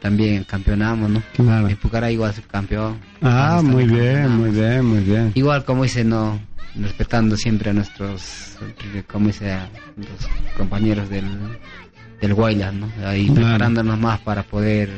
también 0.00 0.44
campeonamos, 0.44 1.10
¿no? 1.10 1.22
claro. 1.34 1.68
En 1.68 1.76
Pucará 1.76 2.10
igual 2.10 2.32
subcampeón. 2.32 2.98
Ah, 3.20 3.60
muy 3.64 3.84
bien, 3.84 4.30
muy 4.30 4.50
bien, 4.50 4.84
muy 4.84 5.00
bien. 5.00 5.32
Igual 5.34 5.64
como 5.64 5.82
dice, 5.82 6.04
no, 6.04 6.38
respetando 6.76 7.36
siempre 7.36 7.70
a 7.70 7.72
nuestros, 7.72 8.56
como 9.08 9.26
dice, 9.28 9.52
a 9.52 9.68
los 9.96 10.54
compañeros 10.56 11.08
del, 11.10 11.24
del 12.20 12.34
Guaylas, 12.34 12.74
¿no? 12.74 12.88
Ahí 13.04 13.26
Claro. 13.26 13.40
preparándonos 13.42 13.98
más 13.98 14.20
para 14.20 14.42
poder, 14.44 14.90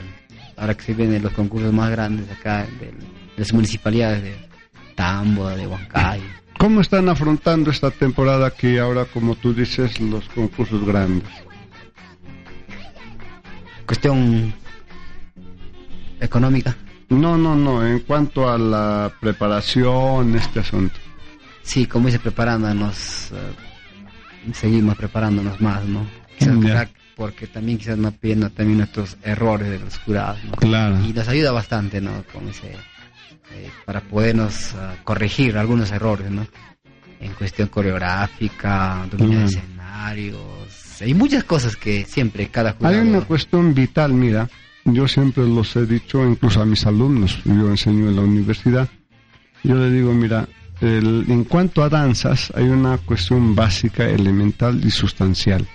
ahora 0.57 0.75
que 0.75 0.83
se 0.83 0.95
vienen 0.95 1.23
los 1.23 1.33
concursos 1.33 1.73
más 1.73 1.91
grandes 1.91 2.31
acá 2.31 2.67
de 2.79 2.93
las 3.37 3.53
municipalidades 3.53 4.23
de 4.23 4.37
Tambo, 4.95 5.49
de 5.49 5.67
Huancayo. 5.67 6.23
¿Cómo 6.59 6.81
están 6.81 7.09
afrontando 7.09 7.71
esta 7.71 7.91
temporada 7.91 8.51
que 8.51 8.81
ahora, 8.81 9.05
como 9.07 9.37
tú 9.37 9.55
dices, 9.55 9.99
los 10.01 10.29
concursos 10.31 10.85
grandes? 10.85 11.29
Cuestión 13.89 14.53
económica, 16.21 16.77
No, 17.09 17.39
no, 17.39 17.55
no, 17.57 17.87
en 17.87 18.01
cuanto 18.01 18.51
a 18.51 18.59
la 18.59 19.11
preparación, 19.19 20.37
este 20.37 20.61
asunto. 20.61 20.97
sí, 21.63 21.87
como 21.87 22.07
dice, 22.07 22.19
preparándonos, 22.19 23.31
eh, 23.33 24.53
seguimos 24.53 24.95
preparándonos 24.97 25.59
más, 25.63 25.85
¿no? 25.87 26.07
Quizás 26.39 26.61
Ya. 26.61 26.81
acá, 26.83 26.91
porque 27.17 27.47
también 27.47 27.79
quizás 27.79 27.97
no 27.97 28.13
pidiendo 28.13 28.51
también 28.51 28.77
nuestros 28.79 29.17
errores 29.23 29.71
de 29.71 29.79
los 29.79 29.99
jurados, 30.01 30.39
¿no? 30.45 30.53
Claro. 30.53 30.99
y 31.03 31.13
nos 31.15 31.27
ayuda 31.29 31.51
bastante, 31.53 32.01
¿no? 32.03 32.23
Como 32.31 32.51
ese, 32.51 32.73
eh, 33.53 33.71
para 33.87 34.03
podernos 34.03 34.75
ah, 34.75 34.97
corregir 35.05 35.57
algunos 35.57 35.91
errores, 35.93 36.31
¿no? 36.31 36.47
En 37.21 37.33
cuestión 37.33 37.69
coreográfica, 37.69 39.07
Mm. 39.19 39.49
Escenarios, 40.13 41.03
hay 41.03 41.15
muchas 41.15 41.45
cosas 41.45 41.77
que 41.77 42.05
siempre 42.05 42.49
cada 42.49 42.71
Hay 42.71 42.77
jurado... 42.77 43.03
una 43.03 43.21
cuestión 43.23 43.75
vital, 43.75 44.13
mira, 44.13 44.49
yo 44.85 45.07
siempre 45.09 45.45
los 45.47 45.75
he 45.77 45.87
dicho, 45.87 46.25
incluso 46.27 46.61
a 46.61 46.67
mis 46.67 46.87
alumnos, 46.87 47.39
yo 47.45 47.69
enseño 47.69 48.09
en 48.09 48.17
la 48.17 48.23
universidad, 48.23 48.89
yo 49.63 49.75
le 49.77 49.91
digo, 49.91 50.13
mira, 50.15 50.49
el- 50.81 51.25
en 51.29 51.45
cuanto 51.45 51.83
a 51.83 51.89
danzas, 51.89 52.53
hay 52.57 52.65
una 52.65 52.99
cuestión 52.99 53.55
básica, 53.55 54.09
elemental 54.09 54.81
y 54.85 54.91
sustancial. 54.91 55.67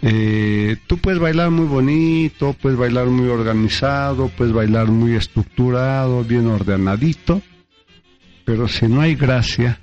Eh, 0.00 0.76
tú 0.86 0.98
puedes 0.98 1.18
bailar 1.18 1.50
muy 1.50 1.66
bonito, 1.66 2.52
puedes 2.52 2.78
bailar 2.78 3.06
muy 3.06 3.28
organizado, 3.28 4.28
puedes 4.28 4.52
bailar 4.54 4.86
muy 4.86 5.16
estructurado, 5.16 6.22
bien 6.22 6.46
ordenadito, 6.46 7.42
pero 8.44 8.68
si 8.68 8.86
no 8.86 9.00
hay 9.00 9.16
gracia, 9.16 9.80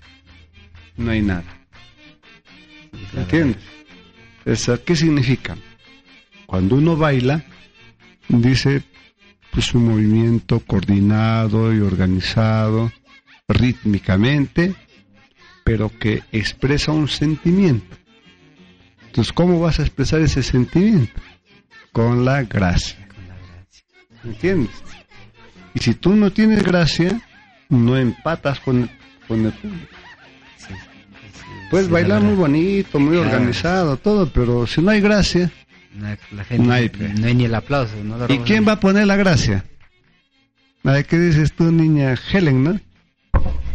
no 0.96 1.12
hay 1.12 1.22
nada. 1.22 1.55
¿Entiendes? 3.14 3.62
Esa, 4.46 4.78
¿Qué 4.78 4.96
significa? 4.96 5.58
Cuando 6.46 6.76
uno 6.76 6.96
baila, 6.96 7.44
dice 8.28 8.84
pues 9.52 9.74
un 9.74 9.86
movimiento 9.86 10.60
coordinado 10.60 11.74
y 11.74 11.80
organizado 11.80 12.92
rítmicamente, 13.48 14.76
pero 15.64 15.90
que 15.98 16.24
expresa 16.32 16.92
un 16.92 17.08
sentimiento. 17.08 17.96
Entonces, 19.08 19.32
¿cómo 19.32 19.62
vas 19.62 19.80
a 19.80 19.84
expresar 19.84 20.20
ese 20.22 20.44
sentimiento? 20.44 21.22
Con 21.94 22.26
la 22.26 22.44
gracia. 22.44 23.08
¿Entiendes? 24.26 24.76
Y 25.74 25.80
si 25.80 25.94
tú 25.94 26.16
no 26.16 26.32
tienes 26.32 26.62
gracia, 26.62 27.22
no 27.70 27.98
empatas 27.98 28.60
con 28.60 28.90
con 29.28 29.46
el 29.46 29.52
público. 29.54 29.96
Puedes 31.70 31.88
sí, 31.88 31.94
bailar 31.94 32.22
la 32.22 32.28
muy 32.28 32.36
bonito, 32.36 33.00
muy 33.00 33.14
Claro. 33.18 33.30
organizado, 33.30 33.98
todo, 33.98 34.28
pero 34.30 34.68
si 34.68 34.82
no 34.82 34.92
hay 34.92 35.02
gracia, 35.02 35.52
No, 35.98 36.08
La 36.36 36.44
gente, 36.44 36.68
No 36.68 36.74
hay, 36.74 36.90
pe. 36.90 37.08
no 37.18 37.26
hay 37.28 37.34
ni 37.36 37.46
el 37.46 37.56
aplauso, 37.56 37.94
¿no? 38.04 38.18
¿y 38.28 38.38
quién 38.40 38.68
va 38.68 38.74
a 38.74 38.80
poner 38.82 39.08
la 39.08 39.16
gracia? 39.16 39.64
A 40.84 40.92
ver, 40.92 41.06
¿qué 41.06 41.18
dices 41.18 41.54
tú, 41.54 41.72
niña 41.72 42.16
Helen, 42.32 42.64
no? 42.66 42.80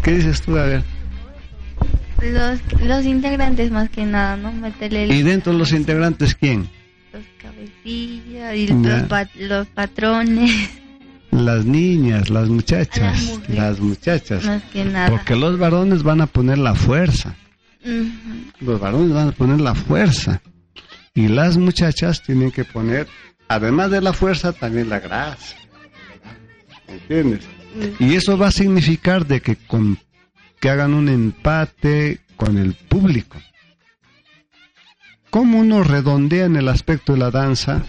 ¿Qué 0.03 0.13
dices 0.13 0.43
tú? 0.43 0.57
A 0.59 0.65
ver. 0.67 0.83
Los, 2.23 2.61
los 2.83 3.07
integrantes 3.07 3.71
más 3.71 3.89
que 3.89 4.05
nada, 4.05 4.37
¿no? 4.37 4.53
Meterle 4.53 5.07
¿Y 5.07 5.23
dentro 5.23 5.53
de 5.53 5.59
los 5.59 5.73
integrantes 5.73 6.35
quién? 6.35 6.69
los 7.13 7.25
cabecillas 7.43 8.55
y 8.55 8.67
los, 8.69 9.03
pa- 9.05 9.29
los 9.39 9.67
patrones, 9.69 10.69
Las 11.31 11.65
niñas, 11.65 12.29
las 12.29 12.49
muchachas, 12.49 13.01
Las 13.01 13.23
mujeres. 13.23 13.57
las 13.57 13.81
muchachas. 13.81 14.45
más 14.45 14.63
que 14.65 14.85
nada. 14.85 15.09
Porque 15.09 15.37
los 15.37 15.59
varones 15.59 16.03
van 16.03 16.21
a 16.21 16.27
poner 16.27 16.59
la 16.59 16.75
fuerza. 16.75 17.35
Los 18.61 18.81
varones 18.81 19.13
van 19.13 19.29
a 19.29 19.33
poner 19.33 19.61
la 19.61 19.75
fuerza. 19.75 20.43
Y 21.15 21.29
las 21.29 21.57
muchachas 21.57 22.23
tienen 22.23 22.51
que 22.51 22.65
poner, 22.65 23.09
además 23.49 23.91
de 23.91 24.01
la 24.01 24.13
fuerza, 24.13 24.53
también 24.53 24.89
la 24.89 25.01
gracia. 25.01 25.59
¿Entiendes? 26.87 27.47
Y 27.99 28.15
eso 28.15 28.37
va 28.37 28.49
a 28.49 28.53
significar 28.53 29.27
de 29.27 29.41
que, 29.41 29.57
con, 29.57 29.99
que 30.61 30.71
hagan 30.71 30.95
un 30.95 31.09
empate 31.09 32.21
con 32.37 32.59
el 32.59 32.75
público. 32.75 33.39
¿Cómo 35.31 35.61
uno 35.61 35.85
redondea 35.85 36.47
en 36.47 36.57
el 36.57 36.69
aspecto 36.69 37.13
de 37.13 37.21
la 37.21 37.31
danza? 37.31 37.85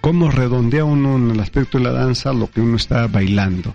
¿Cómo 0.00 0.30
redondea 0.30 0.84
uno 0.84 1.16
en 1.16 1.30
el 1.30 1.40
aspecto 1.40 1.78
de 1.78 1.84
la 1.84 1.92
danza 1.92 2.32
lo 2.32 2.50
que 2.50 2.60
uno 2.60 2.76
está 2.76 3.06
bailando? 3.06 3.74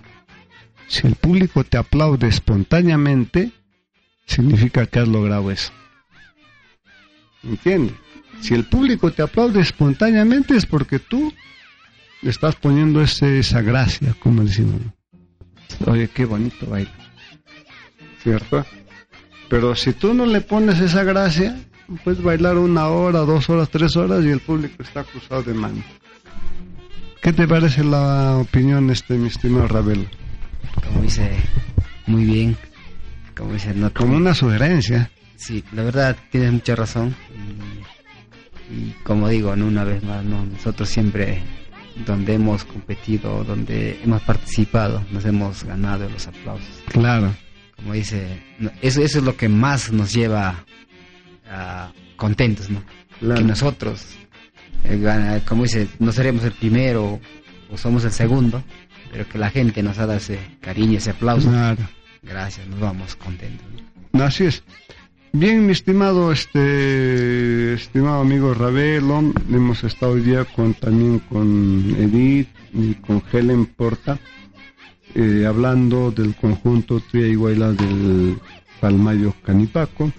Si 0.86 1.06
el 1.06 1.16
público 1.16 1.64
te 1.64 1.78
aplaude 1.78 2.28
espontáneamente, 2.28 3.52
significa 4.26 4.86
que 4.86 4.98
has 4.98 5.08
logrado 5.08 5.50
eso. 5.50 5.72
¿Entiendes? 7.42 7.94
Si 8.40 8.54
el 8.54 8.64
público 8.64 9.10
te 9.10 9.22
aplaude 9.22 9.60
espontáneamente 9.60 10.56
es 10.56 10.66
porque 10.66 10.98
tú 10.98 11.32
le 12.22 12.30
estás 12.30 12.56
poniendo 12.56 13.00
ese, 13.00 13.38
esa 13.38 13.62
gracia, 13.62 14.14
como 14.18 14.44
decimos. 14.44 14.80
Oye, 15.86 16.08
qué 16.08 16.24
bonito 16.24 16.66
baile. 16.66 16.90
¿Cierto? 18.22 18.64
Pero 19.48 19.74
si 19.74 19.92
tú 19.92 20.12
no 20.12 20.26
le 20.26 20.40
pones 20.40 20.80
esa 20.80 21.04
gracia, 21.04 21.56
puedes 22.04 22.22
bailar 22.22 22.58
una 22.58 22.88
hora, 22.88 23.20
dos 23.20 23.48
horas, 23.48 23.70
tres 23.70 23.96
horas 23.96 24.24
y 24.24 24.28
el 24.28 24.40
público 24.40 24.82
está 24.82 25.04
cruzado 25.04 25.42
de 25.44 25.54
mano. 25.54 25.82
¿Qué 27.22 27.32
te 27.32 27.46
parece 27.46 27.84
la 27.84 28.38
opinión, 28.38 28.90
este, 28.90 29.14
mi 29.14 29.28
estimado 29.28 29.68
Ravelo? 29.68 30.04
Como 30.84 31.02
dice, 31.02 31.30
muy 32.06 32.24
bien. 32.24 32.56
Como 33.36 33.52
dice, 33.52 33.74
no 33.74 33.92
Como 33.92 34.16
una 34.16 34.34
sugerencia. 34.34 35.10
Sí, 35.36 35.62
la 35.72 35.82
verdad 35.82 36.16
tienes 36.30 36.52
mucha 36.52 36.74
razón. 36.74 37.14
Y, 38.70 38.74
y 38.74 38.96
como 39.04 39.28
digo, 39.28 39.54
¿no? 39.54 39.66
una 39.66 39.84
vez 39.84 40.02
más, 40.02 40.24
¿no? 40.24 40.44
nosotros 40.46 40.88
siempre, 40.88 41.42
donde 42.06 42.34
hemos 42.34 42.64
competido, 42.64 43.44
donde 43.44 44.00
hemos 44.02 44.22
participado, 44.22 45.04
nos 45.10 45.24
hemos 45.26 45.64
ganado 45.64 46.08
los 46.08 46.26
aplausos. 46.26 46.82
Claro. 46.88 47.34
Como 47.76 47.92
dice, 47.92 48.42
eso, 48.80 49.02
eso 49.02 49.18
es 49.18 49.24
lo 49.24 49.36
que 49.36 49.50
más 49.50 49.92
nos 49.92 50.14
lleva 50.14 50.64
a 51.48 51.92
contentos, 52.16 52.70
¿no? 52.70 52.82
Claro. 53.20 53.40
Que 53.40 53.46
nosotros, 53.46 54.16
eh, 54.84 55.42
como 55.46 55.64
dice, 55.64 55.88
no 55.98 56.10
seremos 56.10 56.42
el 56.44 56.52
primero 56.52 57.20
o 57.70 57.76
somos 57.76 58.04
el 58.04 58.12
segundo, 58.12 58.64
pero 59.12 59.28
que 59.28 59.36
la 59.36 59.50
gente 59.50 59.82
nos 59.82 59.98
ha 59.98 60.06
dado 60.06 60.18
ese 60.18 60.38
cariño, 60.62 60.96
ese 60.96 61.10
aplauso. 61.10 61.50
Claro. 61.50 61.86
Gracias, 62.26 62.66
nos 62.66 62.80
vamos 62.80 63.16
contentos. 63.16 63.66
Así 64.12 64.44
es. 64.44 64.62
Bien, 65.32 65.66
mi 65.66 65.72
estimado, 65.72 66.32
este, 66.32 67.74
estimado 67.74 68.22
amigo 68.22 68.54
Ravelo, 68.54 69.32
hemos 69.50 69.84
estado 69.84 70.12
hoy 70.12 70.22
día 70.22 70.44
con, 70.44 70.72
también 70.74 71.18
con 71.18 71.94
Edith 71.98 72.48
y 72.72 72.94
con 72.94 73.22
Helen 73.32 73.66
Porta, 73.66 74.18
eh, 75.14 75.44
hablando 75.46 76.10
del 76.10 76.34
conjunto 76.34 77.00
Tria 77.00 77.26
Iguala 77.26 77.72
del 77.72 78.38
Palmayo 78.80 79.34
Canipaco. 79.44 80.10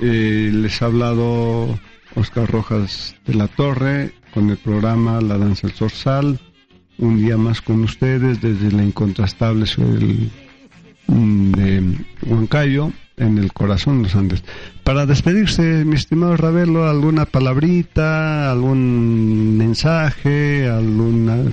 Eh, 0.00 0.50
les 0.52 0.80
ha 0.80 0.86
hablado 0.86 1.78
Oscar 2.14 2.50
Rojas 2.50 3.14
de 3.26 3.34
la 3.34 3.46
Torre 3.48 4.12
con 4.32 4.48
el 4.48 4.56
programa 4.56 5.20
La 5.20 5.36
Danza 5.36 5.66
del 5.66 5.76
Zorzal. 5.76 6.40
un 6.98 7.18
día 7.18 7.36
más 7.36 7.60
con 7.60 7.82
ustedes 7.82 8.40
desde 8.40 8.70
la 8.70 8.84
incontrastable 8.84 9.66
ciudad 9.66 9.88
del- 9.98 10.30
de 11.06 11.96
Huancayo, 12.22 12.92
en 13.16 13.38
el 13.38 13.52
corazón 13.52 13.98
de 13.98 14.02
los 14.04 14.14
Andes. 14.14 14.42
Para 14.84 15.06
despedirse, 15.06 15.84
mi 15.84 15.96
estimado 15.96 16.36
Ravelo, 16.36 16.88
alguna 16.88 17.26
palabrita, 17.26 18.50
algún 18.50 19.56
mensaje, 19.56 20.68
alguna, 20.68 21.52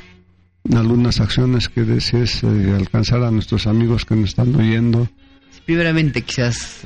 algunas 0.74 1.20
acciones 1.20 1.70
que 1.70 1.82
desees 1.82 2.44
eh, 2.44 2.74
alcanzar 2.76 3.24
a 3.24 3.32
nuestros 3.32 3.68
amigos 3.68 4.06
que 4.06 4.16
nos 4.16 4.30
están 4.30 4.56
oyendo. 4.56 5.08
Primeramente 5.66 6.24
quizás 6.24 6.82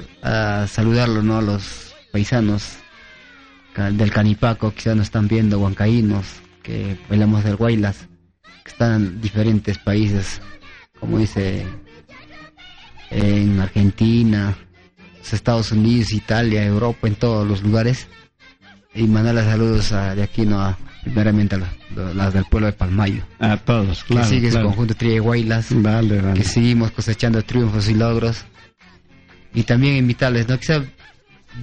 saludarlo, 0.68 1.22
¿no? 1.22 1.38
A 1.38 1.42
los 1.42 1.96
paisanos 2.12 2.78
del 3.76 4.12
Canipaco, 4.12 4.74
quizás 4.74 4.96
nos 4.96 5.06
están 5.06 5.28
viendo, 5.28 5.60
huancaínos, 5.60 6.26
que 6.62 6.98
bailamos 7.10 7.44
del 7.44 7.56
Guaylas, 7.56 8.08
que 8.64 8.72
están 8.72 8.94
en 8.96 9.22
diferentes 9.22 9.78
países, 9.78 10.42
como 11.00 11.18
dice, 11.18 11.66
en 13.14 13.60
Argentina, 13.60 14.56
los 15.20 15.34
Estados 15.34 15.72
Unidos, 15.72 16.12
Italia, 16.14 16.66
Europa, 16.66 17.08
en 17.08 17.16
todos 17.16 17.48
los 17.48 17.62
lugares. 17.64 18.08
Y 18.96 19.04
mandarle 19.04 19.44
saludos 19.44 19.92
a- 19.92 20.16
de 20.16 20.24
aquí, 20.24 20.46
¿no? 20.46 20.62
A- 20.62 20.78
primeramente 21.04 21.56
a 21.56 22.14
las 22.14 22.34
del 22.34 22.46
pueblo 22.46 22.68
de 22.68 22.74
Palmayo. 22.74 23.24
A 23.40 23.58
todos, 23.58 24.04
que 24.06 24.24
sigue 24.24 24.48
el 24.50 24.62
conjunto 24.62 24.96
Tría 24.96 25.14
de 25.14 25.20
Guaylas 25.20 25.68
Vale, 25.72 26.22
vale. 26.22 26.40
que 26.40 26.46
seguimos 26.46 26.92
cosechando 26.92 27.42
triunfos 27.44 27.90
y 27.90 27.94
logros. 27.96 28.46
Y 29.54 29.64
también 29.64 29.96
invitarles, 29.98 30.48
¿no? 30.48 30.58
Quizá 30.58 30.82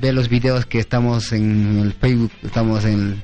ver 0.01 0.15
los 0.15 0.29
videos 0.29 0.67
que 0.67 0.79
estamos 0.79 1.33
en 1.33 1.79
el 1.81 1.93
Facebook, 1.95 2.31
estamos 2.43 2.85
en 2.85 2.93
el 3.01 3.23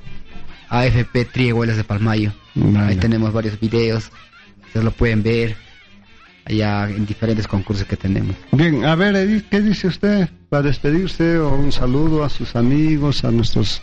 AFP 0.69 1.25
Triehuelas 1.27 1.77
de 1.77 1.85
Palmayo. 1.85 2.33
Vale. 2.55 2.93
Ahí 2.95 2.97
tenemos 2.97 3.33
varios 3.33 3.61
videos, 3.61 4.11
ustedes 4.67 4.85
lo 4.85 4.91
pueden 4.93 5.23
ver 5.23 5.57
allá 6.47 6.89
en 6.89 7.05
diferentes 7.05 7.47
concursos 7.49 7.87
que 7.87 7.97
tenemos. 7.97 8.35
Bien, 8.53 8.85
a 8.85 8.95
ver, 8.95 9.15
Edith, 9.17 9.47
¿qué 9.51 9.61
dice 9.61 9.89
usted 9.89 10.29
para 10.49 10.63
despedirse 10.63 11.39
o 11.39 11.55
un 11.55 11.73
saludo 11.73 12.25
a 12.25 12.29
sus 12.31 12.55
amigos, 12.57 13.25
a 13.25 13.31
nuestros 13.31 13.83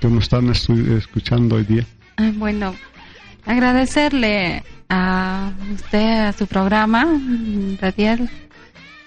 que 0.00 0.08
nos 0.08 0.24
están 0.24 0.50
escuchando 0.50 1.56
hoy 1.56 1.64
día? 1.64 1.84
Ah, 2.16 2.30
Bueno, 2.34 2.74
agradecerle 3.46 4.64
a 4.88 5.52
usted, 5.74 6.26
a 6.26 6.32
su 6.32 6.46
programa 6.46 7.06
radial, 7.80 8.28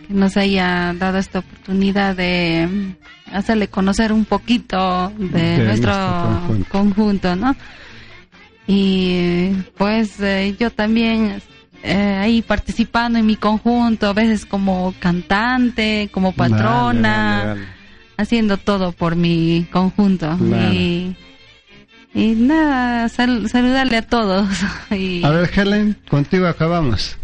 que 0.08 0.14
nos 0.14 0.38
haya 0.38 0.94
dado 0.98 1.18
esta 1.18 1.40
oportunidad 1.40 2.16
de 2.16 2.96
hacerle 3.34 3.68
conocer 3.68 4.14
un 4.14 4.24
poquito 4.26 5.12
de, 5.18 5.28
De 5.28 5.66
nuestro, 5.66 5.92
nuestro 5.92 6.38
conjunto. 6.48 6.70
conjunto, 6.72 7.36
¿no? 7.36 7.56
Y 8.68 9.52
pues 9.78 10.20
eh, 10.22 10.56
yo 10.60 10.72
también 10.72 11.42
eh, 11.86 12.18
ahí 12.20 12.42
participando 12.42 13.20
en 13.20 13.26
mi 13.26 13.36
conjunto, 13.36 14.08
a 14.08 14.14
veces 14.14 14.46
como 14.46 14.94
cantante, 15.00 16.10
como 16.12 16.32
patrona 16.34 16.92
Vale, 16.92 17.46
vale, 17.48 17.60
vale. 17.62 17.66
haciendo 18.18 18.58
todo 18.58 18.92
por 18.92 19.16
mi 19.16 19.68
conjunto 19.72 20.38
y, 20.74 21.16
y 22.14 22.28
nada 22.36 23.08
sal- 23.10 23.48
saludarle 23.50 23.98
a 23.98 24.02
todos 24.08 24.48
y 24.92 25.24
A 25.24 25.30
ver, 25.30 25.50
Helen, 25.56 25.96
contigo 26.10 26.48
acabamos. 26.48 27.18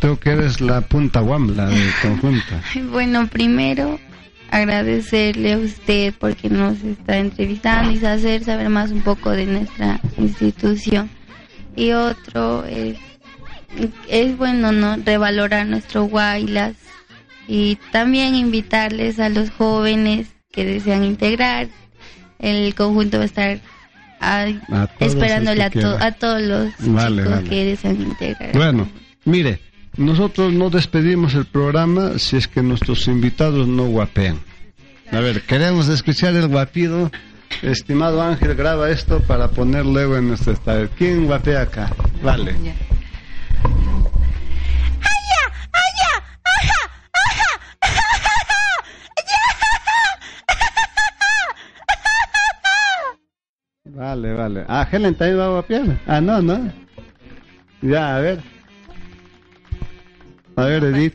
Tú 0.00 0.16
que 0.18 0.30
eres 0.30 0.60
la 0.60 0.80
punta 0.82 1.20
guambla 1.20 1.66
del 1.66 1.90
conjunto. 2.02 2.54
Bueno, 2.92 3.26
primero 3.26 3.98
agradecerle 4.50 5.52
a 5.54 5.58
usted 5.58 6.14
porque 6.18 6.48
nos 6.48 6.80
está 6.82 7.18
entrevistando 7.18 7.90
y 7.92 8.04
hacer 8.04 8.44
saber 8.44 8.68
más 8.70 8.90
un 8.92 9.02
poco 9.02 9.30
de 9.30 9.44
nuestra 9.46 10.00
institución. 10.16 11.10
Y 11.76 11.90
otro 11.92 12.64
es, 12.64 12.96
es 14.08 14.36
bueno 14.36 14.72
no 14.72 14.96
revalorar 15.04 15.66
nuestro 15.66 16.04
Guaylas 16.04 16.74
y 17.46 17.76
también 17.92 18.34
invitarles 18.34 19.18
a 19.20 19.28
los 19.28 19.50
jóvenes 19.50 20.28
que 20.52 20.64
desean 20.64 21.04
integrar. 21.04 21.68
El 22.38 22.74
conjunto 22.74 23.18
va 23.18 23.24
a 23.24 23.26
estar 23.26 23.60
ahí 24.20 24.60
A 24.70 24.88
esperándole 25.00 25.62
a, 25.64 25.70
to- 25.70 25.98
a 26.00 26.12
todos 26.12 26.40
los 26.42 26.72
Vale, 26.78 27.22
chicos 27.22 27.34
vale. 27.36 27.48
que 27.50 27.64
desean 27.64 28.00
integrar. 28.00 28.52
Bueno, 28.52 28.88
mire, 29.24 29.60
nosotros 29.96 30.52
no 30.52 30.70
despedimos 30.70 31.34
el 31.34 31.46
programa 31.46 32.18
si 32.18 32.36
es 32.36 32.46
que 32.48 32.62
nuestros 32.62 33.06
invitados 33.08 33.66
no 33.66 33.86
guapean. 33.86 34.38
A 35.10 35.20
ver, 35.20 35.42
queremos 35.42 35.88
escuchar 35.88 36.34
el 36.36 36.48
guapido. 36.48 37.10
Estimado 37.62 38.20
Ángel, 38.22 38.54
graba 38.54 38.90
esto 38.90 39.20
para 39.20 39.48
poner 39.48 39.86
luego 39.86 40.16
en 40.18 40.28
nuestro 40.28 40.52
estadio. 40.52 40.88
¿Quién 40.98 41.24
guapea 41.26 41.62
acá? 41.62 41.90
Vale. 42.22 42.54
Ya. 42.62 42.74
Vale, 53.98 54.32
vale. 54.32 54.64
Ah, 54.68 54.86
Helen 54.90 55.14
también 55.14 55.38
va 55.38 55.46
a 55.46 55.50
guapear. 55.50 55.98
Ah, 56.06 56.20
no, 56.20 56.40
no. 56.40 56.72
Ya, 57.82 58.16
a 58.16 58.20
ver. 58.20 58.40
A 60.56 60.64
ver, 60.64 60.84
Edith. 60.84 61.14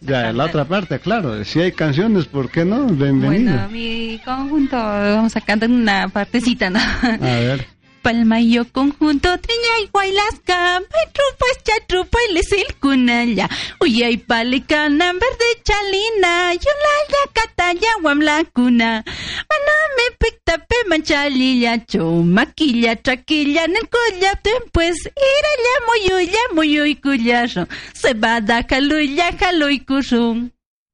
Ya, 0.00 0.32
la 0.32 0.44
otra 0.44 0.64
parte, 0.64 0.98
claro. 0.98 1.44
Si 1.44 1.60
hay 1.60 1.72
canciones, 1.72 2.26
¿por 2.26 2.50
qué 2.50 2.64
no? 2.64 2.86
Bienvenido. 2.86 3.52
bueno 3.52 3.68
mi 3.70 4.20
conjunto 4.24 4.76
vamos 4.76 5.36
a 5.36 5.40
cantar 5.40 5.68
una 5.68 6.08
partecita 6.08 6.70
no 6.70 6.78
A 6.78 7.16
ver. 7.18 7.66
Palmayo 8.02 8.64
conjunto 8.72 9.38
triña 9.38 9.74
y 9.82 9.88
guaylasca 9.92 10.80
Petrupas 10.80 11.56
chatrupa 11.64 12.18
y 12.28 12.34
les 12.34 12.52
el 12.52 12.74
cunalla 12.80 13.48
Uyay 13.80 14.16
palicana 14.16 15.12
verde 15.12 15.48
chalina 15.64 16.52
Yolaya 16.54 17.22
cataya 17.32 17.88
guamla 18.02 18.44
cuna 18.52 19.04
Maname 19.50 20.16
pictape 20.18 20.76
manchalilla 20.88 21.84
Chumaquilla 21.86 22.96
traquilla 22.96 23.64
en 23.64 23.76
el 23.76 23.88
collate 23.88 24.52
pues 24.72 24.96
Iraya 25.04 25.74
muyuya 25.88 26.40
muyuy 26.54 26.96
cuyarro 26.96 27.66
Se 27.92 28.14
va 28.14 28.40
da 28.40 28.66
caluya 28.66 29.36
caluy 29.36 29.80
curum 29.80 30.50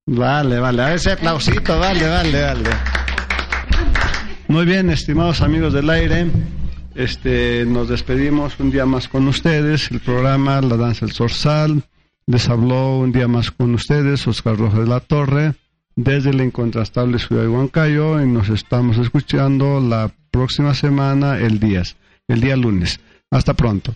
Vale, 0.06 0.60
vale. 0.60 0.82
A 0.82 0.94
ese 0.94 1.12
aplausito, 1.12 1.78
vale, 1.78 2.06
vale, 2.06 2.42
vale. 2.42 2.70
Muy 4.48 4.66
bien, 4.66 4.90
estimados 4.90 5.40
amigos 5.40 5.72
del 5.72 5.88
aire. 5.88 6.26
Este, 6.94 7.64
nos 7.66 7.88
despedimos 7.88 8.58
un 8.60 8.70
día 8.70 8.86
más 8.86 9.08
con 9.08 9.26
ustedes. 9.26 9.90
El 9.90 10.00
programa 10.00 10.60
La 10.60 10.76
Danza 10.76 11.06
del 11.06 11.14
Zorzal. 11.14 11.82
Les 12.26 12.48
habló 12.48 12.98
un 12.98 13.12
día 13.12 13.28
más 13.28 13.50
con 13.50 13.74
ustedes 13.74 14.26
Oscar 14.26 14.56
Rojas 14.56 14.80
de 14.80 14.86
la 14.86 15.00
Torre 15.00 15.54
desde 15.96 16.32
la 16.32 16.44
incontrastable 16.44 17.18
ciudad 17.18 17.42
de 17.42 17.48
Huancayo 17.48 18.20
y 18.20 18.26
nos 18.26 18.48
estamos 18.48 18.98
escuchando 18.98 19.80
la 19.80 20.10
próxima 20.30 20.74
semana, 20.74 21.38
el 21.38 21.60
día, 21.60 21.82
el 22.28 22.40
día 22.40 22.56
lunes. 22.56 23.00
Hasta 23.30 23.54
pronto. 23.54 23.94